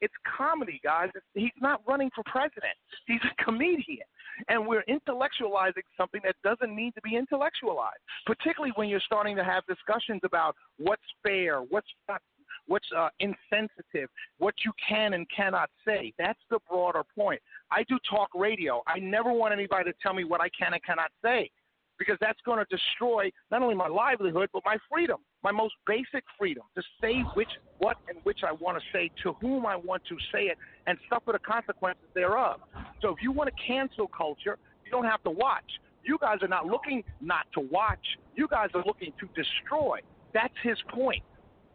[0.00, 1.08] It's comedy, guys.
[1.34, 2.76] He's not running for president.
[3.06, 4.04] He's a comedian
[4.48, 9.44] and we're intellectualizing something that doesn't need to be intellectualized, particularly when you're starting to
[9.44, 12.20] have discussions about what's fair, what's not,
[12.66, 14.08] what's uh, insensitive,
[14.38, 16.12] what you can and cannot say.
[16.18, 17.40] That's the broader point.
[17.70, 18.82] I do talk radio.
[18.86, 21.50] I never want anybody to tell me what I can and cannot say
[21.98, 26.24] because that's going to destroy not only my livelihood but my freedom, my most basic
[26.38, 27.48] freedom to say which,
[27.78, 30.98] what, and which I want to say to whom I want to say it, and
[31.08, 32.60] suffer the consequences thereof.
[33.00, 35.64] So if you want to cancel culture, you don't have to watch.
[36.04, 38.04] You guys are not looking not to watch.
[38.34, 40.00] You guys are looking to destroy.
[40.34, 41.22] That's his point.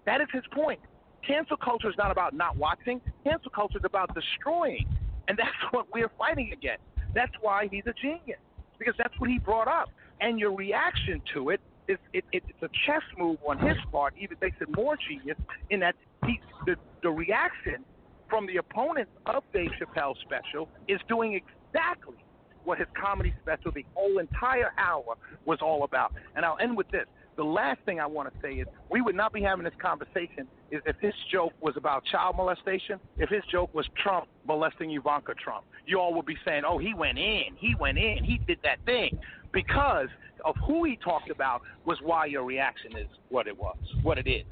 [0.05, 0.79] That is his point.
[1.25, 3.01] Cancel culture is not about not watching.
[3.23, 4.87] Cancel culture is about destroying,
[5.27, 6.83] and that's what we're fighting against.
[7.13, 8.39] That's why he's a genius
[8.77, 9.89] because that's what he brought up
[10.21, 14.13] and your reaction to it is it, it, it's a chess move on his part.
[14.19, 15.37] Even makes it more genius
[15.69, 15.95] in that
[16.25, 17.83] he the the reaction
[18.29, 22.17] from the opponents of Dave Chappelle's special is doing exactly
[22.63, 26.13] what his comedy special, the whole entire hour, was all about.
[26.35, 27.05] And I'll end with this.
[27.39, 30.45] The last thing I want to say is we would not be having this conversation
[30.71, 35.35] is if his joke was about child molestation, if his joke was Trump molesting Ivanka
[35.41, 35.63] Trump.
[35.85, 38.83] You all would be saying, oh, he went in, he went in, he did that
[38.85, 39.17] thing
[39.53, 40.09] because
[40.43, 44.29] of who he talked about was why your reaction is what it was, what it
[44.29, 44.43] is.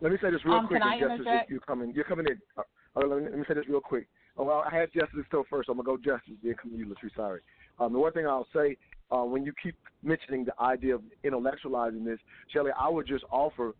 [0.00, 1.50] Let me say this real Um, quick, can I and Justice, interject?
[1.50, 1.92] you're coming.
[1.92, 2.38] You're coming in.
[2.56, 2.62] Uh,
[2.94, 4.06] uh, let, me, let me say this real quick.
[4.36, 5.66] Oh, well, I had Justice still first.
[5.66, 7.16] So I'm gonna go Justice, then come to you, Latrice.
[7.16, 7.40] Sorry.
[7.80, 8.76] Um, the one thing I'll say
[9.12, 12.18] uh, when you keep mentioning the idea of intellectualizing this,
[12.52, 13.74] Shelly, I would just offer,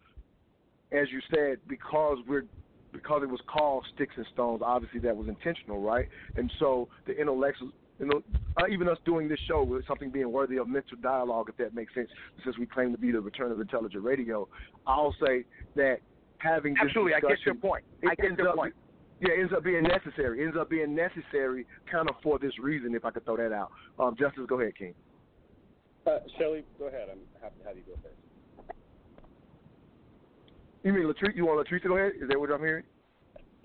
[0.93, 2.45] as you said, because we're
[2.93, 4.61] because it was called Sticks and Stones.
[4.63, 6.07] Obviously, that was intentional, right?
[6.37, 8.23] And so the intellectual you know,
[8.61, 11.75] uh, even us doing this show with something being worthy of mental dialogue, if that
[11.75, 12.09] makes sense,
[12.45, 14.49] since we claim to be the return of intelligent radio,
[14.87, 15.45] I'll say
[15.77, 15.99] that
[16.39, 17.85] having this Absolutely, I get your point.
[18.05, 18.75] I get ends your up- point.
[19.21, 20.43] Yeah, it ends up being necessary.
[20.43, 23.53] It ends up being necessary kind of for this reason, if I could throw that
[23.53, 23.71] out.
[24.01, 24.95] Um, Justice, go ahead, King.
[26.07, 27.09] Uh, Shelly, go ahead.
[27.11, 28.17] I'm happy to have you go first.
[30.83, 31.37] You mean Latrice?
[31.37, 32.13] You want Latrice to go ahead?
[32.21, 32.85] Is that what I'm hearing?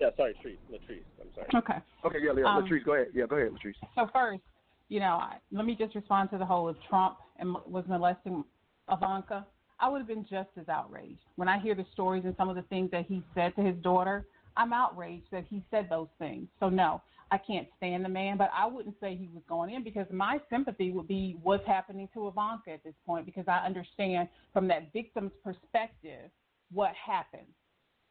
[0.00, 0.58] Yeah, sorry, Latrice.
[0.70, 1.02] Latrice.
[1.20, 1.48] I'm sorry.
[1.54, 1.78] Okay.
[2.04, 3.08] Okay, yeah, yeah Um, Latrice, go ahead.
[3.12, 3.74] Yeah, go ahead, Latrice.
[3.96, 4.42] So first,
[4.88, 8.44] you know, I, let me just respond to the whole of Trump and was molesting
[8.90, 9.44] Ivanka.
[9.80, 12.56] I would have been just as outraged when I hear the stories and some of
[12.56, 14.24] the things that he said to his daughter.
[14.56, 16.48] I'm outraged that he said those things.
[16.58, 19.84] So no, I can't stand the man, but I wouldn't say he was going in
[19.84, 24.28] because my sympathy would be what's happening to Ivanka at this point because I understand
[24.52, 26.30] from that victim's perspective
[26.72, 27.46] what happened.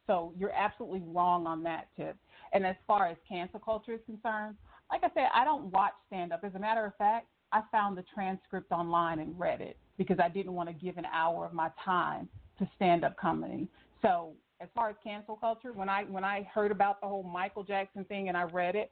[0.06, 2.16] So you're absolutely wrong on that tip.
[2.52, 4.56] And as far as cancel culture is concerned,
[4.90, 6.40] like I said, I don't watch stand up.
[6.44, 10.28] As a matter of fact, I found the transcript online and read it because I
[10.28, 13.68] didn't want to give an hour of my time to stand up comedy.
[14.00, 17.62] So as far as cancel culture, when I when I heard about the whole Michael
[17.62, 18.90] Jackson thing and I read it,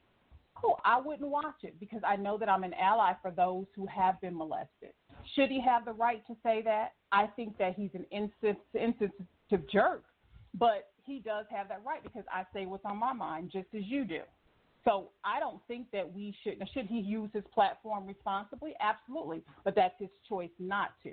[0.60, 3.86] cool, I wouldn't watch it because I know that I'm an ally for those who
[3.86, 4.90] have been molested.
[5.34, 6.92] Should he have the right to say that?
[7.12, 9.10] I think that he's an insensitive
[9.70, 10.04] jerk,
[10.54, 13.82] but he does have that right because I say what's on my mind just as
[13.84, 14.20] you do.
[14.84, 16.62] So I don't think that we should.
[16.72, 18.72] Should he use his platform responsibly?
[18.80, 21.12] Absolutely, but that's his choice not to.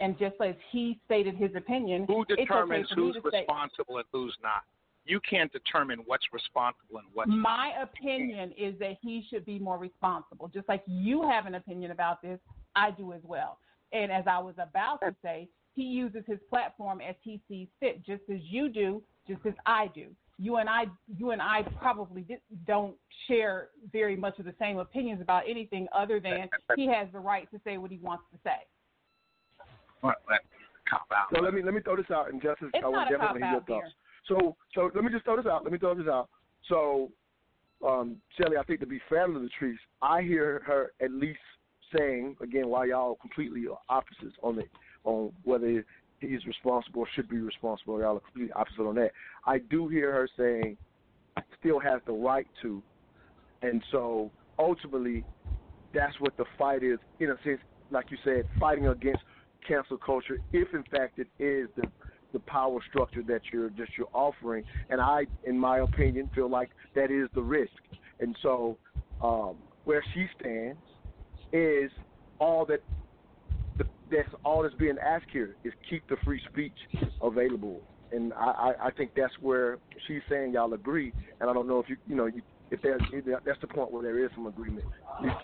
[0.00, 3.98] And just as he stated his opinion, Who it's okay determines who's to say- responsible
[3.98, 4.62] and who's not?
[5.08, 9.78] You can't determine what's responsible and what's My opinion is that he should be more
[9.78, 10.48] responsible.
[10.48, 12.38] Just like you have an opinion about this,
[12.76, 13.58] I do as well.
[13.92, 18.04] And as I was about to say, he uses his platform as he sees fit,
[18.04, 20.08] just as you do, just as I do.
[20.38, 20.84] You and I,
[21.16, 22.26] you and I probably
[22.66, 22.94] don't
[23.26, 27.50] share very much of the same opinions about anything other than he has the right
[27.50, 28.58] to say what he wants to say.
[30.88, 31.28] cop out.
[31.34, 33.16] So let me let me throw this out, and Justice, It's I want not a
[33.16, 33.94] definitely hear your cop-out thoughts.
[34.28, 35.64] So so let me just throw this out.
[35.64, 36.28] Let me throw this out.
[36.68, 37.10] So,
[37.86, 41.38] um, Shelly, I think to be fair to the Latrice, I hear her at least
[41.96, 44.64] saying again why y'all completely opposites on the
[45.04, 45.84] on whether
[46.20, 47.98] he's responsible or should be responsible.
[48.00, 49.12] Y'all are completely opposite on that.
[49.46, 50.76] I do hear her saying
[51.60, 52.82] still has the right to,
[53.62, 55.24] and so ultimately,
[55.94, 57.60] that's what the fight is in a sense.
[57.90, 59.22] Like you said, fighting against
[59.66, 61.84] cancel culture, if in fact it is the
[62.32, 66.70] the power structure that you're just you're offering, and I, in my opinion, feel like
[66.94, 67.72] that is the risk.
[68.20, 68.78] And so,
[69.20, 70.80] um, where she stands
[71.52, 71.90] is
[72.38, 72.80] all that
[73.78, 76.76] the, that's all that's being asked here is keep the free speech
[77.22, 77.82] available.
[78.10, 81.12] And I, I, I think that's where she's saying y'all agree.
[81.40, 83.00] And I don't know if you you know you, if there's
[83.44, 84.84] that's the point where there is some agreement.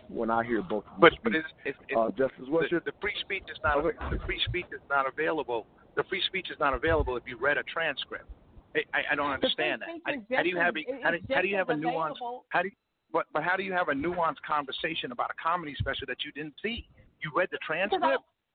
[0.08, 0.84] When I hear both.
[1.00, 1.24] But speak.
[1.24, 4.18] but it's, it's, it's uh, Justice, what's the, your the free speech is not the
[4.24, 5.66] free speech is not available.
[5.96, 8.28] The free speech is not available if you read a transcript.
[8.74, 9.88] I, I, don't understand that.
[10.04, 12.18] How, how do you have a, how do, how do you have a nuance?
[12.48, 12.74] How do you,
[13.12, 16.32] but but how do you have a nuanced conversation about a comedy special that you
[16.32, 16.88] didn't see?
[17.22, 18.02] You read the transcript.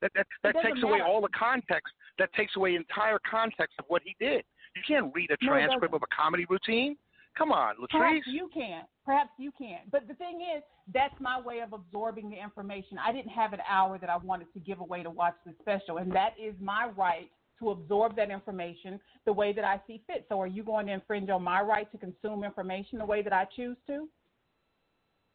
[0.02, 1.06] That that, that takes away matter.
[1.06, 1.94] all the context.
[2.18, 4.44] That takes away entire context of what he did.
[4.76, 6.98] You can't read a No, transcript of a comedy routine.
[7.38, 7.92] Come on, Latrice.
[7.92, 8.84] Perhaps you can.
[9.10, 9.80] Perhaps you can.
[9.92, 10.62] But the thing is,
[10.94, 13.00] that's my way of absorbing the information.
[13.04, 15.98] I didn't have an hour that I wanted to give away to watch the special,
[15.98, 20.28] and that is my right to absorb that information the way that I see fit.
[20.30, 23.34] So, are you going to infringe on my right to consume information the way that
[23.34, 24.08] I choose to?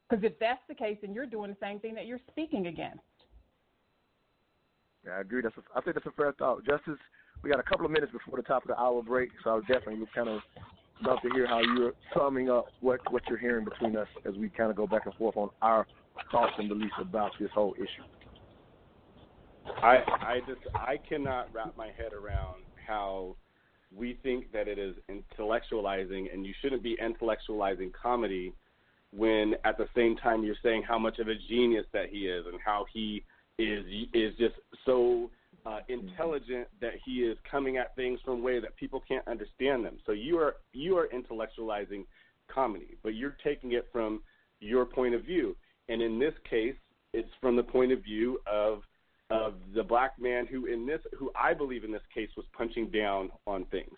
[0.08, 3.00] Because if that's the case, then you're doing the same thing that you're speaking against.
[5.04, 5.42] Yeah, I agree.
[5.42, 6.64] That's a, I think that's a fair thought.
[6.64, 7.00] Justice,
[7.42, 9.54] we got a couple of minutes before the top of the hour break, so I
[9.54, 10.42] would definitely kind of
[11.02, 14.48] love to hear how you're summing up what what you're hearing between us as we
[14.48, 15.86] kind of go back and forth on our
[16.30, 18.04] thoughts and beliefs about this whole issue.
[19.82, 23.36] I I just I cannot wrap my head around how
[23.96, 28.52] we think that it is intellectualizing and you shouldn't be intellectualizing comedy
[29.12, 32.44] when at the same time you're saying how much of a genius that he is
[32.46, 33.22] and how he
[33.58, 35.30] is is just so
[35.66, 39.84] uh, intelligent that he is coming at things from a way that people can't understand
[39.84, 39.96] them.
[40.04, 42.04] So you are you are intellectualizing
[42.52, 44.22] comedy, but you're taking it from
[44.60, 45.56] your point of view.
[45.88, 46.76] And in this case,
[47.12, 48.82] it's from the point of view of
[49.30, 52.90] of the black man who in this who I believe in this case was punching
[52.90, 53.96] down on things.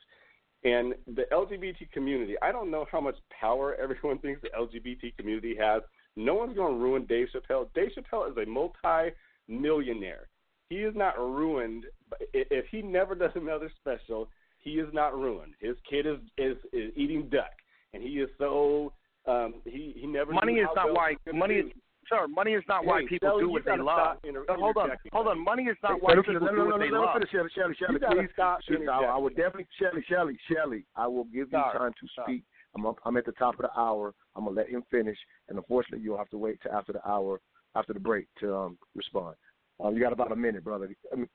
[0.65, 5.57] And the LGBT community, I don't know how much power everyone thinks the LGBT community
[5.59, 5.83] has.
[6.17, 7.69] No one's going to ruin Dave Chappelle.
[7.75, 10.29] Dave Chappelle is a multi-millionaire.
[10.69, 11.85] He is not ruined.
[12.33, 15.55] If he never does another special, he is not ruined.
[15.61, 17.51] His kid is is, is eating duck,
[17.95, 18.93] and he is so
[19.27, 20.33] um, he he never.
[20.33, 21.81] Money is not well why he was gonna money is do.
[22.09, 22.27] sir.
[22.29, 24.19] Money is not why people Shelley, do what they love.
[24.25, 25.39] inter- Uh, hold on, hold on.
[25.43, 26.51] Money is not Hey, why let me people finish.
[26.51, 27.15] do No, no, what no, they no, no, love.
[27.15, 28.29] finish, Shelly, Shelly, Shelly, please.
[28.33, 29.23] stop Shoot, I, I interjecting.
[29.23, 30.85] will definitely, Shelly, Shelly, Shelly.
[30.97, 31.79] I will give you Sorry.
[31.79, 32.43] time to speak.
[32.75, 34.15] I'm up, I'm at the top of the hour.
[34.35, 35.17] I'm gonna let him finish,
[35.49, 37.41] and unfortunately, you'll have to wait till after the hour,
[37.75, 39.35] after the break, to um, respond.
[39.79, 40.89] Um, you got about a minute, brother.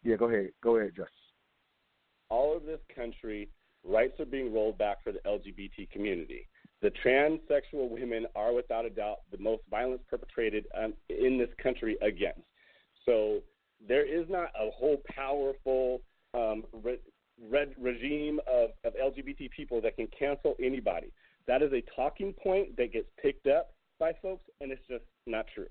[0.04, 0.50] Yeah, go ahead.
[0.64, 1.14] Go ahead, Justice.
[2.30, 3.50] all over this country,
[3.84, 6.48] rights are being rolled back for the LGBT community.
[6.82, 11.98] The transsexual women are, without a doubt, the most violence perpetrated um, in this country
[12.02, 12.42] against.
[13.06, 13.42] So
[13.88, 16.02] there is not a whole powerful
[16.34, 17.00] um, re-
[17.80, 21.12] regime of, of LGBT people that can cancel anybody.
[21.48, 25.46] That is a talking point that gets picked up by folks, and it's just not
[25.54, 25.68] true.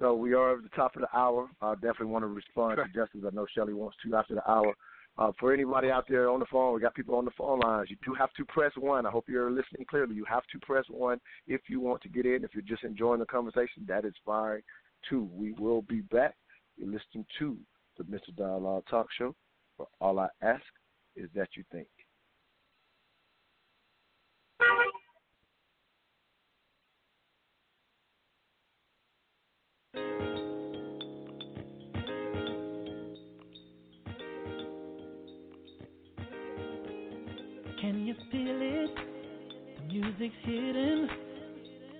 [0.00, 1.48] So we are at the top of the hour.
[1.60, 3.20] I definitely want to respond to Justice.
[3.26, 4.74] I know Shelly wants to after the hour.
[5.18, 7.90] Uh, for anybody out there on the phone, we got people on the phone lines.
[7.90, 9.04] You do have to press one.
[9.04, 10.14] I hope you're listening clearly.
[10.14, 12.44] You have to press one if you want to get in.
[12.44, 14.62] If you're just enjoying the conversation, that is fine
[15.08, 15.28] too.
[15.34, 16.34] We will be back.
[16.78, 17.58] You're listening to
[17.98, 19.34] the Mental Dialogue Talk Show.
[20.00, 20.62] All I ask
[21.16, 21.88] is that you think.
[37.90, 38.90] Can you feel it?
[39.76, 41.08] The music's hidden.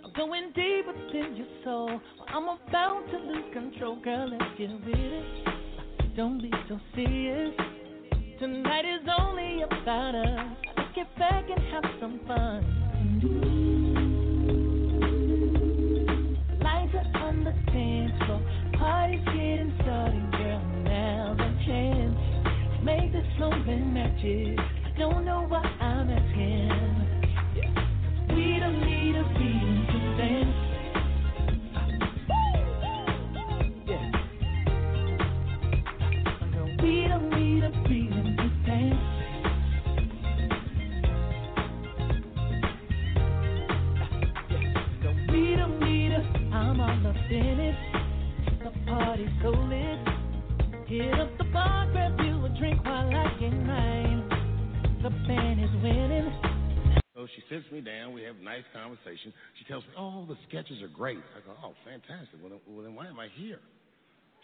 [0.05, 2.01] I'm going deep within your soul.
[2.29, 4.31] I'm about to lose control, girl.
[4.31, 5.25] Let's get with it.
[6.17, 7.57] Don't be so serious.
[8.39, 10.57] Tonight is only about us.
[10.77, 12.63] Let's get back and have some fun.
[16.63, 18.41] Lights are on the dance floor.
[18.79, 20.63] Party's getting started, girl.
[20.85, 22.17] Now's our chance.
[22.85, 24.57] Make this moment magic.
[24.85, 25.80] I don't know why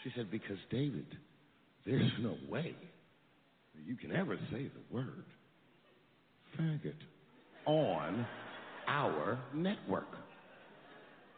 [0.07, 1.07] She said, "Because David,
[1.85, 2.77] there's no way
[3.75, 5.25] that you can ever say the word
[6.57, 6.95] faggot
[7.67, 8.25] on
[8.87, 10.07] our network."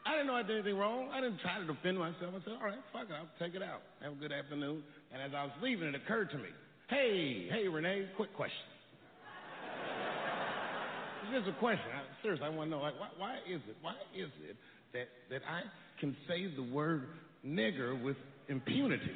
[0.05, 1.09] I didn't know I did anything wrong.
[1.15, 2.35] I didn't try to defend myself.
[2.37, 3.15] I said, "All right, fuck it.
[3.15, 3.81] I'll take it out.
[4.03, 6.51] Have a good afternoon." And as I was leaving, it occurred to me,
[6.89, 8.69] "Hey, hey, Renee, quick question."
[11.33, 11.87] This is a question.
[11.93, 13.77] I, seriously, I want to know, like, why, why is it?
[13.81, 14.57] Why is it
[14.93, 15.63] that that I
[16.01, 17.09] can say the word
[17.45, 18.17] nigger with
[18.49, 19.13] impunity?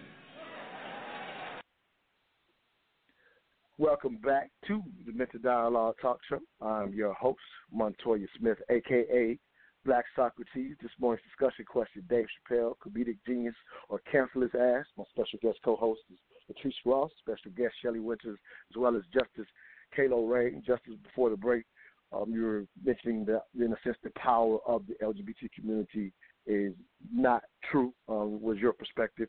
[3.78, 6.39] Welcome back to the Mental Dialogue Talk Show.
[6.64, 7.41] I'm your host,
[7.72, 9.39] Montoya Smith, aka
[9.85, 10.76] Black Socrates.
[10.80, 13.55] This morning's discussion question Dave Chappelle, comedic genius,
[13.89, 14.85] or cancel his ass.
[14.97, 16.18] My special guest co host is
[16.51, 18.39] Latrice Ross, special guest Shelley Winters,
[18.70, 19.51] as well as Justice
[19.97, 20.53] Kalo Ray.
[20.66, 21.64] Justice, before the break,
[22.12, 26.12] um, you were mentioning that, in a sense, the power of the LGBT community
[26.47, 26.72] is
[27.12, 27.93] not true.
[28.09, 29.28] Um, was your perspective?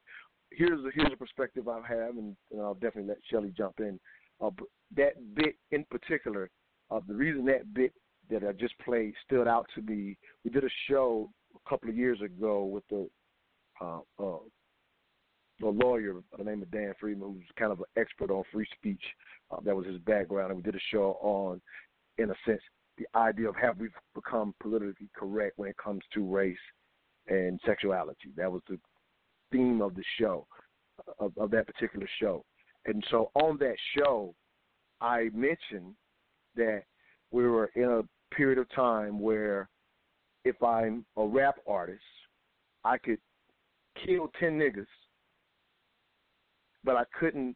[0.52, 4.00] Here's a, here's a perspective I have, and, and I'll definitely let Shelley jump in.
[4.42, 4.52] Uh,
[4.96, 6.50] that bit in particular,
[6.92, 7.94] uh, the reason that bit
[8.30, 10.18] that I just played stood out to me.
[10.44, 13.10] We did a show a couple of years ago with the
[13.82, 14.38] uh, uh,
[15.62, 18.68] a lawyer by the name of Dan Freeman, who's kind of an expert on free
[18.76, 19.02] speech.
[19.52, 21.62] Uh, that was his background, and we did a show on,
[22.18, 22.62] in a sense,
[22.98, 26.58] the idea of have we become politically correct when it comes to race
[27.28, 28.32] and sexuality.
[28.36, 28.78] That was the
[29.52, 30.46] theme of the show,
[31.20, 32.44] of, of that particular show.
[32.86, 34.34] And so on that show,
[35.02, 35.96] I mentioned
[36.56, 36.84] that
[37.32, 39.70] we were in a period of time where
[40.46, 42.02] if I'm a rap artist,
[42.84, 43.20] I could
[44.06, 44.86] kill 10 niggas,
[46.84, 47.56] but I couldn't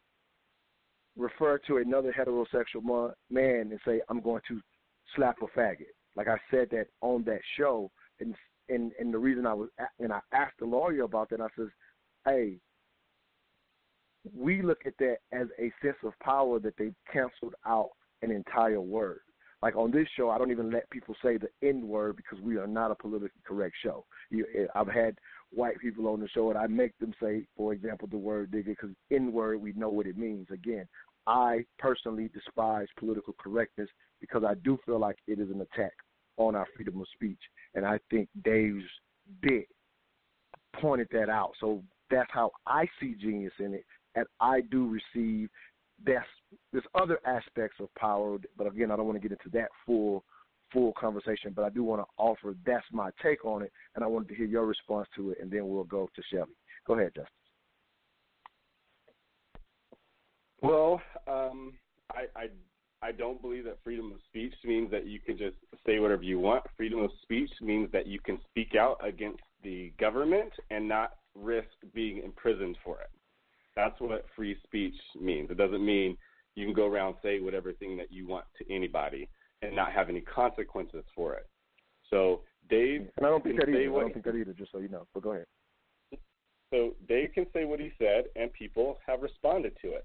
[1.16, 4.60] refer to another heterosexual man and say, I'm going to
[5.14, 5.92] slap a faggot.
[6.16, 7.90] Like I said that on that show,
[8.20, 8.34] and
[8.68, 11.68] and and the reason I was and I asked the lawyer about that, I says,
[12.24, 12.58] hey,
[14.36, 17.90] we look at that as a sense of power that they canceled out
[18.22, 19.20] an entire word.
[19.60, 22.56] Like on this show, I don't even let people say the N word because we
[22.56, 24.04] are not a politically correct show.
[24.30, 25.16] You, eh, I've had
[25.50, 28.66] white people on the show, and I make them say, for example, the word nigga
[28.66, 30.46] because N word we know what it means.
[30.52, 30.86] Again,
[31.26, 33.88] I personally despise political correctness
[34.20, 35.92] because I do feel like it is an attack
[36.38, 37.40] on our freedom of speech,
[37.74, 38.84] and I think Dave's
[39.42, 39.66] bit
[40.80, 41.52] pointed that out.
[41.60, 43.84] So that's how I see genius in it,
[44.14, 45.50] and I do receive
[46.06, 46.26] that's
[46.72, 50.24] there's other aspects of power, but again, I don't want to get into that full
[50.72, 51.52] full conversation.
[51.54, 54.34] But I do want to offer that's my take on it, and I wanted to
[54.34, 56.56] hear your response to it, and then we'll go to Shelly.
[56.86, 57.32] Go ahead, Justice.
[60.60, 61.74] Well, um,
[62.10, 62.48] I, I
[63.00, 66.38] I don't believe that freedom of speech means that you can just say whatever you
[66.38, 66.64] want.
[66.76, 71.68] Freedom of speech means that you can speak out against the government and not risk
[71.94, 73.10] being imprisoned for it.
[73.76, 75.50] That's what free speech means.
[75.50, 76.16] It doesn't mean
[76.56, 79.28] you can go around say whatever thing that you want to anybody
[79.62, 81.46] and not have any consequences for it.
[82.10, 83.96] So Dave And I don't think that either.
[83.96, 84.52] I don't think that either.
[84.52, 85.06] Just so you know.
[85.14, 85.46] But go ahead.
[86.72, 90.04] so Dave can say what he said, and people have responded to it.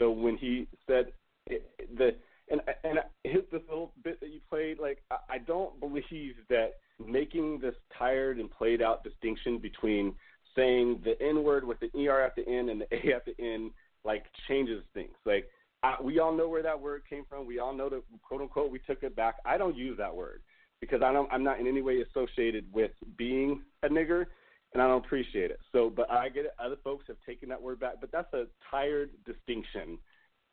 [0.00, 1.12] So when he said
[1.46, 2.14] it, the
[2.50, 6.74] and and his this little bit that you played, like I, I don't believe that
[7.04, 10.14] making this tired and played out distinction between
[10.54, 13.34] saying the N word with the ER at the end and the A at the
[13.42, 13.70] end
[14.04, 15.14] like changes things.
[15.24, 15.48] Like
[15.82, 17.46] I, we all know where that word came from.
[17.46, 19.36] We all know that quote unquote we took it back.
[19.44, 20.42] I don't use that word
[20.80, 21.32] because I don't.
[21.32, 24.26] I'm not in any way associated with being a nigger
[24.74, 25.60] and I don't appreciate it.
[25.72, 26.50] So, but I get it.
[26.62, 29.98] Other folks have taken that word back, but that's a tired distinction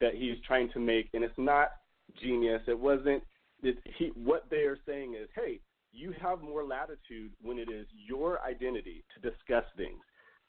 [0.02, 1.70] that he's trying to make, and it's not
[2.22, 2.62] genius.
[2.68, 3.24] It wasn't.
[3.64, 5.60] It, he what they are saying is, hey,
[5.93, 9.99] you have more latitude when it is your identity to discuss things.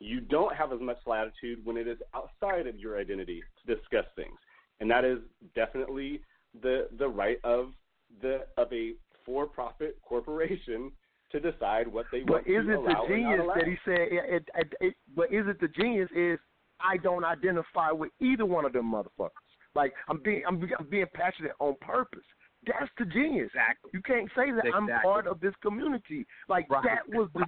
[0.00, 4.06] You don't have as much latitude when it is outside of your identity to discuss
[4.16, 4.38] things,
[4.80, 5.18] and that is
[5.54, 6.22] definitely
[6.62, 7.72] the the right of
[8.20, 8.94] the of a
[9.24, 10.90] for-profit corporation
[11.30, 13.98] to decide what they But want is to the allow not genius that he said?
[14.00, 16.08] It, it, it, but is it the genius?
[16.16, 16.38] Is
[16.80, 19.30] I don't identify with either one of them motherfuckers.
[19.74, 22.24] Like I'm being, I'm, I'm being passionate on purpose.
[22.66, 23.50] That's the genius.
[23.54, 23.90] Exactly.
[23.94, 26.26] You can't say that I'm part of this community.
[26.48, 26.84] Like Right.
[26.84, 27.44] that was the.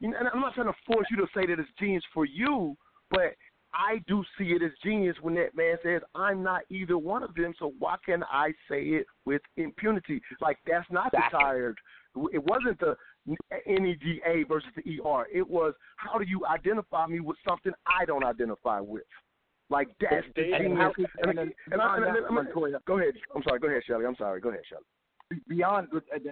[0.00, 2.26] You know, and I'm not trying to force you to say that it's genius for
[2.26, 2.76] you,
[3.10, 3.34] but
[3.72, 7.34] I do see it as genius when that man says I'm not either one of
[7.34, 7.54] them.
[7.58, 10.20] So why can I say it with impunity?
[10.40, 11.78] Like that's not the tired.
[12.32, 12.96] It wasn't the
[13.68, 15.26] NEDA versus the ER.
[15.32, 19.02] It was how do you identify me with something I don't identify with?
[19.70, 20.92] Like that's the And genius.
[21.22, 23.14] And, and and I- and that, I'm- Montoya- go ahead.
[23.34, 23.58] I'm sorry.
[23.58, 24.06] Go ahead, Shelly.
[24.06, 24.40] I'm sorry.
[24.40, 24.84] Go ahead, Shelly.
[25.48, 25.88] beyond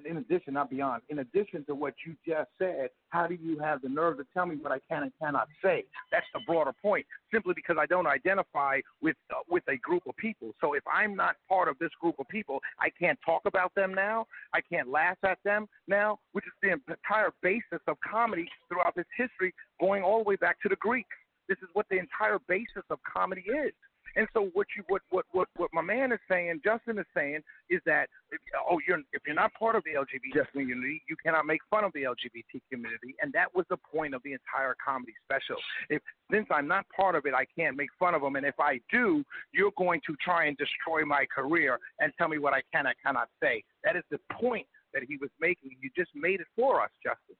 [0.09, 3.83] in addition not beyond in addition to what you just said how do you have
[3.83, 5.83] the nerve to tell me what i can and cannot say
[6.13, 10.17] that's the broader point simply because i don't identify with uh, with a group of
[10.17, 13.75] people so if i'm not part of this group of people i can't talk about
[13.75, 14.25] them now
[14.55, 19.11] i can't laugh at them now which is the entire basis of comedy throughout its
[19.17, 21.09] history going all the way back to the greeks
[21.49, 23.73] this is what the entire basis of comedy is
[24.17, 27.41] and so what you what what what what my man is saying, Justin is saying,
[27.69, 31.47] is that if, oh you're if you're not part of the LGBT community, you cannot
[31.47, 35.13] make fun of the LGBT community, and that was the point of the entire comedy
[35.25, 35.61] special.
[35.91, 38.59] If since I'm not part of it, I can't make fun of them, and if
[38.61, 42.63] I do, you're going to try and destroy my career and tell me what I
[42.73, 43.65] can and cannot say.
[43.83, 45.71] That is the point that he was making.
[45.83, 47.37] You just made it for us, Justin.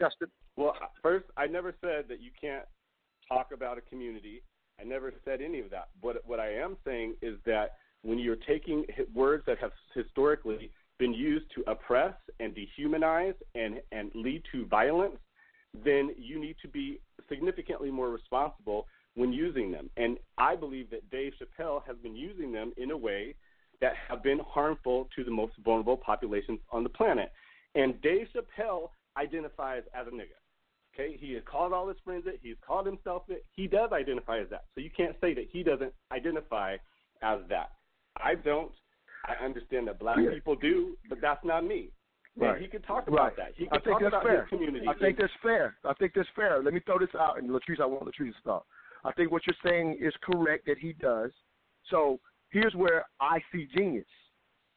[0.00, 0.28] Justin.
[0.56, 2.66] Well, first, I never said that you can't
[3.28, 4.42] talk about a community.
[4.80, 5.88] I never said any of that.
[6.00, 7.72] What what I am saying is that
[8.02, 14.10] when you're taking words that have historically been used to oppress and dehumanize and and
[14.14, 15.18] lead to violence,
[15.84, 19.90] then you need to be significantly more responsible when using them.
[19.96, 23.34] And I believe that Dave Chappelle has been using them in a way
[23.80, 27.32] that have been harmful to the most vulnerable populations on the planet.
[27.74, 30.36] And Dave Chappelle identifies as a nigga.
[30.98, 32.40] Okay, he has called all his friends it.
[32.42, 33.44] He's called himself it.
[33.54, 34.64] He does identify as that.
[34.74, 36.76] So you can't say that he doesn't identify
[37.22, 37.70] as that.
[38.16, 38.72] I don't.
[39.26, 41.90] I understand that black people do, but that's not me.
[42.36, 42.62] And Right.
[42.62, 43.36] he could talk about Right.
[43.36, 43.54] that.
[43.56, 44.40] He I could think talk that's about fair.
[44.42, 44.88] his community.
[44.88, 45.76] I think that's fair.
[45.84, 46.62] I think that's fair.
[46.62, 48.64] Let me throw this out, and Latrice, I want Latrice to start.
[49.04, 51.32] I think what you're saying is correct that he does.
[51.90, 52.20] So
[52.50, 54.08] here's where I see genius.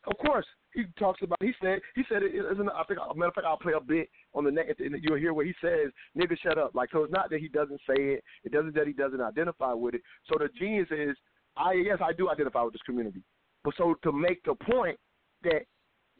[0.08, 1.38] Of course, he talks about.
[1.42, 1.80] He said.
[1.96, 2.70] He said it isn't.
[2.70, 3.00] I think.
[3.00, 4.80] As a matter of fact, I'll play a bit on the next.
[4.80, 7.50] and You'll hear where he says, "Nigga, shut up." Like so, it's not that he
[7.50, 8.24] doesn't say it.
[8.44, 10.02] It doesn't that he doesn't identify with it.
[10.28, 11.18] So the genius is,
[11.58, 13.22] I yes, I do identify with this community.
[13.64, 14.98] But so to make the point
[15.44, 15.64] that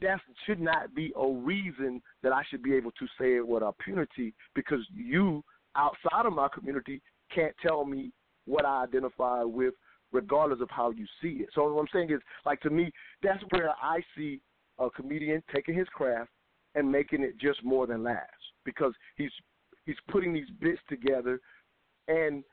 [0.02, 3.62] that should not be a reason that I should be able to say it with
[3.62, 5.42] impunity because you
[5.76, 7.00] outside of my community
[7.34, 8.12] can't tell me
[8.46, 9.74] what I identify with
[10.12, 11.48] regardless of how you see it.
[11.54, 12.90] So what I'm saying is like to me
[13.22, 14.40] that's where I see
[14.78, 16.30] a comedian taking his craft
[16.74, 18.26] and making it just more than laughs
[18.64, 19.30] because he's
[19.84, 21.40] he's putting these bits together
[22.08, 22.44] and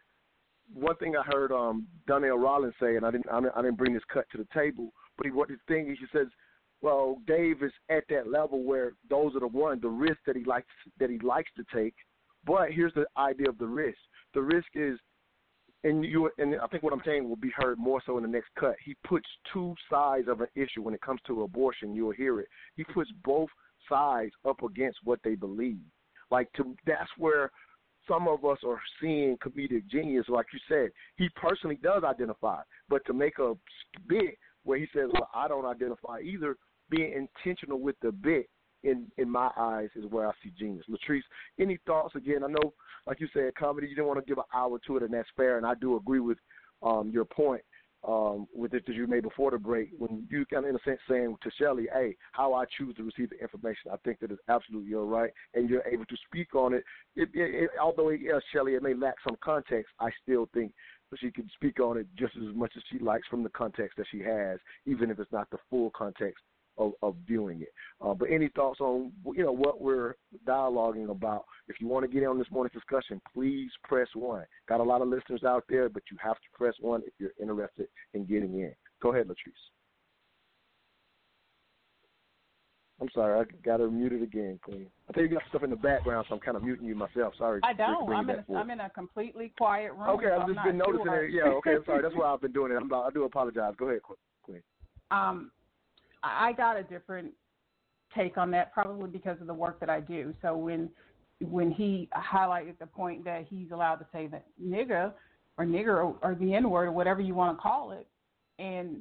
[0.74, 3.78] one thing I heard um Donnell Rawlings say, and I didn't I didn't, I didn't
[3.78, 6.28] bring this cut to the table, but he, what his thing is, he says,
[6.82, 10.44] well, Dave is at that level where those are the one the risk that he
[10.44, 10.68] likes
[11.00, 11.96] that he likes to take.
[12.46, 13.98] But here's the idea of the risk.
[14.34, 15.00] The risk is,
[15.84, 18.30] and you and I think what I'm saying will be heard more so in the
[18.30, 18.76] next cut.
[18.84, 21.94] He puts two sides of an issue when it comes to abortion.
[21.94, 22.48] You'll hear it.
[22.76, 23.50] He puts both
[23.90, 25.80] sides up against what they believe.
[26.32, 27.52] Like to that's where
[28.08, 30.90] some of us are seeing comedic genius, like you said.
[31.18, 33.54] He personally does identify, but to make a
[34.08, 36.58] bit where he says, "Well, I don't identify either."
[36.90, 38.48] Being intentional with the bit,
[38.84, 40.86] in in my eyes, is where I see genius.
[40.90, 41.22] Latrice,
[41.60, 42.16] any thoughts?
[42.16, 42.74] Again, I know,
[43.06, 43.88] like you said, comedy.
[43.88, 45.58] You didn't want to give an hour to it, and that's fair.
[45.58, 46.38] And I do agree with
[46.84, 47.62] um, your point
[48.08, 50.84] um, with it that you made before the break when you kind of in a
[50.84, 54.32] sense saying to Shelly, "Hey, how I choose to receive the information." I think that
[54.32, 56.84] is absolutely your right, and you're able to speak on it.
[57.16, 59.92] it, it, it although yes, Shelly, it may lack some context.
[60.00, 60.72] I still think
[61.20, 64.08] she can speak on it just as much as she likes from the context that
[64.12, 66.44] she has, even if it's not the full context
[66.78, 67.74] of, of viewing it.
[68.02, 70.16] Uh, but any thoughts on you know what we're
[70.48, 71.46] dialoguing about?
[71.68, 74.46] If you want to get in on this morning's discussion, please press one.
[74.68, 77.32] Got a lot of listeners out there, but you have to press one if you're
[77.42, 78.74] interested in getting in.
[79.02, 79.54] Go ahead, Latrice.
[83.00, 84.88] I'm sorry, I got her muted again, Queen.
[85.08, 87.34] I think you got stuff in the background, so I'm kind of muting you myself.
[87.38, 87.60] Sorry.
[87.64, 88.12] I don't.
[88.12, 88.58] I'm in, a.
[88.58, 90.10] I'm in a completely quiet room.
[90.10, 91.26] Okay, I've just been noticing sure.
[91.26, 91.32] it.
[91.32, 92.02] Yeah, okay, I'm sorry.
[92.02, 92.76] That's why I've been doing it.
[92.76, 93.76] I'm, I do apologize.
[93.78, 94.02] Go ahead,
[94.44, 94.64] Queen.
[95.12, 95.52] um,
[96.36, 97.32] I got a different
[98.16, 100.34] take on that, probably because of the work that I do.
[100.42, 100.90] So when
[101.40, 105.14] when he highlighted the point that he's allowed to say that nigga
[105.58, 108.08] or nigger or, or the N word or whatever you want to call it,
[108.58, 108.98] and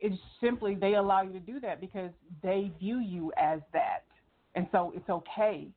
[0.00, 2.10] it's simply they allow you to do that because
[2.42, 4.04] they view you as that,
[4.54, 5.68] and so it's okay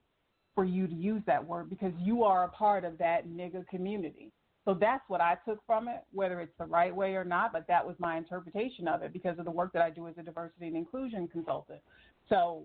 [0.55, 4.31] for you to use that word because you are a part of that nigga community.
[4.65, 7.67] So that's what I took from it, whether it's the right way or not, but
[7.67, 10.23] that was my interpretation of it because of the work that I do as a
[10.23, 11.81] diversity and inclusion consultant.
[12.29, 12.63] So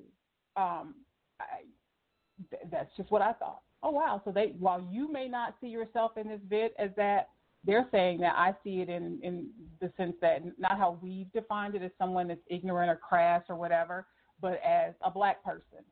[0.56, 0.94] um,
[1.38, 1.64] I,
[2.48, 3.60] th- that's just what I thought.
[3.82, 4.20] Oh wow!
[4.24, 7.28] So they, while you may not see yourself in this bit as that,
[7.64, 9.48] they're saying that I see it in in
[9.80, 13.56] the sense that not how we've defined it as someone that's ignorant or crass or
[13.56, 14.06] whatever,
[14.40, 15.84] but as a black person.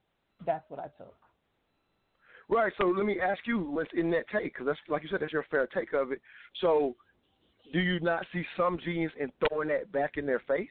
[0.46, 1.16] That's what I took.
[2.48, 2.72] Right.
[2.78, 4.54] So let me ask you, what's in that take?
[4.54, 6.20] Because that's like you said, that's your fair take of it.
[6.60, 6.96] So,
[7.72, 10.68] do you not see some genius in throwing that back in their face?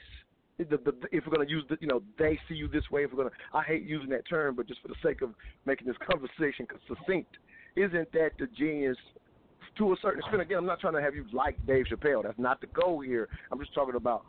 [0.57, 3.03] The, the, if we're going to use the, you know, they see you this way.
[3.03, 5.35] If we're going to, I hate using that term, but just for the sake of
[5.67, 7.37] making this conversation succinct,
[7.75, 8.97] isn't that the genius
[9.77, 10.41] to a certain extent?
[10.41, 12.23] Again, I'm not trying to have you like Dave Chappelle.
[12.23, 13.29] That's not the goal here.
[13.51, 14.25] I'm just talking about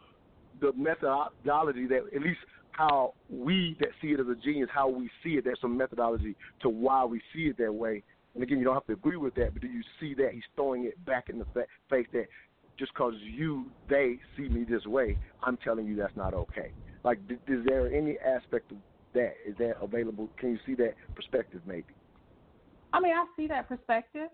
[0.60, 2.40] the methodology that at least
[2.78, 5.42] how we that see it as a genius, how we see it.
[5.44, 8.04] There's some methodology to why we see it that way.
[8.34, 10.44] And again, you don't have to agree with that, but do you see that he's
[10.54, 11.46] throwing it back in the
[11.90, 12.26] face that
[12.78, 16.70] just because you they see me this way, I'm telling you that's not okay.
[17.02, 17.18] Like,
[17.48, 18.78] is there any aspect of
[19.12, 19.32] that?
[19.44, 20.28] Is that available?
[20.38, 21.94] Can you see that perspective, maybe?
[22.92, 24.28] I mean, I see that perspective,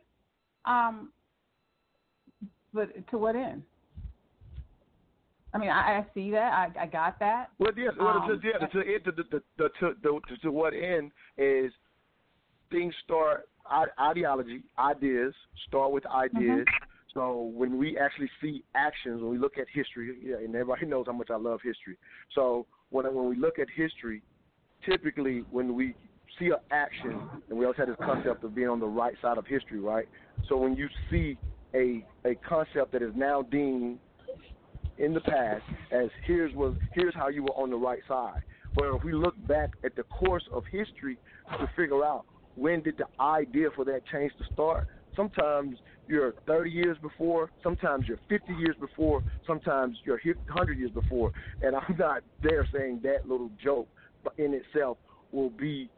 [0.66, 1.12] um,
[2.75, 3.62] but to what end?
[5.55, 6.53] I mean, I, I see that.
[6.53, 7.51] I, I got that.
[7.59, 11.13] Well, yeah, well, um, to, yeah, to, to, to, to, to, to, to what end
[11.39, 11.71] is
[12.71, 13.49] things start
[13.99, 15.33] ideology, ideas
[15.69, 16.67] start with ideas.
[16.67, 16.85] Mm-hmm.
[17.15, 21.07] So when we actually see actions, when we look at history, yeah, and everybody knows
[21.07, 21.97] how much I love history.
[22.35, 24.23] So when when we look at history,
[24.85, 25.95] typically when we
[26.39, 29.39] see an action, and we always had this concept of being on the right side
[29.39, 30.09] of history, right?
[30.49, 31.39] So when you see
[31.75, 34.01] a a concept that is now deemed
[34.99, 38.41] in the past as here's was here's how you were on the right side.
[38.77, 41.16] Well, if we look back at the course of history
[41.59, 42.25] to figure out
[42.57, 45.77] when did the idea for that change to start, sometimes
[46.09, 51.31] you're 30 years before, sometimes you're 50 years before, sometimes you're 100 years before.
[51.62, 53.89] And I'm not there saying that little joke
[54.25, 54.97] but in itself
[55.31, 55.91] will be,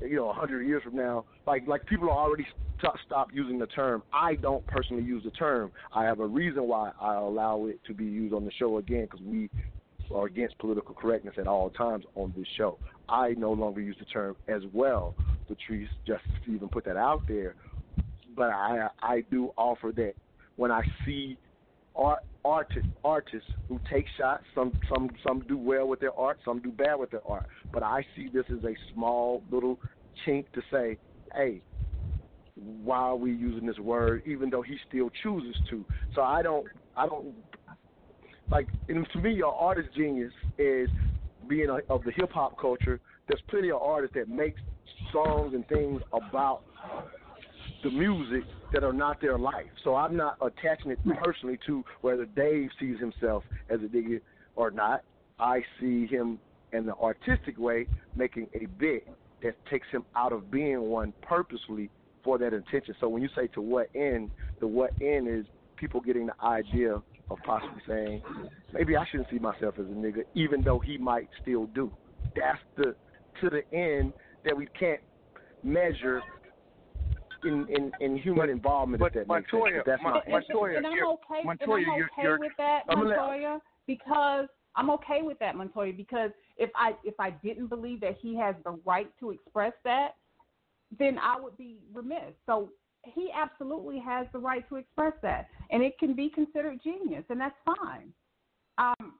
[0.00, 1.24] you know, a 100 years from now.
[1.46, 2.46] Like like people are already
[2.78, 4.02] st- stop using the term.
[4.12, 5.72] I don't personally use the term.
[5.94, 9.08] I have a reason why I allow it to be used on the show again
[9.10, 9.50] because we
[10.14, 12.78] are against political correctness at all times on this show.
[13.08, 15.14] I no longer use the term as well,
[15.48, 17.54] Patrice, just even put that out there.
[18.36, 20.14] But I I do offer that
[20.56, 21.38] when I see
[21.96, 26.60] art artists artists who take shots, some some some do well with their art, some
[26.60, 27.46] do bad with their art.
[27.72, 29.78] But I see this as a small little
[30.26, 30.98] chink to say,
[31.34, 31.60] hey,
[32.54, 35.84] why are we using this word even though he still chooses to?
[36.14, 36.66] So I don't
[36.96, 37.34] I don't
[38.50, 40.88] like to me your artist genius is
[41.48, 43.00] being a, of the hip hop culture.
[43.28, 44.54] There's plenty of artists that make
[45.12, 46.62] songs and things about
[47.86, 48.42] the music
[48.72, 49.70] that are not their life.
[49.84, 54.20] So I'm not attaching it personally to whether Dave sees himself as a digger
[54.56, 55.04] or not.
[55.38, 56.40] I see him
[56.72, 57.86] in the artistic way
[58.16, 59.06] making a bit
[59.42, 61.88] that takes him out of being one purposely
[62.24, 62.94] for that intention.
[62.98, 65.46] So when you say to what end, the what end is
[65.76, 67.00] people getting the idea
[67.30, 68.20] of possibly saying,
[68.72, 71.92] maybe I shouldn't see myself as a nigga, even though he might still do.
[72.34, 72.96] That's the
[73.42, 74.12] to the end
[74.44, 75.00] that we can't
[75.62, 76.22] measure
[77.46, 79.00] in in, in human involvement.
[79.00, 79.84] but if that Montoya, makes sense.
[79.86, 82.82] That's Mon- my Montoya, and I'm okay, Montoya, and I'm you're- okay you're- with that,
[82.88, 88.16] Montoya, because I'm okay with that, Montoya, because if I if I didn't believe that
[88.20, 90.16] he has the right to express that,
[90.98, 92.34] then I would be remiss.
[92.46, 92.70] So
[93.04, 97.40] he absolutely has the right to express that, and it can be considered genius, and
[97.40, 98.12] that's fine.
[98.78, 99.14] Um,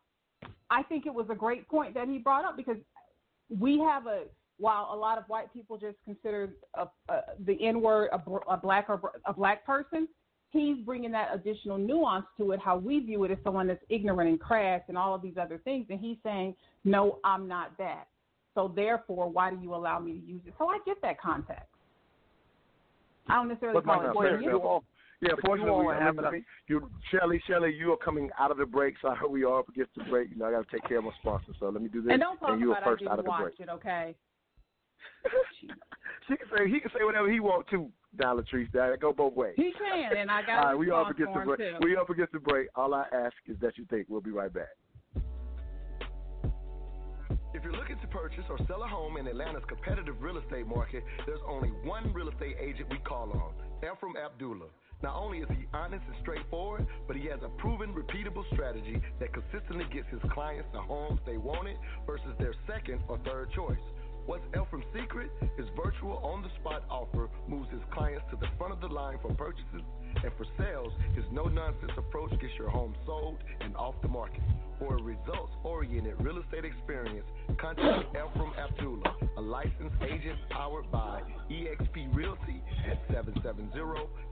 [0.70, 2.76] I think it was a great point that he brought up because
[3.48, 4.24] we have a
[4.58, 8.20] while a lot of white people just consider a, a, the N word a,
[8.50, 10.08] a black or a black person.
[10.50, 14.30] He's bringing that additional nuance to it, how we view it as someone that's ignorant
[14.30, 15.86] and crass and all of these other things.
[15.90, 16.54] And he's saying,
[16.84, 18.06] no, I'm not that.
[18.54, 20.54] So therefore, why do you allow me to use it?
[20.58, 21.66] So I get that context.
[23.28, 24.84] I don't necessarily But call it you all,
[25.20, 26.34] yeah, you fortunately, all have enough-
[26.68, 29.94] you, Shelly, Shelly, you are coming out of the break, so we are up against
[29.96, 30.30] the break.
[30.30, 32.12] You know, I got to take care of my sponsor, so let me do this.
[32.12, 33.60] And don't talk you about are first I out didn't of the watch break.
[33.60, 34.14] it, okay?
[36.28, 37.88] She can say he can say whatever he wants to,
[38.18, 38.70] Dollar Latrice.
[38.72, 39.54] That go both ways.
[39.56, 41.80] He can, and I got All a right, we are up response against the break.
[41.80, 41.86] too.
[41.86, 42.68] We up against the break.
[42.74, 44.06] All I ask is that you think.
[44.08, 44.74] We'll be right back.
[47.54, 51.02] If you're looking to purchase or sell a home in Atlanta's competitive real estate market,
[51.24, 54.68] there's only one real estate agent we call on, Ephraim Abdullah.
[55.02, 59.32] Not only is he honest and straightforward, but he has a proven, repeatable strategy that
[59.32, 61.76] consistently gets his clients the homes they wanted
[62.06, 63.78] versus their second or third choice.
[64.26, 65.30] What's Ephraim's secret?
[65.56, 69.18] His virtual on the spot offer moves his clients to the front of the line
[69.22, 69.86] for purchases,
[70.16, 74.42] and for sales, his no nonsense approach gets your home sold and off the market.
[74.80, 77.24] For a results oriented real estate experience,
[77.60, 83.70] contact Ephraim Abdullah, a licensed agent powered by eXp Realty at 770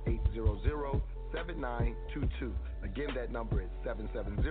[0.08, 1.02] 800
[1.32, 2.52] 7922.
[2.82, 4.42] Again, that number is 770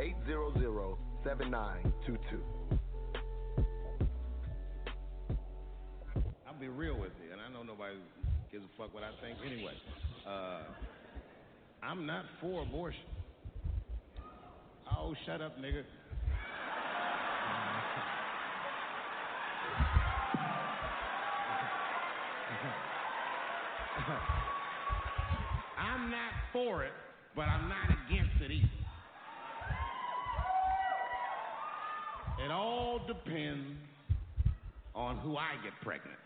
[0.00, 2.42] 800 7922.
[6.62, 7.96] Be real with you, and I know nobody
[8.52, 9.72] gives a fuck what I think anyway.
[10.24, 10.62] Uh,
[11.82, 13.02] I'm not for abortion.
[14.96, 15.82] Oh, shut up, nigga.
[25.76, 26.92] I'm not for it,
[27.34, 28.68] but I'm not against it either.
[32.44, 33.78] It all depends
[34.94, 36.21] on who I get pregnant.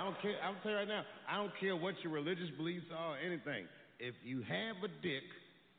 [0.00, 0.32] I don't care.
[0.40, 1.04] I'll tell you right now.
[1.28, 3.68] I don't care what your religious beliefs are or anything.
[4.00, 5.28] If you have a dick,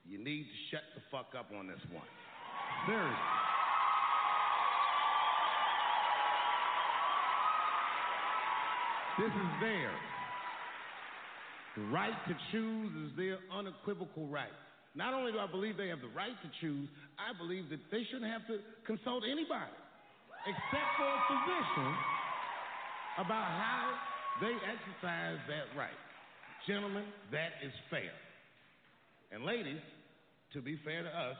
[0.05, 2.05] you need to shut the fuck up on this one.
[2.85, 3.17] Seriously.
[9.17, 10.05] This is theirs.
[11.77, 14.53] The right to choose is their unequivocal right.
[14.93, 16.87] Not only do I believe they have the right to choose,
[17.17, 19.73] I believe that they shouldn't have to consult anybody
[20.45, 21.89] except for a physician
[23.17, 25.99] about how they exercise that right.
[26.67, 28.13] Gentlemen, that is fair.
[29.31, 29.81] And ladies,
[30.53, 31.37] to be fair to us,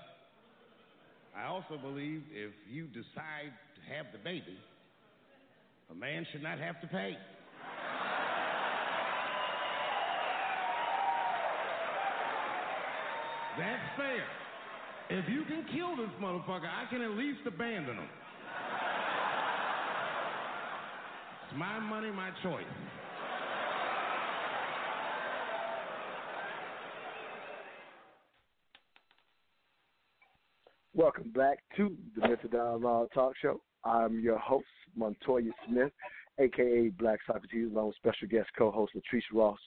[1.35, 4.57] I also believe if you decide to have the baby,
[5.89, 7.15] a man should not have to pay.
[13.57, 14.23] That's fair.
[15.09, 18.09] If you can kill this motherfucker, I can at least abandon him.
[21.27, 22.63] It's my money, my choice.
[30.93, 33.61] Welcome back to the Mental Dialogue Talk Show.
[33.83, 34.65] I'm your host,
[34.95, 35.91] Montoya Smith,
[36.39, 39.59] aka Black Socrates, along with special guest co-host Latrice Ross.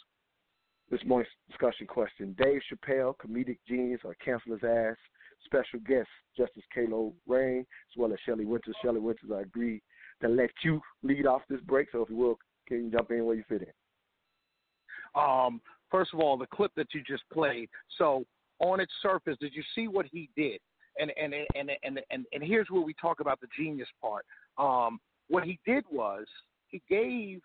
[0.91, 4.97] This morning's discussion question: Dave Chappelle, comedic genius, or cancel his ass?
[5.45, 8.77] Special guest Justice Kalo Rain, as well as Shelley Winters.
[8.83, 9.83] Shelley Winters, I agree
[10.23, 11.89] to let you lead off this break.
[11.93, 15.21] So if you will, can you jump in where you fit in?
[15.21, 15.61] Um,
[15.91, 17.69] first of all, the clip that you just played.
[17.99, 18.25] So
[18.59, 20.61] on its surface, did you see what he did?
[20.99, 24.25] And and and and and, and here's where we talk about the genius part.
[24.59, 26.25] Um, what he did was
[26.69, 27.41] he gave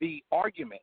[0.00, 0.80] the argument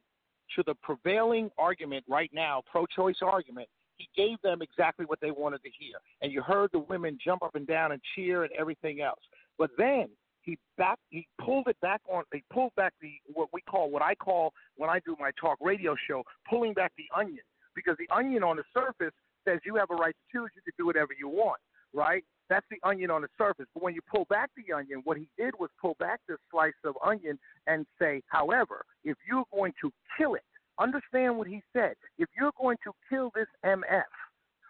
[0.56, 3.68] to the prevailing argument right now, pro-choice argument.
[3.98, 7.44] He gave them exactly what they wanted to hear, and you heard the women jump
[7.44, 9.22] up and down and cheer and everything else.
[9.58, 10.08] But then
[10.44, 14.02] he back he pulled it back on he pulled back the what we call what
[14.02, 17.44] I call when I do my talk radio show pulling back the onion.
[17.74, 19.14] Because the onion on the surface
[19.48, 21.60] says you have a right to choose you can do whatever you want
[21.94, 22.24] right?
[22.50, 23.66] That's the onion on the surface.
[23.74, 26.74] But when you pull back the onion what he did was pull back this slice
[26.84, 30.44] of onion and say however if you're going to kill it
[30.80, 34.04] understand what he said if you're going to kill this mf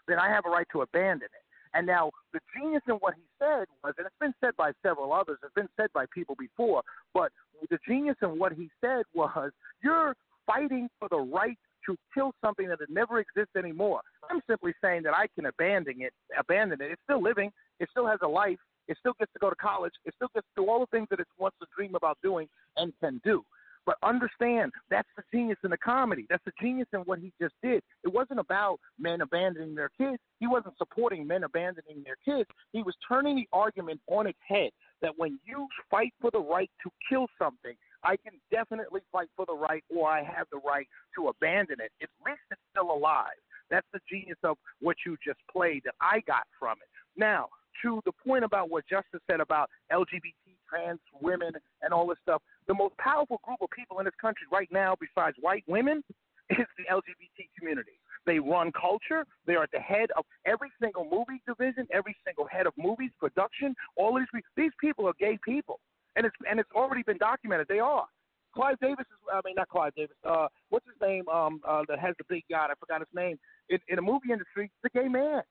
[0.07, 1.40] then I have a right to abandon it
[1.73, 5.13] and now the genius in what he said was, and it's been said by several
[5.13, 6.81] others, it's been said by people before,
[7.13, 7.31] but
[7.69, 9.51] the genius in what he said was,
[9.83, 10.15] you're
[10.45, 14.01] fighting for the right to kill something that never exists anymore.
[14.29, 16.13] I'm simply saying that I can abandon it.
[16.37, 16.91] Abandon it.
[16.91, 17.51] It's still living.
[17.79, 18.59] It still has a life.
[18.87, 19.93] It still gets to go to college.
[20.05, 22.47] It still gets to do all the things that it wants to dream about doing
[22.77, 23.43] and can do.
[23.85, 26.27] But understand, that's the genius in the comedy.
[26.29, 27.81] That's the genius in what he just did.
[28.03, 30.17] It wasn't about men abandoning their kids.
[30.39, 32.49] He wasn't supporting men abandoning their kids.
[32.73, 34.69] He was turning the argument on its head
[35.01, 39.45] that when you fight for the right to kill something, I can definitely fight for
[39.45, 41.91] the right or I have the right to abandon it.
[42.01, 43.37] At least it's still alive.
[43.69, 46.89] That's the genius of what you just played that I got from it.
[47.17, 47.47] Now,
[47.83, 50.33] to the point about what Justice said about LGBT,
[50.69, 52.41] trans women, and all this stuff,
[52.71, 56.01] the most powerful group of people in this country right now, besides white women,
[56.51, 57.99] is the LGBT community.
[58.25, 59.25] They run culture.
[59.45, 63.11] They are at the head of every single movie division, every single head of movies,
[63.19, 63.75] production.
[63.97, 65.79] All of these these people are gay people,
[66.15, 67.67] and it's and it's already been documented.
[67.67, 68.05] They are.
[68.53, 70.15] Clive Davis is, I mean, not Clive Davis.
[70.27, 71.27] Uh, what's his name?
[71.27, 72.67] Um, uh, that has the big guy.
[72.69, 73.37] I forgot his name.
[73.69, 75.41] In, in the movie industry, the gay man.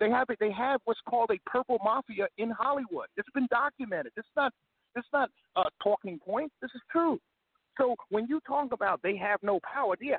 [0.00, 0.38] They have it.
[0.40, 3.06] They have what's called a purple mafia in Hollywood.
[3.16, 4.12] It's been documented.
[4.16, 4.52] It's not.
[4.96, 6.52] It's not a talking point.
[6.60, 7.18] This is true.
[7.78, 10.18] So when you talk about they have no power, yeah,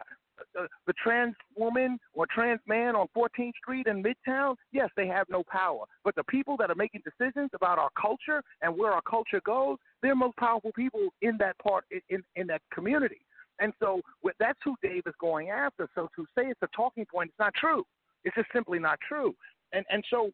[0.54, 5.28] the, the trans woman or trans man on 14th Street in Midtown, yes, they have
[5.30, 5.86] no power.
[6.04, 9.78] But the people that are making decisions about our culture and where our culture goes,
[10.02, 13.22] they're most powerful people in that part in in, in that community.
[13.60, 15.88] And so with, that's who Dave is going after.
[15.96, 17.84] So to say it's a talking point, it's not true.
[18.26, 19.34] It's just simply not true.
[19.72, 20.32] And and so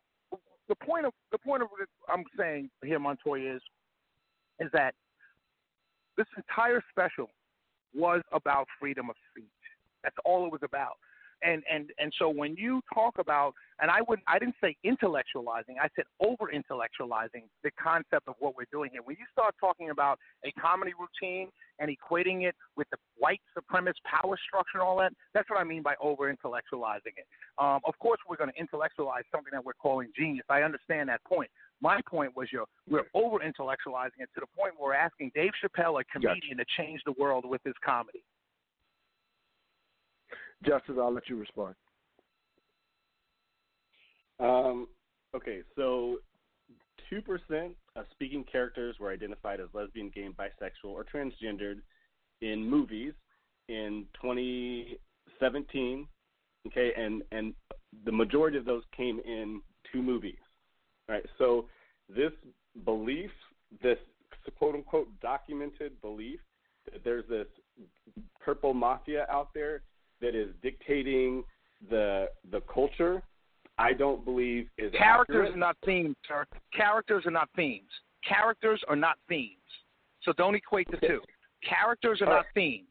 [0.69, 3.61] the point of the point of what I'm saying here, Montoya, is
[4.59, 4.93] is that
[6.17, 7.29] this entire special
[7.93, 9.45] was about freedom of speech.
[10.03, 10.97] That's all it was about.
[11.43, 15.81] And and and so when you talk about and I would I didn't say intellectualizing,
[15.81, 19.01] I said over intellectualizing the concept of what we're doing here.
[19.03, 21.49] When you start talking about a comedy routine
[21.79, 25.63] and equating it with the white supremacist power structure and all that, that's what I
[25.63, 27.25] mean by over intellectualizing it.
[27.57, 30.45] Um, of course, we're going to intellectualize something that we're calling genius.
[30.47, 31.49] I understand that point.
[31.81, 35.51] My point was you're, we're over intellectualizing it to the point where we're asking Dave
[35.63, 38.23] Chappelle, a comedian, to change the world with his comedy.
[40.63, 41.73] Justice, I'll let you respond.
[44.39, 44.87] Um,
[45.35, 46.17] okay, so
[47.11, 51.81] 2% of speaking characters were identified as lesbian, gay, bisexual or transgendered
[52.41, 53.13] in movies
[53.69, 56.07] in 2017.
[56.67, 57.53] Okay, and and
[58.05, 60.37] the majority of those came in two movies.
[61.11, 61.65] Right, so
[62.07, 62.31] this
[62.85, 63.31] belief,
[63.83, 63.97] this
[64.57, 66.39] quote unquote documented belief
[66.89, 67.47] that there's this
[68.39, 69.81] purple mafia out there
[70.21, 71.43] that is dictating
[71.89, 73.21] the the culture,
[73.77, 75.53] I don't believe is Characters accurate.
[75.53, 76.45] are not themes, sir.
[76.73, 77.89] Characters are not themes.
[78.25, 79.57] Characters are not themes.
[80.23, 81.19] So don't equate the two.
[81.67, 82.87] Characters are not themes.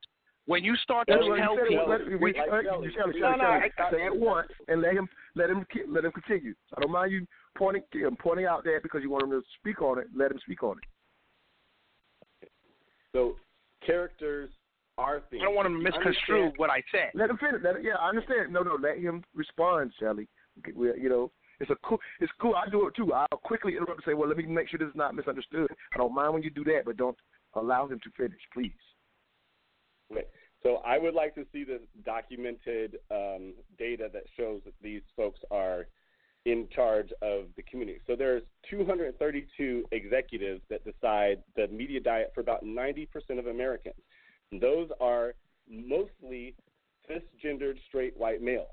[0.47, 1.69] When you start to That's tell he said.
[1.69, 4.83] people, Let- we- when- uh, Shelley, Shelley, No, no, Shelley, I- say it once and
[4.83, 6.55] let him let him ki- let him continue.
[6.77, 7.27] I don't mind you
[7.57, 10.07] pointing him pointing out that because you want him to speak on it.
[10.15, 12.49] Let him speak on it.
[13.13, 13.37] So
[13.85, 14.51] characters
[14.99, 15.43] are things.
[15.43, 17.11] I don't want him to misconstrue Understand- what I said.
[17.15, 17.61] Let him finish.
[17.63, 18.53] Let, yeah, I understand.
[18.53, 20.29] No, no, let him respond, Shelly.
[20.75, 21.99] We, you know, it's a cool.
[22.21, 22.55] It's cool.
[22.55, 23.13] I do it too.
[23.13, 25.99] I'll quickly interrupt and say, "Well, let me make sure this is not misunderstood." I
[25.99, 27.17] don't mind when you do that, but don't
[27.55, 28.73] allow him to finish, please.
[30.11, 30.25] Okay.
[30.63, 35.41] So I would like to see the documented um, data that shows that these folks
[35.51, 35.87] are
[36.47, 38.01] in charge of the community.
[38.07, 43.07] So there's 232 executives that decide the media diet for about 90%
[43.39, 44.01] of Americans.
[44.51, 45.35] And those are
[45.69, 46.55] mostly
[47.09, 48.69] cisgendered straight white males.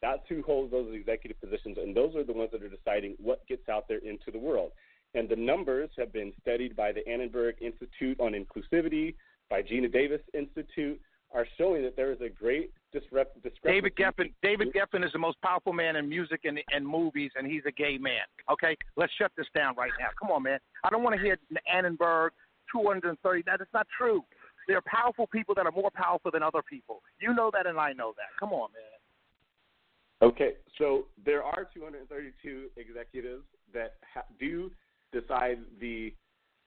[0.00, 3.46] That's who holds those executive positions, and those are the ones that are deciding what
[3.48, 4.70] gets out there into the world.
[5.14, 9.16] And the numbers have been studied by the Annenberg Institute on Inclusivity,
[9.50, 11.00] by Geena Davis Institute,
[11.34, 13.60] are showing that there is a great disrep- discrepancy.
[13.64, 14.32] David Geffen.
[14.42, 17.72] David Geffen is the most powerful man in music and, and movies, and he's a
[17.72, 18.22] gay man.
[18.50, 20.08] Okay, let's shut this down right now.
[20.18, 20.58] Come on, man.
[20.84, 21.36] I don't want to hear
[21.72, 22.30] Annenberg
[22.72, 23.42] 230.
[23.46, 24.24] That is not true.
[24.66, 27.02] There are powerful people that are more powerful than other people.
[27.20, 28.28] You know that, and I know that.
[28.38, 30.30] Come on, man.
[30.30, 34.70] Okay, so there are 232 executives that ha- do
[35.12, 36.12] decide the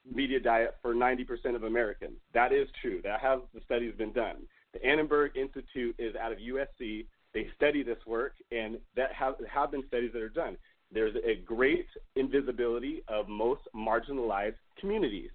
[0.09, 2.17] media diet for 90% of Americans.
[2.33, 3.01] That is true.
[3.03, 4.37] That has the studies been done.
[4.73, 7.05] The Annenberg Institute is out of USC.
[7.33, 10.57] They study this work, and that have, have been studies that are done.
[10.93, 15.29] There's a great invisibility of most marginalized communities.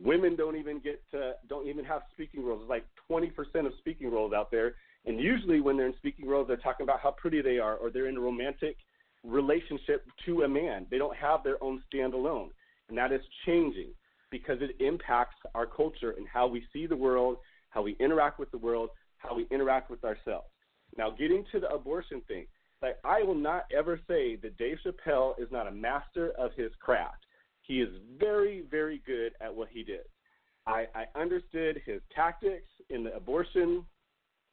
[0.00, 2.60] Women don't even get to, don't even have speaking roles.
[2.60, 4.74] There's like 20% of speaking roles out there,
[5.04, 7.90] and usually when they're in speaking roles, they're talking about how pretty they are, or
[7.90, 8.76] they're in a romantic
[9.24, 10.86] relationship to a man.
[10.90, 12.50] They don't have their own standalone,
[12.88, 13.90] and that is changing
[14.30, 17.38] because it impacts our culture and how we see the world,
[17.70, 18.90] how we interact with the world.
[19.18, 20.46] how we interact with ourselves.
[20.96, 22.46] Now, getting to the abortion thing,
[22.82, 26.70] like I will not ever say that Dave Chappelle is not a master of his
[26.80, 27.24] craft.
[27.62, 27.88] He is
[28.18, 30.02] very, very good at what he did.
[30.66, 33.84] I, I understood his tactics in the abortion.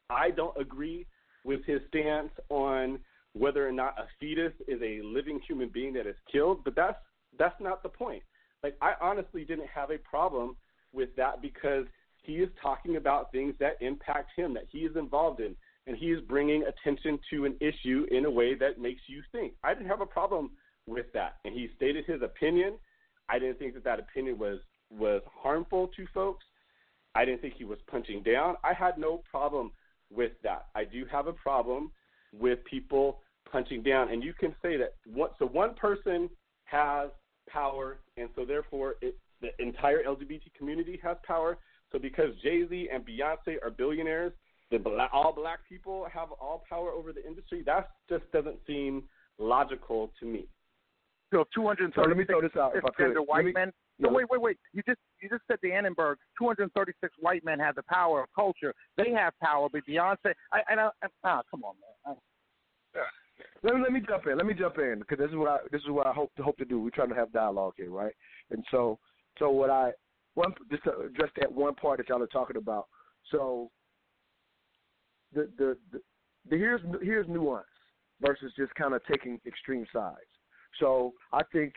[0.09, 1.05] I don't agree
[1.43, 2.99] with his stance on
[3.33, 6.97] whether or not a fetus is a living human being that is killed, but that's
[7.37, 8.23] that's not the point.
[8.63, 10.55] Like I honestly didn't have a problem
[10.93, 11.85] with that because
[12.21, 15.55] he is talking about things that impact him that he is involved in
[15.85, 19.53] and he is bringing attention to an issue in a way that makes you think.
[19.63, 20.51] I didn't have a problem
[20.87, 21.35] with that.
[21.43, 22.75] And he stated his opinion.
[23.29, 26.45] I didn't think that that opinion was was harmful to folks.
[27.15, 28.55] I didn't think he was punching down.
[28.63, 29.71] I had no problem
[30.11, 30.67] with that.
[30.75, 31.91] I do have a problem
[32.31, 33.19] with people
[33.51, 36.29] punching down, and you can say that one, so one person
[36.65, 37.09] has
[37.49, 41.57] power, and so therefore it, the entire LGBT community has power.
[41.91, 44.33] So because Jay Z and Beyonce are billionaires,
[44.71, 47.61] the black, all black people have all power over the industry.
[47.65, 49.03] That just doesn't seem
[49.37, 50.47] logical to me.
[51.31, 53.15] So if 236 So let me throw this out, if I could.
[53.15, 53.71] transgender white me- men.
[53.97, 54.57] yeah, No, wait, wait, wait.
[54.71, 56.17] You just you just said the Annenberg.
[56.39, 58.73] 236 white men have the power of culture.
[58.97, 60.33] They have power, but Beyonce.
[60.51, 60.89] I, I, I
[61.23, 61.75] ah, come on,
[62.05, 62.15] man.
[63.63, 64.37] Let me, let me jump in.
[64.37, 66.43] Let me jump in because this is what I this is what I hope to
[66.43, 66.81] hope to do.
[66.81, 68.13] We're trying to have dialogue here, right?
[68.51, 68.99] And so
[69.39, 69.91] so what I
[70.35, 72.87] one just to address that one part that y'all are talking about.
[73.31, 73.71] So
[75.33, 76.01] the the, the,
[76.49, 77.65] the here's here's nuance
[78.21, 80.19] versus just kind of taking extreme sides.
[80.79, 81.73] So I think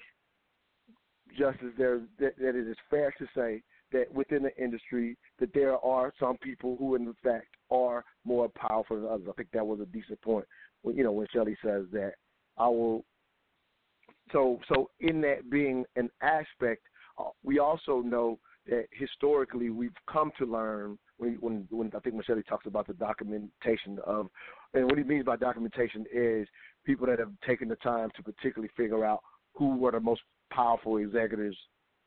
[1.39, 5.79] Justice there that, that it is fair to say that within the industry that there
[5.85, 9.27] are some people who in fact are more powerful than others.
[9.29, 10.45] I think that was a decent point.
[10.85, 12.13] You know when Shelley says that
[12.57, 13.05] I will.
[14.33, 16.83] So so in that being an aspect,
[17.19, 22.23] uh, we also know that historically we've come to learn when when, when I think
[22.25, 24.29] Shelley talks about the documentation of,
[24.75, 26.49] and what he means by documentation is
[26.85, 29.21] people that have taken the time to particularly figure out
[29.55, 30.23] who were the most
[30.53, 31.57] powerful executives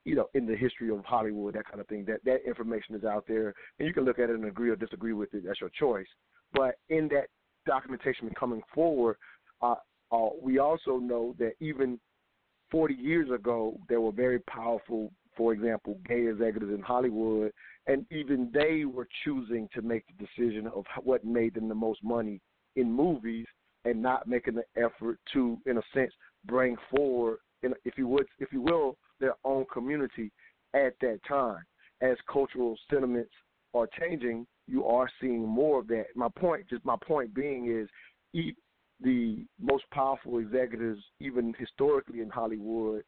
[0.05, 2.05] you know, in the history of Hollywood, that kind of thing.
[2.05, 4.75] That that information is out there, and you can look at it and agree or
[4.75, 5.43] disagree with it.
[5.45, 6.07] That's your choice.
[6.53, 7.27] But in that
[7.65, 9.17] documentation coming forward,
[9.61, 9.75] uh,
[10.11, 11.99] uh, we also know that even
[12.71, 17.51] 40 years ago, there were very powerful, for example, gay executives in Hollywood,
[17.87, 22.03] and even they were choosing to make the decision of what made them the most
[22.03, 22.41] money
[22.75, 23.45] in movies,
[23.85, 26.11] and not making the effort to, in a sense,
[26.45, 30.31] bring forward, if you would, if you will, their own community
[30.73, 31.63] at that time.
[32.01, 33.31] As cultural sentiments
[33.73, 36.05] are changing, you are seeing more of that.
[36.15, 37.89] My point, just my point being, is
[39.01, 43.03] the most powerful executives, even historically in Hollywood,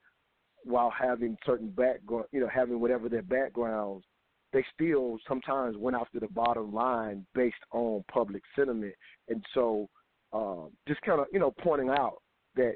[0.64, 4.06] while having certain background, you know, having whatever their backgrounds,
[4.54, 8.94] they still sometimes went after the bottom line based on public sentiment.
[9.30, 9.90] And so,
[10.34, 12.22] um, just kind of, you know, pointing out
[12.56, 12.76] that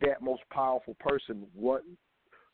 [0.00, 1.82] that most powerful person what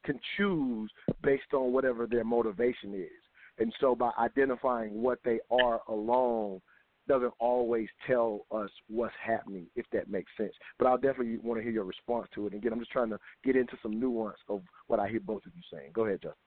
[0.05, 0.91] can choose
[1.23, 3.24] based on whatever their motivation is.
[3.59, 6.61] And so by identifying what they are alone
[7.07, 10.53] doesn't always tell us what's happening, if that makes sense.
[10.79, 12.53] But I'll definitely want to hear your response to it.
[12.53, 15.45] And again, I'm just trying to get into some nuance of what I hear both
[15.47, 15.91] of you saying.
[15.93, 16.39] Go ahead, Justin.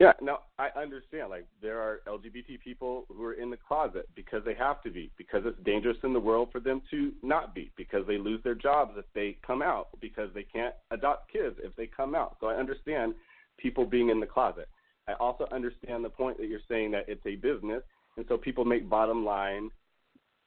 [0.00, 1.28] Yeah, no, I understand.
[1.28, 5.10] Like there are LGBT people who are in the closet because they have to be,
[5.18, 8.54] because it's dangerous in the world for them to not be, because they lose their
[8.54, 12.38] jobs if they come out, because they can't adopt kids if they come out.
[12.40, 13.14] So I understand
[13.58, 14.70] people being in the closet.
[15.10, 17.82] I also understand the point that you're saying that it's a business,
[18.16, 19.70] and so people make bottom line.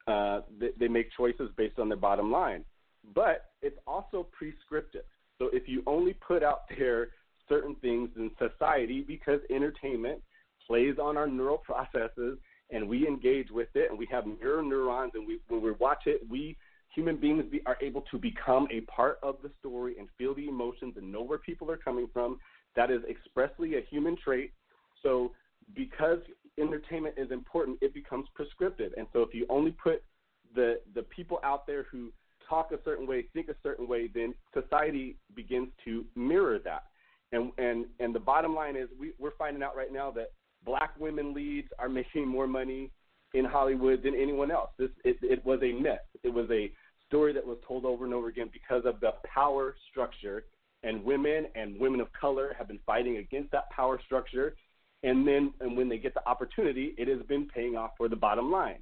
[0.08, 2.66] Uh, they, they make choices based on their bottom line,
[3.16, 5.04] but it's also prescriptive.
[5.40, 7.10] So if you only put out there
[7.48, 10.22] certain things in society because entertainment
[10.68, 12.38] plays on our neural processes
[12.72, 16.04] and we engage with it and we have mirror neurons and we when we watch
[16.06, 16.56] it we
[16.96, 20.48] human beings be, are able to become a part of the story and feel the
[20.48, 22.40] emotions and know where people are coming from
[22.76, 24.52] that is expressly a human trait
[25.02, 25.32] so
[25.76, 26.20] because
[26.60, 30.04] entertainment is important it becomes prescriptive and so if you only put
[30.56, 32.12] the the people out there who
[32.48, 36.84] talk a certain way think a certain way then society begins to mirror that
[37.32, 40.32] and and and the bottom line is we, we're finding out right now that
[40.66, 42.92] black women leads are making more money
[43.34, 44.70] in Hollywood than anyone else.
[44.78, 46.00] This it, it was a myth.
[46.24, 46.72] It was a
[47.08, 50.46] story that was told over and over again because of the power structure.
[50.84, 54.56] And women and women of color have been fighting against that power structure.
[55.04, 58.16] And then and when they get the opportunity, it has been paying off for the
[58.16, 58.80] bottom line.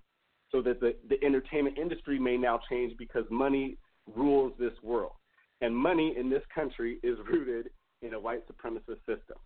[0.51, 3.77] So that the, the entertainment industry may now change because money
[4.15, 5.13] rules this world.
[5.61, 7.69] And money in this country is rooted
[8.01, 9.37] in a white supremacist system.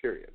[0.00, 0.32] Period.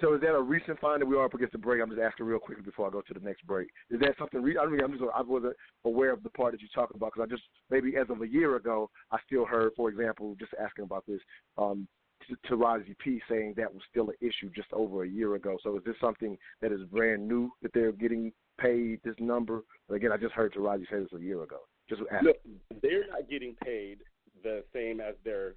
[0.00, 1.80] So is that a recent find that we are up against the break?
[1.80, 3.68] I'm just asking real quickly before I go to the next break.
[3.90, 4.42] Is that something?
[4.42, 5.54] Re- I mean, I'm just I wasn't
[5.84, 8.28] aware of the part that you're talking about because I just maybe as of a
[8.28, 11.20] year ago I still heard, for example, just asking about this.
[11.58, 11.86] Um,
[12.28, 15.58] to Taraji P saying that was still an issue just over a year ago.
[15.62, 19.62] So is this something that is brand new that they're getting paid this number?
[19.88, 21.58] But again, I just heard Taraji say this a year ago.
[21.88, 22.28] Just asking.
[22.28, 23.98] Look, they're not getting paid
[24.42, 25.54] the same as their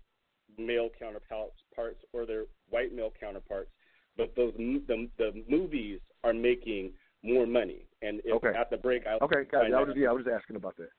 [0.57, 3.69] male counterparts or their white male counterparts,
[4.17, 6.91] but those the, the movies are making
[7.23, 7.85] more money.
[8.01, 8.57] And if Okay.
[8.57, 9.45] at the break, I Okay.
[9.55, 10.89] I was just, yeah, I was just asking about that.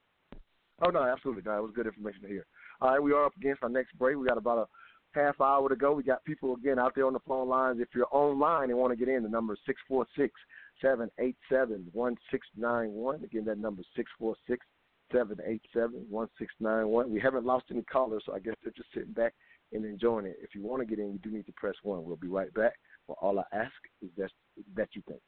[0.80, 2.46] Oh no, absolutely, no, it was good information to hear.
[2.80, 4.16] All right, we are up against our next break.
[4.16, 5.92] We got about a half hour to go.
[5.92, 7.80] We got people again out there on the phone lines.
[7.80, 10.32] If you're online and want to get in, the number is six four six
[10.80, 13.24] seven eight seven one six nine one.
[13.24, 14.64] Again, that number is six four six
[15.12, 17.10] seven eight seven one six nine one.
[17.10, 19.34] We haven't lost any callers, so I guess they're just sitting back
[19.72, 20.36] and enjoying it.
[20.40, 22.04] If you want to get in, you do need to press one.
[22.04, 22.74] We'll be right back.
[23.09, 23.72] Well, all I ask
[24.02, 24.30] is that
[24.76, 25.22] that you think.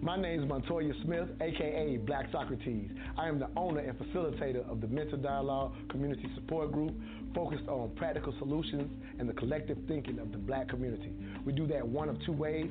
[0.00, 2.90] My name is Montoya Smith, aka Black Socrates.
[3.18, 6.94] I am the owner and facilitator of the Mental Dialogue Community Support Group,
[7.34, 11.12] focused on practical solutions and the collective thinking of the black community.
[11.44, 12.70] We do that one of two ways.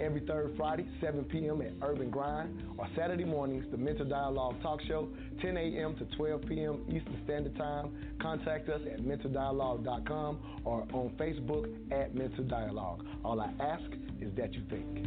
[0.00, 1.60] Every third Friday, 7 p.m.
[1.60, 5.08] at Urban Grind, or Saturday mornings, the Mental Dialogue Talk Show,
[5.42, 5.94] 10 a.m.
[5.96, 6.84] to 12 p.m.
[6.88, 7.92] Eastern Standard Time.
[8.20, 13.04] Contact us at mentaldialogue.com or on Facebook at Mental Dialogue.
[13.24, 13.84] All I ask
[14.20, 15.06] is that you think.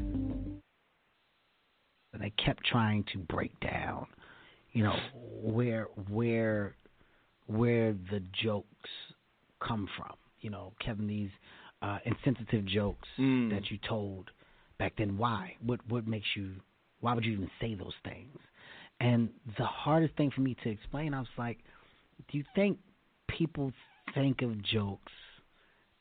[2.14, 4.06] and they kept trying to break down,
[4.74, 4.96] you know,
[5.42, 6.76] where where
[7.48, 8.90] where the jokes
[9.60, 10.14] come from.
[10.42, 11.32] You know, Kevin, these
[11.82, 13.50] uh, insensitive jokes Mm.
[13.50, 14.30] that you told
[14.78, 15.18] back then.
[15.18, 15.56] Why?
[15.66, 16.54] What what makes you?
[17.02, 18.38] Why would you even say those things?
[19.00, 21.58] And the hardest thing for me to explain, I was like,
[22.32, 22.78] do you think
[23.28, 23.74] people
[24.14, 25.12] think of jokes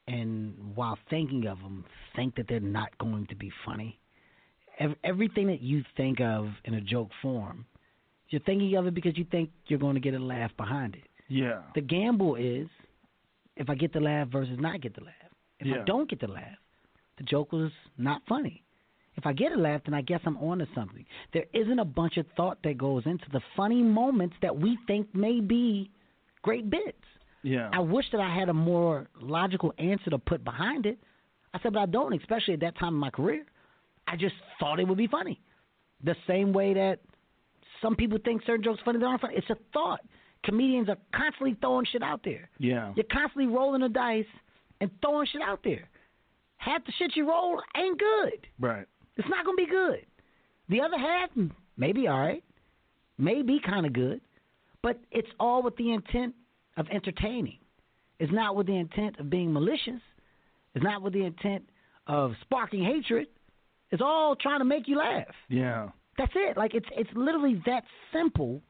[0.07, 1.85] and while thinking of them,
[2.15, 3.99] think that they're not going to be funny?
[4.79, 7.67] Ev- everything that you think of in a joke form,
[8.29, 11.03] you're thinking of it because you think you're going to get a laugh behind it.
[11.29, 11.63] Yeah.
[11.75, 12.69] The gamble is
[13.57, 15.15] if I get the laugh versus not get the laugh.
[15.59, 15.81] If Yeah.
[15.81, 16.59] I don't get the laugh,
[17.23, 18.63] the joke was not funny.
[19.17, 21.05] If I get a laugh, then I guess I'm onto something.
[21.33, 25.15] There isn't a bunch of thought that goes into the funny moments that we think
[25.15, 25.91] may be
[26.41, 26.97] great bits.
[27.43, 27.69] Yeah.
[27.73, 30.99] I wish that I had a more logical answer to put behind it.
[31.53, 33.45] I said, but I don't, especially at that time in my career.
[34.09, 35.41] I just thought it would be funny.
[36.03, 37.01] The same way that
[37.83, 39.35] some people think certain jokes funny, they aren't funny.
[39.37, 40.01] It's a thought.
[40.45, 42.49] Comedians are constantly throwing shit out there.
[42.59, 42.93] Yeah.
[42.97, 44.25] You're constantly rolling the dice
[44.81, 45.89] and throwing shit out there.
[46.65, 48.47] Half the shit you roll ain't good.
[48.61, 48.87] Right.
[49.17, 50.07] It's not gonna be good.
[50.69, 52.45] The other half, mm, maybe all right,
[53.19, 54.21] maybe kind of good,
[54.81, 56.35] but it's all with the intent
[56.77, 57.59] of entertaining.
[58.21, 60.01] It's not with the intent of being malicious.
[60.75, 61.69] It's not with the intent
[62.07, 63.27] of sparking hatred.
[63.91, 65.35] It's all trying to make you laugh.
[65.49, 65.89] Yeah.
[66.17, 66.57] That's it.
[66.57, 67.83] Like it's it's literally that
[68.13, 68.63] simple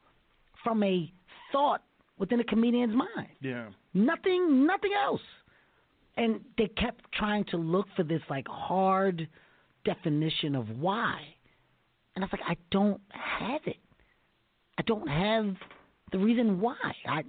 [0.63, 1.11] from a
[1.51, 1.83] thought
[2.17, 3.29] within a comedian's mind.
[3.39, 3.67] Yeah.
[3.93, 5.21] Nothing nothing else.
[6.15, 9.27] And they kept trying to look for this like hard
[9.83, 11.19] definition of why.
[12.15, 13.77] And I was like, I don't have it.
[14.77, 15.55] I don't have
[16.11, 16.75] the reason why.
[17.07, 17.23] I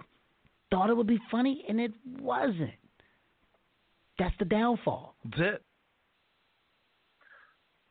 [0.71, 2.71] thought it would be funny and it wasn't.
[4.19, 5.15] That's the downfall.
[5.25, 5.63] That's it.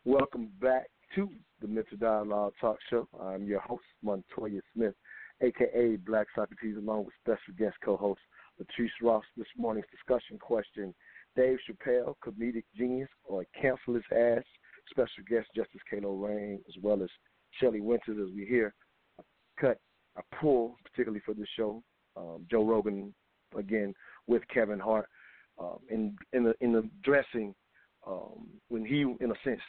[0.06, 1.30] Welcome back to
[1.61, 3.07] the Mental Dialogue Talk Show.
[3.22, 4.94] I'm your host, Montoya Smith,
[5.41, 8.20] aka Black Socrates, along with special guest co-host
[8.60, 9.24] Latrice Ross.
[9.38, 10.94] This morning's discussion question:
[11.36, 14.44] Dave Chappelle, comedic genius, or cancel his ass?
[14.90, 17.10] Special guest Justice Kalo Rain, as well as
[17.60, 18.74] Shelley Winters, as we hear
[19.20, 19.24] a
[19.60, 19.80] cut,
[20.18, 21.82] a pull, particularly for this show.
[22.16, 23.14] Um, Joe Rogan
[23.58, 23.94] again
[24.28, 25.08] with Kevin Hart
[25.60, 27.54] um, in in the in the dressing
[28.06, 29.62] um, when he, in a sense,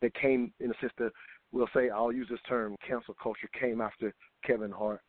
[0.00, 1.10] that came in a sense that
[1.52, 4.14] we'll say I'll use this term cancel culture came after
[4.44, 5.00] Kevin Hart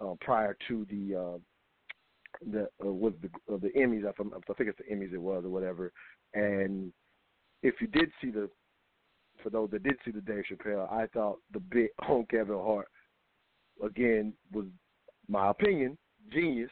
[0.00, 1.38] uh, prior to the uh,
[2.50, 5.44] the uh, was the uh, the Emmys I, I think it's the Emmys it was
[5.44, 5.92] or whatever.
[6.34, 6.92] And
[7.62, 8.48] if you did see the
[9.42, 12.88] for those that did see the Dave Chappelle I thought the bit on Kevin Hart
[13.84, 14.66] again was
[15.28, 15.96] my opinion
[16.32, 16.70] genius.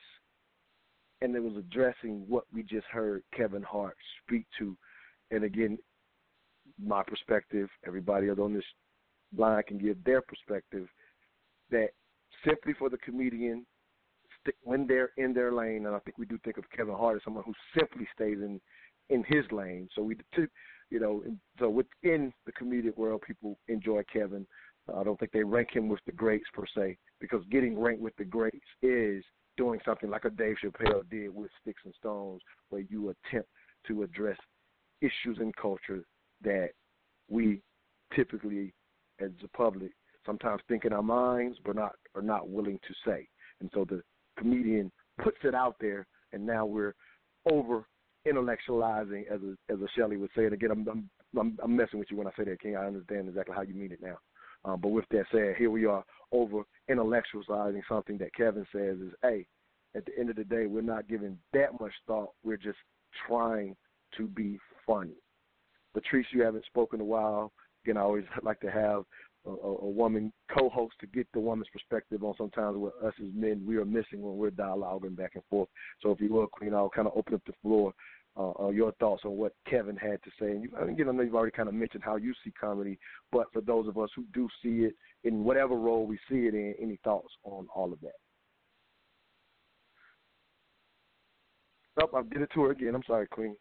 [1.22, 4.76] And it was addressing what we just heard Kevin Hart speak to.
[5.30, 5.78] And again
[6.82, 8.64] my perspective, everybody else on this
[9.36, 10.88] line can give their perspective,
[11.70, 11.88] that
[12.44, 13.66] simply for the comedian,
[14.62, 17.22] when they're in their lane, and I think we do think of Kevin Hart as
[17.24, 18.60] someone who simply stays in
[19.08, 19.88] in his lane.
[19.94, 20.16] So we,
[20.90, 21.22] you know,
[21.58, 24.46] so within the comedic world, people enjoy Kevin.
[24.94, 28.16] I don't think they rank him with the greats per se, because getting ranked with
[28.16, 29.24] the greats is
[29.56, 33.48] doing something like a Dave Chappelle did with Sticks and Stones, where you attempt
[33.88, 34.38] to address
[35.00, 36.04] issues in culture
[36.42, 36.70] that
[37.28, 37.62] we
[38.14, 38.74] typically,
[39.20, 39.92] as the public,
[40.24, 43.26] sometimes think in our minds, but not are not willing to say.
[43.60, 44.02] And so the
[44.38, 44.90] comedian
[45.22, 46.94] puts it out there, and now we're
[47.50, 47.86] over
[48.26, 50.44] intellectualizing, as a, as a Shelley would say.
[50.44, 52.76] And again, I'm, I'm I'm I'm messing with you when I say that, King.
[52.76, 54.18] I understand exactly how you mean it now.
[54.64, 59.12] Um, but with that said, here we are over intellectualizing something that Kevin says is,
[59.22, 59.46] hey,
[59.94, 62.30] at the end of the day, we're not giving that much thought.
[62.42, 62.78] We're just
[63.28, 63.76] trying
[64.16, 65.14] to be funny.
[65.94, 67.52] Patrice, you haven't spoken in a while.
[67.84, 69.04] Again, I always like to have
[69.46, 73.64] a, a woman co-host to get the woman's perspective on sometimes what us as men
[73.66, 75.68] we are missing when we're dialoguing back and forth.
[76.02, 77.92] So if you will, Queen, I'll kind of open up the floor.
[78.38, 81.22] Uh, uh, your thoughts on what Kevin had to say, and you, again, I know
[81.22, 82.98] you've already kind of mentioned how you see comedy,
[83.32, 84.94] but for those of us who do see it
[85.24, 88.12] in whatever role we see it in, any thoughts on all of that?
[91.98, 92.94] Oh, I did it to her again.
[92.94, 93.56] I'm sorry, Queen.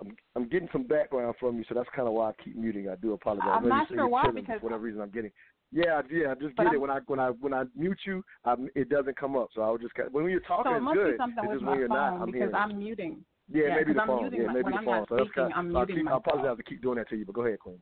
[0.00, 2.88] I'm I'm getting some background from you, so that's kind of why I keep muting.
[2.88, 3.48] I do apologize.
[3.52, 5.30] I'm not sure why because for whatever reason I'm getting.
[5.72, 8.54] Yeah, yeah, I just get it when I when I when I mute you, I,
[8.74, 9.48] it doesn't come up.
[9.54, 11.12] So I would just when you're talking, so it it's must good.
[11.12, 13.24] Be something it's with just my when you're phone not, I'm because hearing I'm muting.
[13.52, 14.22] Yeah, yeah maybe the I'm phone.
[14.22, 15.06] muting yeah, maybe the I'm phone.
[15.08, 17.08] so that's speaking, kind I'm so I, muting keep, I apologize to keep doing that
[17.10, 17.80] to you, but go ahead, Queen.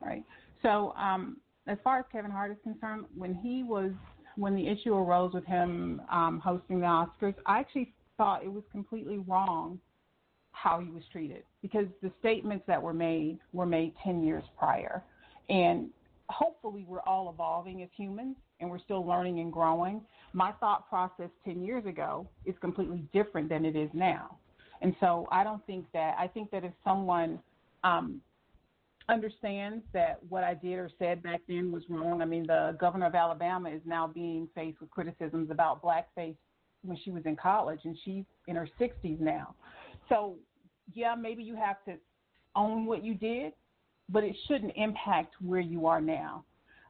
[0.00, 0.24] Right.
[0.62, 3.92] So, um, as far as Kevin Hart is concerned, when he was
[4.36, 8.64] when the issue arose with him um, hosting the Oscars, I actually thought it was
[8.72, 9.78] completely wrong
[10.52, 15.02] how he was treated because the statements that were made were made 10 years prior.
[15.48, 15.88] And
[16.28, 20.00] hopefully, we're all evolving as humans and we're still learning and growing.
[20.32, 24.38] My thought process 10 years ago is completely different than it is now.
[24.80, 27.38] And so I don't think that, I think that if someone
[27.84, 28.20] um,
[29.08, 33.06] understands that what I did or said back then was wrong, I mean, the governor
[33.06, 36.36] of Alabama is now being faced with criticisms about blackface
[36.82, 39.54] when she was in college, and she's in her 60s now.
[40.12, 40.36] So,
[40.92, 41.94] yeah, maybe you have to
[42.54, 43.52] own what you did,
[44.08, 46.44] but it shouldn't impact where you are now.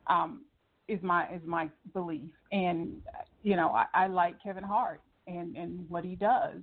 [0.08, 0.42] Um,
[0.88, 3.00] is my is my belief, and
[3.44, 6.56] you know I, I like Kevin Hart and and what he does.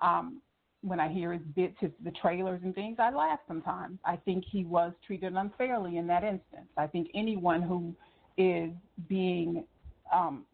[0.00, 0.40] Um,
[0.80, 3.98] when I hear his bits, his, the trailers and things, I laugh sometimes.
[4.04, 6.68] I think he was treated unfairly in that instance.
[6.76, 7.94] I think anyone who
[8.38, 8.70] is
[9.08, 9.64] being
[10.14, 10.44] um,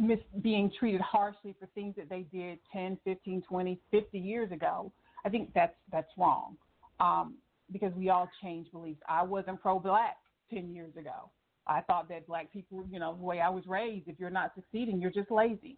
[0.00, 4.90] mis- being treated harshly for things that they did 10, 15, 20, 50 years ago,
[5.24, 6.56] I think that's that's wrong.
[6.98, 7.36] Um,
[7.72, 9.00] because we all change beliefs.
[9.08, 10.16] I wasn't pro-black
[10.52, 11.30] 10 years ago.
[11.66, 14.52] I thought that black people, you know, the way I was raised, if you're not
[14.56, 15.76] succeeding, you're just lazy.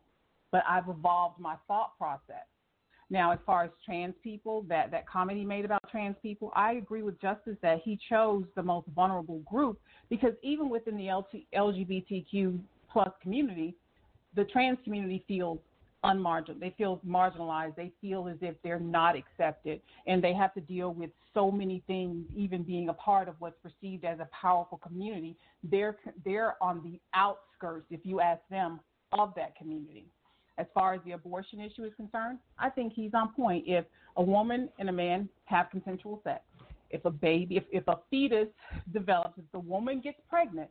[0.50, 2.46] But I've evolved my thought process.
[3.10, 7.02] Now, as far as trans people, that, that he made about trans people, I agree
[7.02, 9.78] with Justice that he chose the most vulnerable group
[10.08, 12.58] because even within the LT, LGBTQ
[12.90, 13.74] plus community,
[14.34, 15.58] the trans community feels
[16.04, 16.58] unmarginal.
[16.58, 17.76] They feel marginalized.
[17.76, 21.82] They feel as if they're not accepted, and they have to deal with so many
[21.86, 22.26] things.
[22.34, 27.00] Even being a part of what's perceived as a powerful community, they're they're on the
[27.14, 28.80] outskirts, if you ask them,
[29.12, 30.06] of that community.
[30.58, 33.64] As far as the abortion issue is concerned, I think he's on point.
[33.66, 33.86] If
[34.16, 36.42] a woman and a man have consensual sex,
[36.90, 38.48] if a baby, if, if a fetus
[38.92, 40.68] develops, if the woman gets pregnant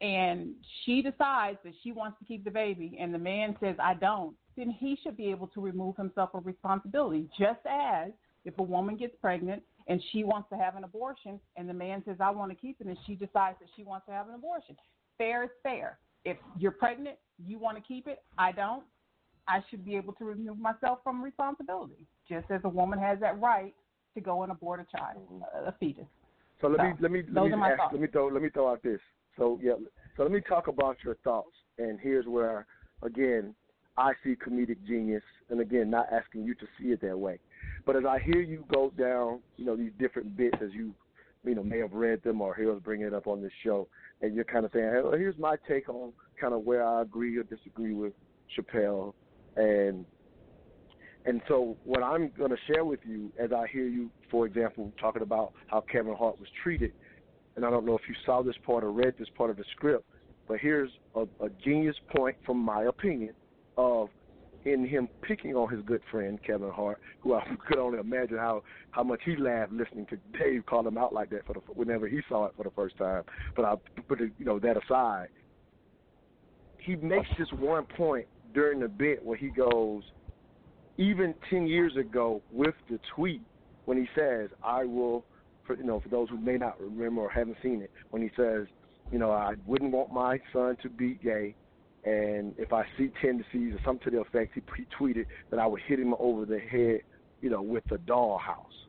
[0.00, 0.54] and
[0.84, 4.34] she decides that she wants to keep the baby and the man says, I don't,
[4.56, 7.28] then he should be able to remove himself of responsibility.
[7.38, 8.10] Just as
[8.44, 12.02] if a woman gets pregnant and she wants to have an abortion and the man
[12.06, 14.34] says, I want to keep it, and she decides that she wants to have an
[14.34, 14.76] abortion.
[15.16, 15.98] Fair is fair.
[16.24, 18.84] If you're pregnant, you want to keep it, I don't,
[19.48, 23.40] I should be able to remove myself from responsibility, just as a woman has that
[23.40, 23.74] right
[24.14, 25.68] to go and abort a child, mm-hmm.
[25.68, 26.04] a fetus.
[26.60, 28.82] So let me let me let me ask, let me throw let me throw out
[28.82, 29.00] this.
[29.38, 29.74] So yeah,
[30.16, 31.54] so let me talk about your thoughts.
[31.78, 32.66] And here's where
[33.02, 33.54] again
[33.96, 37.38] I see comedic genius, and again not asking you to see it that way,
[37.86, 40.92] but as I hear you go down, you know these different bits as you
[41.44, 43.88] you know may have read them or hear us bring it up on this show,
[44.20, 47.02] and you're kind of saying, hey, well, here's my take on kind of where I
[47.02, 48.12] agree or disagree with
[48.56, 49.14] Chappelle,
[49.56, 50.04] and
[51.26, 54.92] and so what I'm going to share with you as I hear you, for example,
[55.00, 56.92] talking about how Kevin Hart was treated,
[57.58, 59.64] and I don't know if you saw this part or read this part of the
[59.72, 60.04] script,
[60.46, 63.34] but here's a, a genius point from my opinion
[63.76, 64.10] of
[64.64, 68.62] in him picking on his good friend Kevin Hart, who I could only imagine how
[68.92, 72.06] how much he laughed listening to Dave call him out like that for the whenever
[72.06, 73.24] he saw it for the first time.
[73.56, 73.74] But I
[74.06, 75.26] put you know that aside.
[76.78, 80.04] He makes this one point during the bit where he goes,
[80.96, 83.42] even ten years ago with the tweet
[83.86, 85.24] when he says, "I will,"
[85.68, 88.30] for you know, for those who may not remember or haven't seen it, when he
[88.34, 88.66] says,
[89.12, 91.54] you know, I wouldn't want my son to be gay,
[92.04, 95.66] and if I see tendencies or something to the effect, he, he tweeted that I
[95.66, 97.02] would hit him over the head,
[97.40, 98.88] you know, with a dollhouse.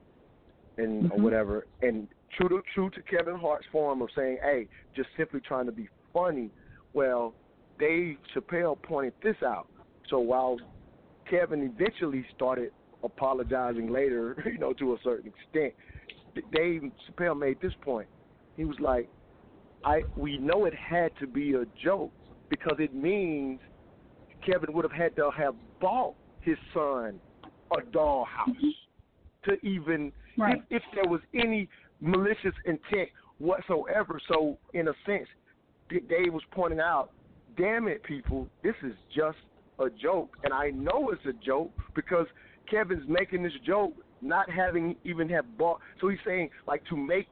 [0.77, 1.23] and or Mhm.
[1.23, 1.67] whatever.
[1.81, 2.07] And
[2.37, 5.89] true to true to Kevin Hart's form of saying, "Hey, just simply trying to be
[6.13, 6.51] funny."
[6.93, 7.35] Well,
[7.79, 9.67] Dave Chappelle pointed this out.
[10.07, 10.57] So while
[11.29, 12.71] Kevin eventually started
[13.03, 15.73] apologizing later, you know, to a certain extent,
[16.51, 18.07] Dave Chappelle made this point.
[18.57, 19.09] He was like,
[19.83, 22.11] "I we know it had to be a joke
[22.49, 23.59] because it means
[24.45, 27.19] Kevin would have had to have bought his son
[27.71, 28.75] a dollhouse
[29.45, 30.63] to even Right.
[30.69, 31.67] if, if there was any
[31.99, 34.19] malicious intent whatsoever.
[34.31, 35.27] So in a sense,
[35.89, 37.11] Dave was pointing out,
[37.57, 39.37] damn it, people, this is just
[39.79, 42.27] a joke, and I know it's a joke because
[42.69, 45.79] Kevin's making this joke not having even have bought.
[46.01, 47.27] So he's saying like to make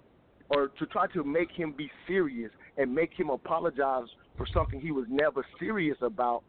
[0.50, 4.08] or to try to make him be serious and make him apologize
[4.38, 6.44] for something he was never serious about.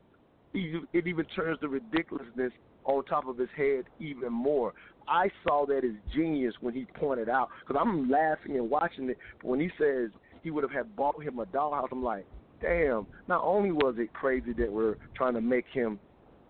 [0.54, 2.52] It even turns the ridiculousness
[2.84, 4.72] on top of his head even more.
[5.06, 9.18] I saw that as genius when he pointed out because I'm laughing and watching it.
[9.42, 10.10] When he says
[10.42, 12.26] he would have had bought him a dollhouse, I'm like,
[12.62, 13.06] damn.
[13.26, 15.98] Not only was it crazy that we're trying to make him,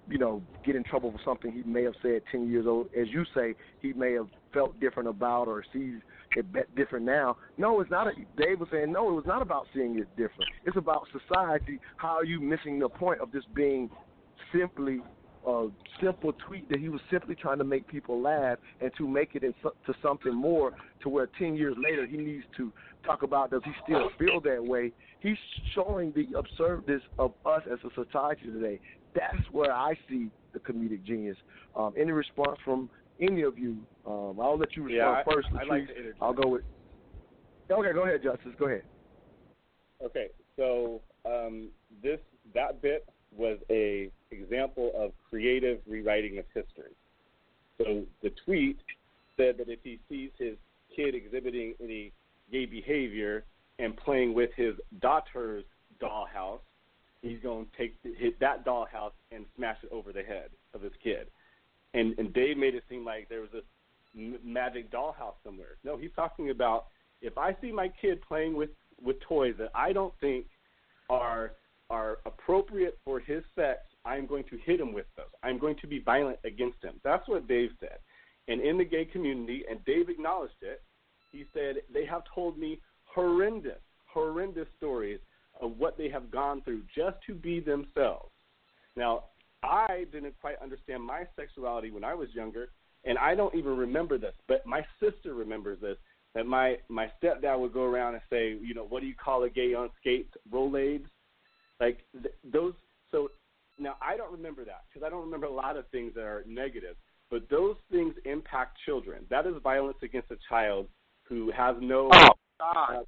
[0.08, 3.08] you know, get in trouble for something he may have said 10 years old, as
[3.08, 6.00] you say, he may have felt different about or sees
[6.36, 7.36] it different now.
[7.56, 8.06] No, it's not.
[8.06, 9.08] A, Dave was saying no.
[9.10, 10.50] It was not about seeing it different.
[10.64, 11.80] It's about society.
[11.96, 13.90] How are you missing the point of this being
[14.52, 15.00] simply
[15.46, 15.68] a
[16.02, 19.42] simple tweet that he was simply trying to make people laugh and to make it
[19.44, 19.72] into
[20.02, 20.72] something more
[21.02, 22.72] to where 10 years later he needs to
[23.04, 24.92] talk about does he still feel that way.
[25.20, 25.36] He's
[25.74, 28.80] showing the absurdness of us as a society today.
[29.14, 31.36] That's where I see the comedic genius.
[31.74, 32.90] Um, any response from
[33.20, 33.78] any of you?
[34.06, 35.48] Um, I'll let you respond Yeah, I- first.
[35.58, 36.12] I'd like to.
[36.20, 36.62] I'll go with.
[37.70, 38.54] Okay, go ahead, Justice.
[38.58, 38.82] Go ahead.
[40.02, 41.68] Okay, so um,
[42.02, 42.20] this
[42.54, 43.04] that bit
[43.36, 46.92] was a example of creative rewriting of history.
[47.78, 48.78] So the tweet
[49.36, 50.56] said that if he sees his
[50.94, 52.12] kid exhibiting any
[52.50, 53.44] gay behavior
[53.78, 55.64] and playing with his daughter's
[56.02, 56.60] dollhouse,
[57.22, 60.92] he's going to take hit that dollhouse and smash it over the head of his
[61.02, 61.28] kid.
[61.94, 63.64] And and Dave made it seem like there was this
[64.16, 65.76] m- magic dollhouse somewhere.
[65.84, 66.86] No, he's talking about
[67.20, 68.70] if I see my kid playing with
[69.02, 70.46] with toys that I don't think
[71.10, 71.52] are
[71.90, 75.26] are appropriate for his sex, I'm going to hit him with those.
[75.42, 77.00] I'm going to be violent against him.
[77.02, 77.98] That's what Dave said.
[78.48, 80.82] And in the gay community, and Dave acknowledged it,
[81.32, 85.20] he said they have told me horrendous, horrendous stories
[85.60, 88.30] of what they have gone through just to be themselves.
[88.96, 89.24] Now,
[89.62, 92.68] I didn't quite understand my sexuality when I was younger,
[93.04, 95.96] and I don't even remember this, but my sister remembers this.
[96.34, 99.44] That my my stepdad would go around and say, you know, what do you call
[99.44, 100.30] a gay on skates?
[100.52, 101.06] Rolaids,
[101.80, 102.74] like th- those.
[103.10, 103.30] So
[103.78, 106.44] now I don't remember that because I don't remember a lot of things that are
[106.46, 106.96] negative.
[107.30, 109.24] But those things impact children.
[109.30, 110.86] That is violence against a child
[111.22, 112.10] who has no
[112.60, 113.02] uh,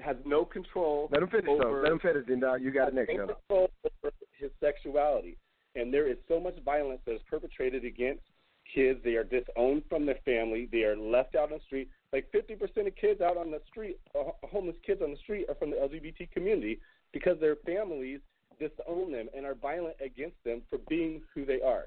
[0.00, 1.08] has no control.
[1.12, 1.68] Let him finish, though.
[1.68, 5.36] over, Let him finish, uh, you got it next, no control over his sexuality.
[5.74, 8.22] And there is so much violence that is perpetrated against
[8.72, 9.00] kids.
[9.04, 10.68] They are disowned from their family.
[10.70, 11.88] They are left out on the street.
[12.12, 15.54] Like 50% of kids out on the street, uh, homeless kids on the street, are
[15.54, 16.80] from the LGBT community
[17.12, 18.20] because their families
[18.58, 21.84] disown them and are violent against them for being who they are.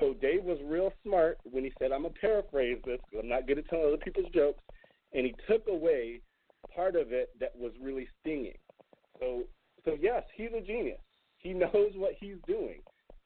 [0.00, 3.28] So Dave was real smart when he said, I'm going to paraphrase this because I'm
[3.28, 4.62] not good at telling other people's jokes.
[5.12, 6.20] And he took away
[6.74, 8.56] part of it that was really stinging.
[9.20, 9.44] So,
[9.84, 11.00] so yes, he's a genius.
[11.38, 12.80] He knows what he's doing,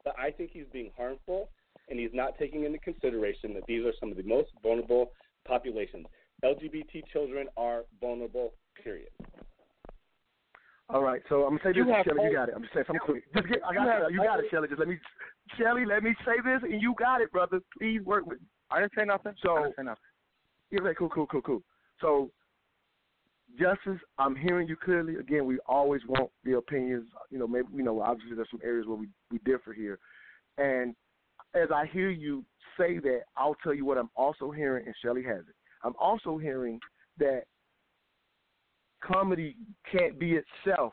[0.05, 1.51] but I think he's being harmful,
[1.89, 5.13] and he's not taking into consideration that these are some of the most vulnerable
[5.47, 6.07] populations.
[6.45, 8.53] LGBT children are vulnerable.
[8.83, 9.09] Period.
[10.89, 12.29] All right, so I'm gonna say You this, have Shelly.
[12.29, 12.55] You got it.
[12.55, 13.25] I'm just saying something quick.
[13.35, 14.13] Just get, I got You have it.
[14.13, 14.51] You got it, hope.
[14.53, 14.69] Shelly.
[14.69, 14.99] Just let me,
[15.59, 17.61] Shelly, let me say this, and you got it, brother.
[17.77, 18.39] Please work with.
[18.71, 19.33] I didn't say nothing.
[19.43, 20.03] So, I didn't say nothing.
[20.71, 21.63] Yeah, okay, cool, cool, cool, cool.
[22.01, 22.31] So,
[23.59, 25.17] Justice, I'm hearing you clearly.
[25.17, 27.07] Again, we always want the opinions.
[27.31, 29.99] You know, maybe you know, obviously there's some areas where we we differ here,
[30.59, 30.95] and
[31.55, 32.45] as I hear you
[32.79, 35.55] say that, I'll tell you what I'm also hearing, and Shelly has it.
[35.83, 36.81] I'm also hearing
[37.19, 37.45] that
[39.03, 39.57] comedy
[39.91, 40.93] can't be itself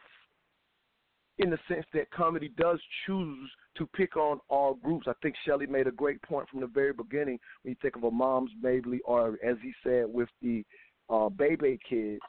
[1.40, 5.08] in the sense that comedy does choose to pick on all groups.
[5.08, 8.04] I think Shelley made a great point from the very beginning when you think of
[8.04, 10.64] a Moms Mabley or as he said with the
[11.10, 12.22] uh Bebe kids,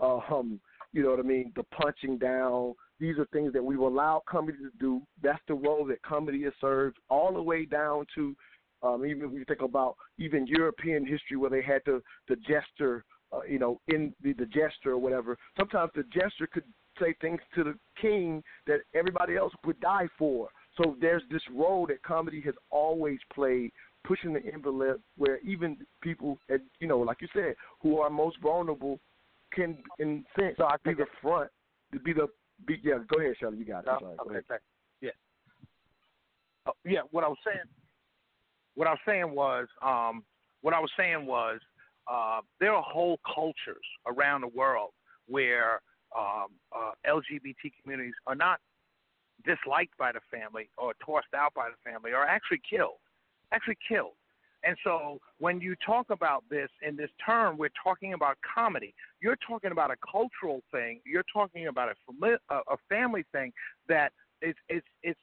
[0.00, 0.60] um,
[0.92, 2.74] you know what I mean, the punching down.
[3.00, 5.02] These are things that we've allowed comedy to do.
[5.22, 8.36] That's the role that comedy has served all the way down to
[8.84, 13.04] um, even when you think about even European history where they had the the jester,
[13.32, 15.36] uh, you know, in the, the jester or whatever.
[15.58, 16.64] Sometimes the jester could
[17.00, 20.48] say things to the king that everybody else would die for.
[20.76, 23.72] So there's this role that comedy has always played
[24.04, 28.36] pushing the envelope where even people, at, you know, like you said, who are most
[28.42, 29.00] vulnerable,
[29.52, 31.50] can in sense No, I be think the front,
[31.92, 32.28] to be the
[32.66, 32.80] be.
[32.82, 33.58] Yeah, go ahead, Shirley.
[33.58, 33.86] You got it.
[33.86, 33.98] No?
[34.00, 34.16] sorry.
[34.26, 34.64] Okay, thanks.
[35.00, 35.10] Yeah.
[36.66, 37.64] Uh, yeah, what I was saying,
[38.74, 40.24] what I was saying was, um,
[40.62, 41.60] what I was saying was,
[42.10, 44.90] uh, there are whole cultures around the world
[45.26, 45.80] where
[46.16, 48.60] um, uh, LGBT communities are not
[49.44, 52.98] disliked by the family or tossed out by the family or actually killed,
[53.54, 54.12] actually killed.
[54.64, 58.94] And so when you talk about this in this term, we're talking about comedy.
[59.20, 61.00] You're talking about a cultural thing.
[61.04, 63.52] You're talking about a, fami- a, family thing
[63.88, 65.20] that is it's it's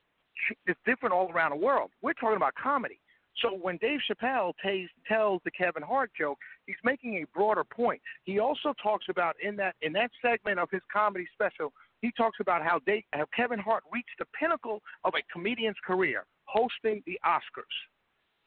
[0.66, 1.92] it's different all around the world.
[2.02, 3.00] We're talking about comedy.
[3.42, 8.02] So when Dave Chappelle t- tells the Kevin Hart joke, he's making a broader point.
[8.24, 12.38] He also talks about in that in that segment of his comedy special, he talks
[12.40, 17.20] about how Dave, how Kevin Hart reached the pinnacle of a comedian's career, hosting the
[17.26, 17.78] Oscars,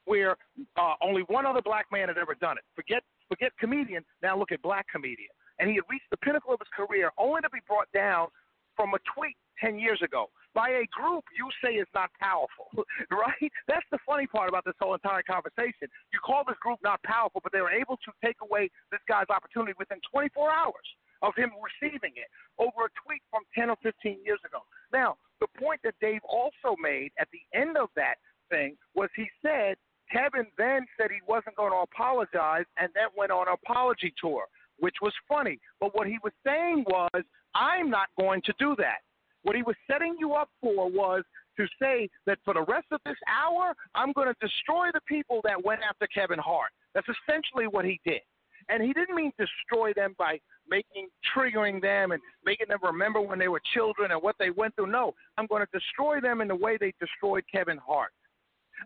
[0.04, 0.36] where
[0.76, 2.64] uh, only one other black man had ever done it.
[2.74, 4.04] Forget forget comedian.
[4.22, 7.40] Now look at black comedian, and he had reached the pinnacle of his career, only
[7.42, 8.28] to be brought down
[8.76, 12.70] from a tweet 10 years ago by a group you say is not powerful,
[13.10, 13.52] right?
[13.66, 15.90] That's the funny part about this whole entire conversation.
[16.12, 19.30] You call this group not powerful, but they were able to take away this guy's
[19.30, 20.88] opportunity within 24 hours
[21.22, 22.28] of him receiving it
[22.58, 24.60] over a tweet from 10 or 15 years ago.
[24.92, 28.16] Now, the point that Dave also made at the end of that
[28.50, 29.76] thing was he said
[30.10, 34.44] Kevin then said he wasn't going to apologize and then went on an apology tour,
[34.78, 35.58] which was funny.
[35.80, 37.22] But what he was saying was,
[37.54, 38.98] I'm not going to do that.
[39.42, 41.22] What he was setting you up for was
[41.56, 45.40] to say that for the rest of this hour, I'm going to destroy the people
[45.44, 46.70] that went after Kevin Hart.
[46.94, 48.22] That's essentially what he did.
[48.68, 53.38] And he didn't mean destroy them by making triggering them and making them remember when
[53.38, 54.86] they were children and what they went through.
[54.86, 58.10] No, I'm going to destroy them in the way they destroyed Kevin Hart.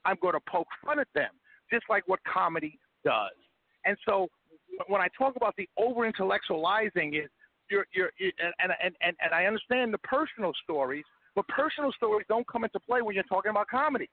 [0.05, 1.31] I'm going to poke fun at them,
[1.73, 3.32] just like what comedy does.
[3.85, 4.28] And so
[4.86, 7.31] when I talk about the over intellectualizing it,
[7.70, 11.05] you're, you're, you and, and, and, and I understand the personal stories,
[11.35, 14.09] but personal stories don't come into play when you're talking about comedy.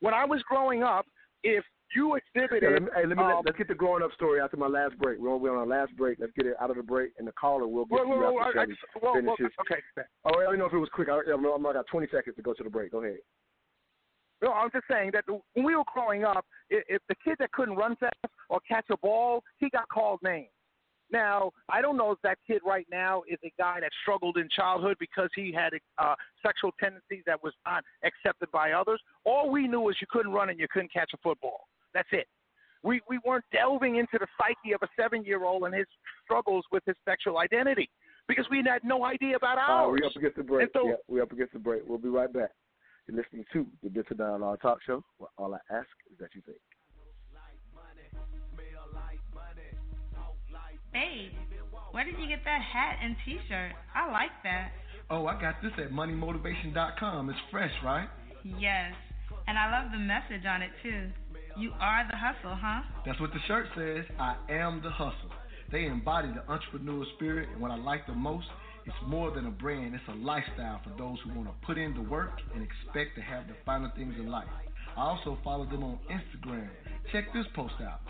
[0.00, 1.06] When I was growing up,
[1.42, 1.64] if
[1.94, 4.12] you exhibited, Yeah, let me, hey, let me um, let, us get the growing up
[4.14, 5.18] story after my last break.
[5.18, 6.18] We're on, we're on our last break.
[6.18, 8.34] Let's get it out of the break, and the caller will get Well, you well,
[8.34, 9.80] well, I- I just- well, well, okay.
[10.24, 11.08] Oh, I don't know if it was quick.
[11.08, 12.92] I, I'm, I'm, I got 20 seconds to go to the break.
[12.92, 13.18] Go ahead.
[14.44, 17.76] No, I'm just saying that when we were growing up, if, the kid that couldn't
[17.76, 18.14] run fast
[18.50, 20.50] or catch a ball, he got called names.
[21.10, 24.48] Now, I don't know if that kid right now is a guy that struggled in
[24.54, 26.14] childhood because he had uh,
[26.44, 29.00] sexual tendencies that was not accepted by others.
[29.24, 31.68] All we knew was you couldn't run and you couldn't catch a football.
[31.94, 32.26] That's it.
[32.82, 35.86] We we weren't delving into the psyche of a seven-year-old and his
[36.22, 37.88] struggles with his sexual identity
[38.28, 39.98] because we had no idea about Uh, ours.
[40.00, 40.68] we up against the break.
[40.74, 41.82] So- yeah, we up against the break.
[41.86, 42.50] We'll be right back.
[43.06, 45.04] You're listening to the Mental Dialogue Talk Show.
[45.18, 46.58] Where all I ask is that you think.
[50.92, 51.32] Babe,
[51.90, 53.72] where did you get that hat and T-shirt?
[53.94, 54.70] I like that.
[55.10, 57.30] Oh, I got this at moneymotivation.com.
[57.30, 58.08] It's fresh, right?
[58.44, 58.94] Yes,
[59.48, 61.10] and I love the message on it too.
[61.58, 62.82] You are the hustle, huh?
[63.04, 64.04] That's what the shirt says.
[64.18, 65.30] I am the hustle.
[65.72, 68.46] They embody the entrepreneurial spirit, and what I like the most,
[68.86, 71.94] it's more than a brand, it's a lifestyle for those who want to put in
[71.94, 74.48] the work and expect to have the finer things in life.
[74.96, 76.68] I also follow them on Instagram.
[77.12, 78.00] Check this post out.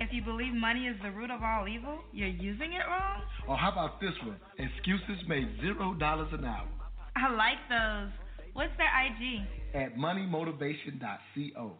[0.00, 3.22] If you believe money is the root of all evil, you're using it wrong?
[3.48, 4.36] Or how about this one?
[4.58, 6.68] Excuses made zero dollars an hour
[7.16, 8.12] I like those.
[8.52, 9.46] What's their IG?
[9.74, 11.72] at moneymotivation.co.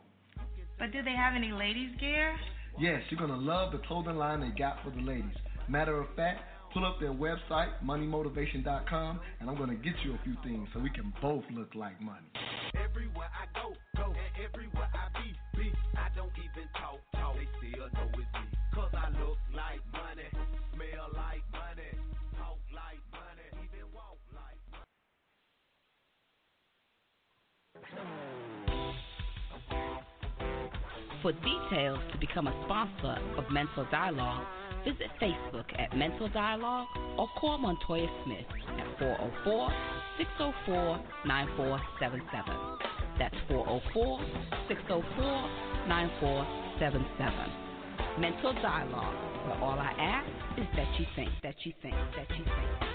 [0.79, 2.37] But do they have any ladies gear?
[2.79, 5.35] Yes, you're going to love the clothing line they got for the ladies.
[5.69, 6.41] Matter of fact,
[6.73, 10.81] pull up their website, moneymotivation.com, and I'm going to get you a few things so
[10.81, 12.27] we can both look like money.
[12.75, 17.37] Everywhere I go, go, and everywhere I be, be, I don't even talk, talk.
[17.37, 18.47] They still know it's me.
[18.75, 20.29] Cause I look like money,
[20.75, 21.93] smell like money,
[22.37, 24.85] talk like money, even walk like money.
[31.23, 34.47] For details to become a sponsor of Mental Dialogue,
[34.85, 36.87] visit Facebook at Mental Dialogue
[37.19, 38.47] or call Montoya Smith
[38.79, 39.71] at 404
[40.19, 42.55] 604 9477.
[43.19, 44.21] That's 404
[44.69, 45.25] 604
[45.89, 48.21] 9477.
[48.21, 49.15] Mental Dialogue,
[49.47, 50.29] where all I ask
[50.59, 52.88] is that you think, that you think, that you think.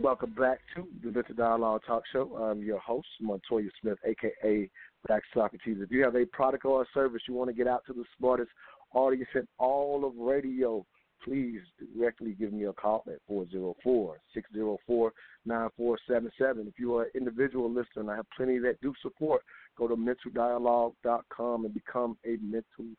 [0.00, 2.36] Welcome back to the Mental Dialogue Talk Show.
[2.36, 4.68] I'm your host, Montoya Smith, aka
[5.06, 5.76] Black Socrates.
[5.80, 8.04] If you have a product or a service you want to get out to the
[8.18, 8.50] smartest
[8.92, 10.84] audience in all of radio,
[11.22, 11.60] please
[11.96, 15.12] directly give me a call at 404 604
[15.46, 16.66] 9477.
[16.66, 19.42] If you are an individual listener, and I have plenty that do support,
[19.78, 22.96] go to mentaldialogue.com and become a mental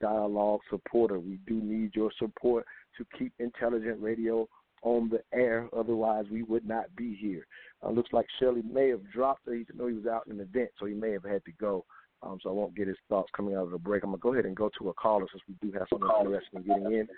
[0.00, 1.18] dialogue supporter.
[1.18, 2.64] We do need your support
[2.98, 4.46] to keep intelligent radio
[4.86, 5.68] on the air.
[5.76, 7.44] Otherwise, we would not be here.
[7.82, 9.42] Uh, looks like Shelley may have dropped.
[9.46, 11.84] He know he was out in an event, so he may have had to go.
[12.22, 14.04] Um, so I won't get his thoughts coming out of the break.
[14.04, 16.62] I'm gonna go ahead and go to a caller since we do have something interesting
[16.62, 17.08] getting in.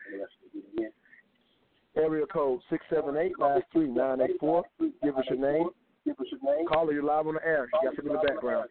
[1.97, 4.65] Area code six seven eight last three nine eight four.
[4.81, 5.69] Give us your name.
[6.05, 6.67] Give us your name.
[6.67, 7.69] Caller, you're live on the air.
[7.83, 8.69] You got something in the background.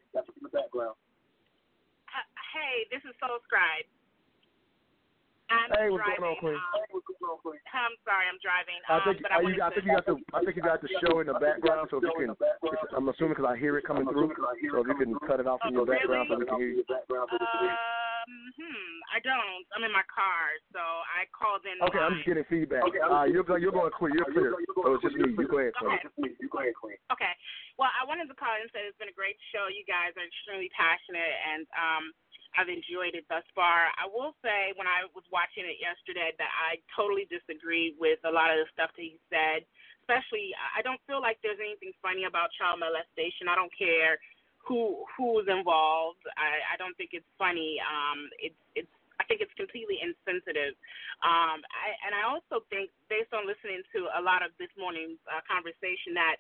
[2.54, 3.86] Hey, this is Soul Scribe.
[5.50, 6.20] I'm Hey, what's driving.
[6.20, 6.60] going on, Queen?
[6.60, 7.00] Um,
[7.78, 8.80] I'm sorry, I'm driving.
[8.88, 10.82] I Um, think but I, you, I think you got the I think you got
[10.82, 11.88] the show in the background.
[11.92, 12.36] So if you can,
[12.96, 14.32] I'm assuming because I hear it coming through.
[14.72, 16.84] So if you can cut it off in your background so we can hear you.
[16.88, 19.64] Um, hmm, I don't.
[19.72, 21.80] I'm in my car, so I called in.
[21.80, 22.84] Okay, I'm just getting feedback.
[22.84, 24.12] Uh, you're you're going clear.
[24.16, 24.52] You're clear.
[24.84, 25.32] So it's just me.
[25.32, 26.36] You go ahead, Queen.
[26.40, 27.00] You go ahead, Queen.
[27.12, 27.32] Okay.
[27.80, 29.72] Well, I wanted to call and say it's been a great show.
[29.72, 32.04] You guys are extremely passionate, and um,
[32.58, 33.94] I've enjoyed it thus far.
[33.94, 38.34] I will say, when I was watching it yesterday, that I totally disagreed with a
[38.34, 39.62] lot of the stuff that he said.
[40.02, 43.46] Especially, I don't feel like there's anything funny about child molestation.
[43.46, 44.18] I don't care
[44.68, 46.24] who who's involved.
[46.36, 47.78] I, I don't think it's funny.
[47.80, 50.78] Um, it's it's I think it's completely insensitive.
[51.26, 55.18] Um, I, and I also think, based on listening to a lot of this morning's
[55.26, 56.38] uh, conversation, that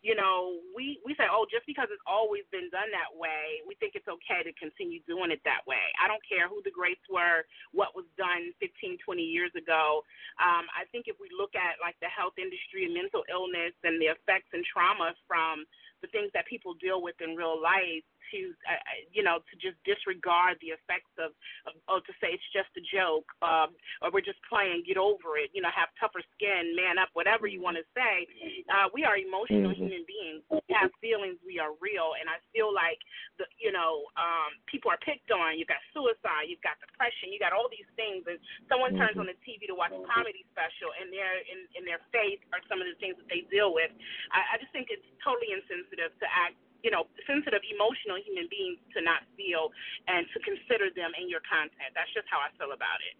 [0.00, 3.76] you know we we say, oh, just because it's always been done that way, we
[3.78, 5.92] think it's okay to continue doing it that way.
[6.00, 10.02] I don't care who the greats were, what was done 15, 20 years ago.
[10.40, 14.00] Um, I think if we look at like the health industry and mental illness and
[14.00, 15.68] the effects and trauma from
[16.00, 19.54] the things that people deal with in real life to uh, uh, you know to
[19.58, 21.30] just disregard the effects of,
[21.66, 25.36] of oh to say it's just a joke um or we're just playing get over
[25.38, 28.26] it you know have tougher skin man up whatever you want to say
[28.70, 29.76] uh we are emotional Mhm.
[29.82, 32.98] human beings we have feelings we are real and i feel like
[33.38, 37.38] the you know um people are picked on you've got suicide you've got depression you
[37.38, 38.38] got all these things and
[38.70, 39.24] someone turns Mhm.
[39.24, 42.62] on the tv to watch a comedy special and their in in their face are
[42.68, 43.90] some of the things that they deal with
[44.32, 48.80] i, I just think it's totally insensitive to act you know, sensitive, emotional human beings
[48.96, 49.68] to not feel
[50.08, 51.92] and to consider them in your content.
[51.92, 53.14] That's just how I feel about it.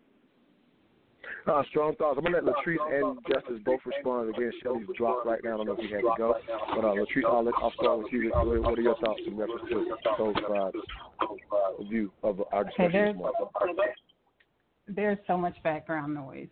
[1.46, 2.18] Uh, strong thoughts.
[2.18, 4.30] I'm gonna let Latrice and Justice both respond.
[4.34, 5.54] Again, Shelly's dropped right now.
[5.54, 6.34] I don't know if you had to go,
[6.74, 8.30] but uh, Latrice, I'll, let, I'll start with you.
[8.30, 12.88] What are- what are your thoughts in reference to Soul Scribe's view of our Okay,
[12.92, 13.16] there's
[14.88, 16.48] there's so much background noise.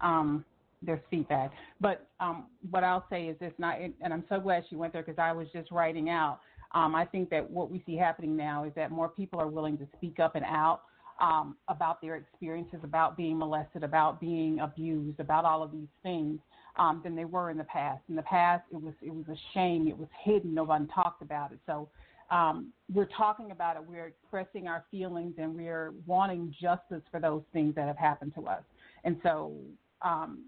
[0.00, 0.44] Um,
[0.82, 4.74] there's feedback, but um, what I'll say is it's not, and I'm so glad she
[4.76, 6.40] went there because I was just writing out.
[6.74, 9.76] Um, I think that what we see happening now is that more people are willing
[9.78, 10.82] to speak up and out
[11.20, 16.38] um, about their experiences, about being molested, about being abused, about all of these things
[16.76, 18.00] um, than they were in the past.
[18.08, 21.22] In the past, it was it was a shame, it was hidden, no one talked
[21.22, 21.58] about it.
[21.66, 21.88] So
[22.30, 27.42] um, we're talking about it, we're expressing our feelings, and we're wanting justice for those
[27.52, 28.62] things that have happened to us.
[29.04, 29.52] And so,
[30.00, 30.46] um,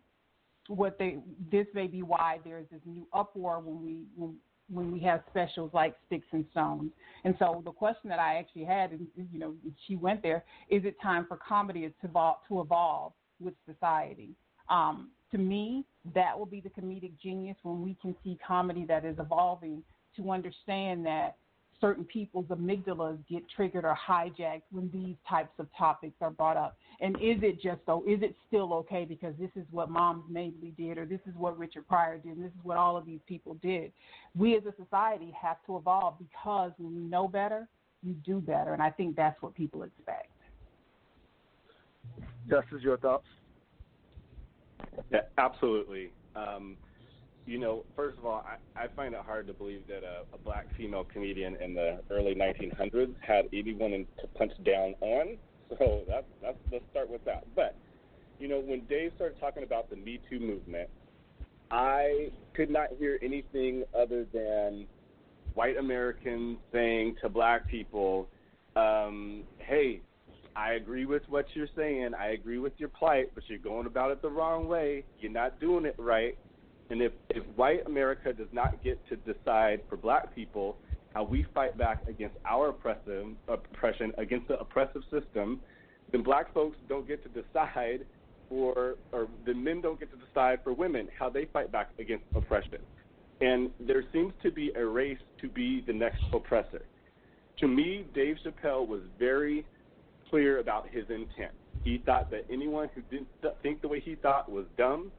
[0.68, 1.18] what they
[1.52, 4.34] this may be why there's this new uproar when we when
[4.72, 6.90] when we have specials like Sticks and Stones.
[7.24, 9.54] And so the question that I actually had, and you know,
[9.86, 14.30] she went there, is it time for comedy to evolve, to evolve with society?
[14.68, 15.84] Um, to me,
[16.14, 19.82] that will be the comedic genius when we can see comedy that is evolving
[20.16, 21.36] to understand that
[21.80, 26.76] certain people's amygdalas get triggered or hijacked when these types of topics are brought up.
[27.00, 28.02] And is it just so?
[28.06, 31.58] Is it still okay because this is what Moms Mabley did, or this is what
[31.58, 33.92] Richard Pryor did, and this is what all of these people did?
[34.36, 37.68] We as a society have to evolve because when you know better,
[38.02, 40.28] you do better, and I think that's what people expect.
[42.48, 43.26] Justice, your thoughts?
[45.10, 46.12] Yeah, absolutely.
[46.36, 46.76] Um,
[47.46, 50.38] you know, first of all, I, I find it hard to believe that a, a
[50.38, 55.36] black female comedian in the early 1900s had anyone to punch down on.
[55.78, 57.44] So that's that's let's start with that.
[57.54, 57.76] But
[58.38, 60.88] you know, when Dave started talking about the Me Too movement,
[61.70, 64.86] I could not hear anything other than
[65.54, 68.28] white Americans saying to black people,
[68.76, 70.00] um, "Hey,
[70.56, 72.12] I agree with what you're saying.
[72.18, 75.04] I agree with your plight, but you're going about it the wrong way.
[75.18, 76.38] You're not doing it right.
[76.90, 80.76] And if, if white America does not get to decide for black people
[81.14, 85.60] how we fight back against our oppressive, oppression, against the oppressive system,
[86.12, 88.04] then black folks don't get to decide
[88.48, 92.24] for, or the men don't get to decide for women how they fight back against
[92.34, 92.78] oppression.
[93.40, 96.82] And there seems to be a race to be the next oppressor.
[97.58, 99.64] To me, Dave Chappelle was very
[100.28, 101.52] clear about his intent.
[101.84, 103.28] He thought that anyone who didn't
[103.62, 105.12] think the way he thought was dumb.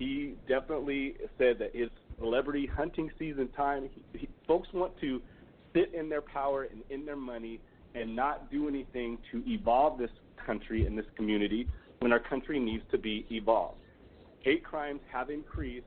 [0.00, 5.20] He definitely said that it's celebrity hunting season time, he, he, folks want to
[5.74, 7.60] sit in their power and in their money
[7.94, 10.10] and not do anything to evolve this
[10.46, 11.68] country and this community
[11.98, 13.76] when our country needs to be evolved.
[14.40, 15.86] Hate crimes have increased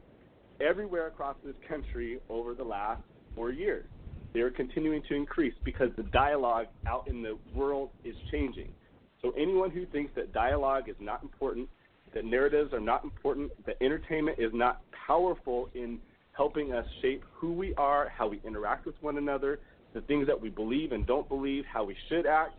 [0.61, 3.01] everywhere across this country over the last
[3.35, 3.85] four years.
[4.35, 8.69] They are continuing to increase because the dialogue out in the world is changing.
[9.23, 11.67] So anyone who thinks that dialogue is not important,
[12.13, 15.99] that narratives are not important, that entertainment is not powerful in
[16.31, 19.59] helping us shape who we are, how we interact with one another,
[19.93, 22.53] the things that we believe and don't believe, how we should act,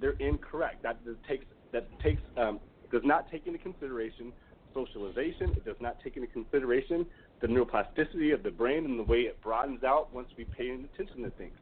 [0.00, 0.82] they're incorrect.
[0.82, 0.98] That
[1.28, 2.60] takes that takes um,
[2.90, 4.32] does not take into consideration
[4.74, 5.50] socialization.
[5.50, 7.06] It does not take into consideration
[7.40, 11.22] the neuroplasticity of the brain and the way it broadens out once we pay attention
[11.22, 11.52] to things.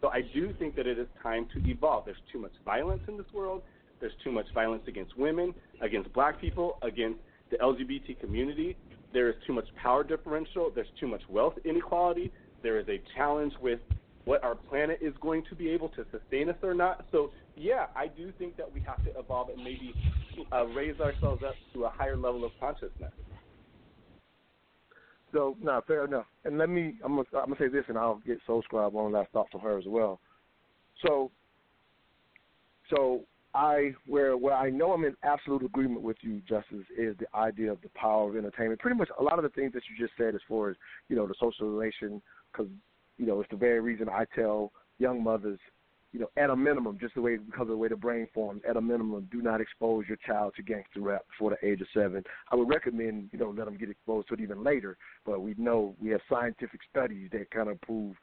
[0.00, 2.04] So I do think that it is time to evolve.
[2.04, 3.62] There's too much violence in this world.
[4.00, 8.76] There's too much violence against women, against black people, against the LGBT community.
[9.12, 10.70] There is too much power differential.
[10.74, 12.32] There's too much wealth inequality.
[12.62, 13.80] There is a challenge with
[14.24, 17.04] what our planet is going to be able to sustain us or not.
[17.12, 19.94] So, yeah, I do think that we have to evolve and maybe
[20.52, 23.12] uh, raise ourselves up to a higher level of consciousness.
[25.32, 26.26] So, no, fair enough.
[26.44, 29.30] And let me, I'm gonna, I'm gonna say this, and I'll get Soul one last
[29.32, 30.20] thought from her as well.
[31.04, 31.30] So,
[32.88, 33.22] so
[33.54, 37.70] I where where I know I'm in absolute agreement with you, Justice, is the idea
[37.70, 38.80] of the power of entertainment.
[38.80, 40.76] Pretty much a lot of the things that you just said, as far as
[41.08, 42.20] you know, the social relation,
[42.52, 42.70] because
[43.16, 45.60] you know, it's the very reason I tell young mothers,
[46.12, 48.62] you know, at a minimum, just the way because of the way the brain forms,
[48.68, 51.86] at a minimum, do not expose your child to gangster rap before the age of
[51.94, 52.24] seven.
[52.50, 54.96] I would recommend, you know, let them get exposed to it even later.
[55.24, 58.16] But we know we have scientific studies that kind of prove,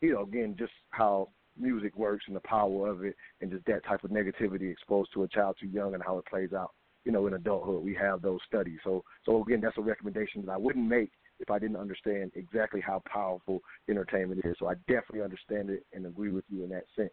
[0.00, 3.84] you know, again, just how music works and the power of it, and just that
[3.84, 6.72] type of negativity exposed to a child too young and how it plays out.
[7.04, 8.78] You know, in adulthood, we have those studies.
[8.82, 12.80] So, so again, that's a recommendation that I wouldn't make if I didn't understand exactly
[12.80, 14.56] how powerful entertainment is.
[14.58, 17.10] So I definitely understand it and agree with you in that sense.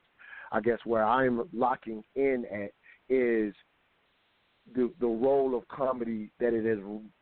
[0.52, 2.72] I guess where I'm locking in at
[3.10, 3.54] is
[4.76, 6.80] the the role of comedy that it is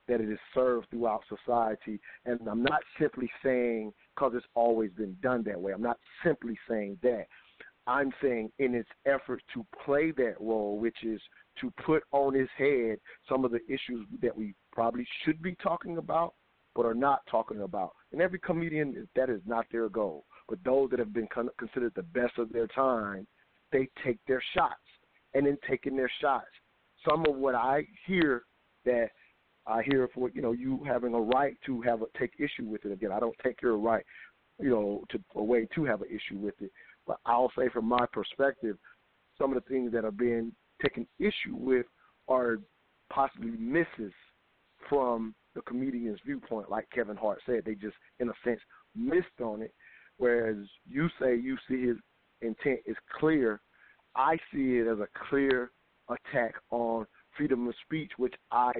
[0.07, 5.15] that it is served throughout society, and I'm not simply saying because it's always been
[5.21, 5.71] done that way.
[5.71, 7.25] I'm not simply saying that.
[7.88, 11.19] I'm saying in its effort to play that role, which is
[11.59, 15.97] to put on his head some of the issues that we probably should be talking
[15.97, 16.35] about,
[16.75, 17.91] but are not talking about.
[18.11, 20.25] And every comedian, that is not their goal.
[20.47, 21.27] But those that have been
[21.57, 23.25] considered the best of their time,
[23.71, 24.75] they take their shots.
[25.33, 26.47] And in taking their shots,
[27.07, 28.43] some of what I hear
[28.85, 29.09] that
[29.67, 32.85] I hear for you know you having a right to have a take issue with
[32.85, 32.91] it.
[32.91, 34.05] Again, I don't take your right,
[34.59, 36.71] you know, to away to have an issue with it.
[37.07, 38.77] But I'll say from my perspective,
[39.38, 40.51] some of the things that are being
[40.81, 41.85] taken issue with
[42.27, 42.59] are
[43.09, 44.13] possibly misses
[44.89, 47.63] from the comedian's viewpoint, like Kevin Hart said.
[47.65, 48.59] They just, in a sense,
[48.95, 49.73] missed on it.
[50.17, 50.57] Whereas
[50.88, 51.97] you say you see his
[52.41, 53.61] intent is clear,
[54.15, 55.71] I see it as a clear
[56.09, 57.05] attack on
[57.35, 58.71] freedom of speech, which I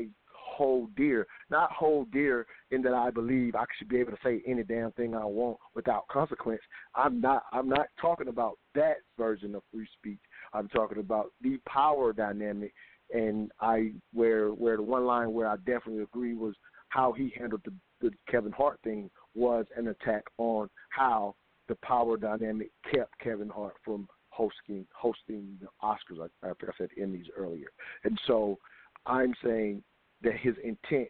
[0.52, 1.28] hold dear.
[1.49, 4.91] Not hold dear in that I believe I should be able to say any damn
[4.91, 6.61] thing I want without consequence.
[6.95, 7.44] I'm not.
[7.52, 10.19] I'm not talking about that version of free speech.
[10.53, 12.73] I'm talking about the power dynamic
[13.14, 16.56] and I where where the one line where I definitely agree was
[16.90, 21.36] how he handled the, the Kevin Hart thing was an attack on how
[21.68, 26.22] the power dynamic kept Kevin Hart from hosting hosting the Oscars.
[26.22, 27.68] I, I think I said Emmys earlier,
[28.03, 28.57] and so
[29.06, 29.84] I'm saying
[30.23, 31.10] that his intent,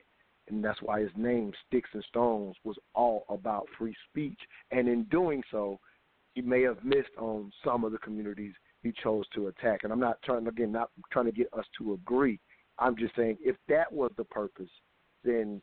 [0.50, 4.40] and that's why his name Sticks and Stones was all about free speech,
[4.72, 5.80] and in doing so,
[6.34, 9.82] he may have missed on some of the communities he chose to attack.
[9.84, 12.40] And I'm not trying again, not trying to get us to agree.
[12.80, 14.70] I'm just saying if that was the purpose,
[15.24, 15.62] then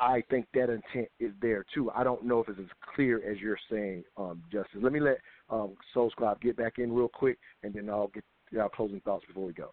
[0.00, 1.90] I think that intent is there too.
[1.94, 4.80] I don't know if it's as clear as you're saying, um, Justice.
[4.82, 5.18] Let me let
[5.50, 8.24] um, Soul Squad get back in real quick, and then I'll get
[8.58, 9.72] our closing thoughts before we go.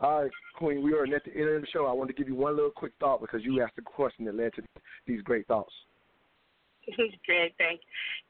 [0.00, 1.86] All right, Queen, we are at the end of the show.
[1.86, 4.34] I want to give you one little quick thought because you asked a question that
[4.34, 4.62] led to
[5.06, 5.72] these great thoughts.
[7.24, 7.80] Great, thank,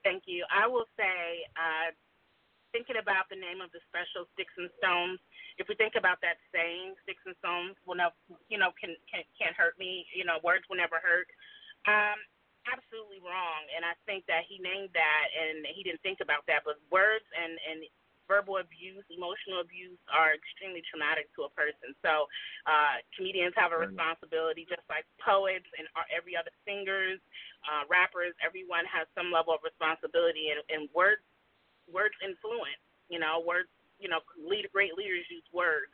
[0.04, 0.46] thank you.
[0.46, 1.90] I will say uh,
[2.70, 5.18] thinking about the name of the special, Sticks and Stones,
[5.58, 8.14] if we think about that saying, sticks and stones will never,
[8.50, 10.02] you know, can, can can't hurt me.
[10.10, 11.30] You know, words will never hurt.
[11.86, 12.18] Um,
[12.66, 13.62] absolutely wrong.
[13.70, 16.66] And I think that he named that, and he didn't think about that.
[16.66, 17.86] But words and and
[18.26, 21.92] verbal abuse, emotional abuse are extremely traumatic to a person.
[22.00, 22.26] So
[22.64, 27.20] uh, comedians have a responsibility, just like poets and every other singers,
[27.64, 28.36] uh, rappers.
[28.40, 31.22] Everyone has some level of responsibility, and, and words
[31.88, 32.80] words influence.
[33.12, 33.68] You know, words.
[34.02, 35.86] You know, lead, great leaders use words,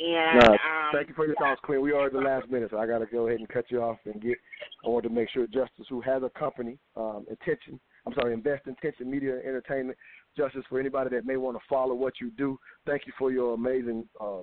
[0.00, 1.80] And No, um, thank you for your thoughts, Queen.
[1.82, 3.82] We are at the last minute, so I got to go ahead and cut you
[3.82, 4.36] off and get.
[4.84, 8.66] I want to make sure Justice, who has a company, um, Attention, I'm sorry, Invest
[8.66, 9.96] Attention Media and Entertainment,
[10.36, 13.54] Justice, for anybody that may want to follow what you do, thank you for your
[13.54, 14.40] amazing uh,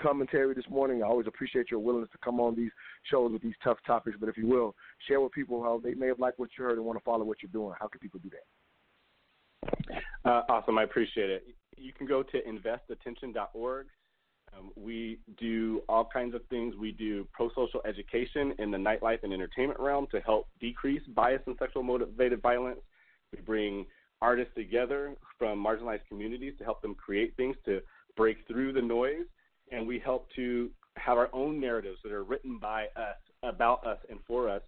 [0.00, 1.02] commentary this morning.
[1.02, 2.70] I always appreciate your willingness to come on these
[3.10, 4.16] shows with these tough topics.
[4.18, 4.74] But if you will,
[5.08, 7.24] share with people how they may have liked what you heard and want to follow
[7.24, 7.74] what you're doing.
[7.80, 10.02] How can people do that?
[10.24, 10.78] Uh, awesome.
[10.78, 11.46] I appreciate it.
[11.76, 13.86] You can go to investattention.org.
[14.56, 16.74] Um, we do all kinds of things.
[16.76, 21.40] We do pro social education in the nightlife and entertainment realm to help decrease bias
[21.46, 22.80] and sexual motivated violence.
[23.32, 23.86] We bring
[24.22, 27.80] artists together from marginalized communities to help them create things to
[28.16, 29.26] break through the noise.
[29.70, 33.98] And we help to have our own narratives that are written by us, about us,
[34.08, 34.62] and for us,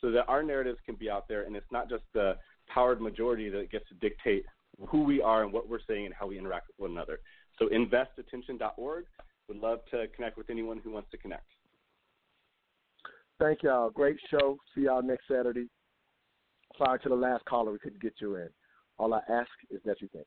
[0.00, 2.36] so that our narratives can be out there and it's not just the
[2.72, 4.44] powered majority that gets to dictate
[4.88, 7.18] who we are and what we're saying and how we interact with one another.
[7.58, 9.04] So investattention.org.
[9.48, 11.46] Would love to connect with anyone who wants to connect.
[13.40, 13.88] Thank y'all.
[13.90, 14.58] Great show.
[14.74, 15.68] See y'all next Saturday.
[16.76, 18.48] Sorry to the last caller we couldn't get you in.
[18.98, 20.26] All I ask is that you think.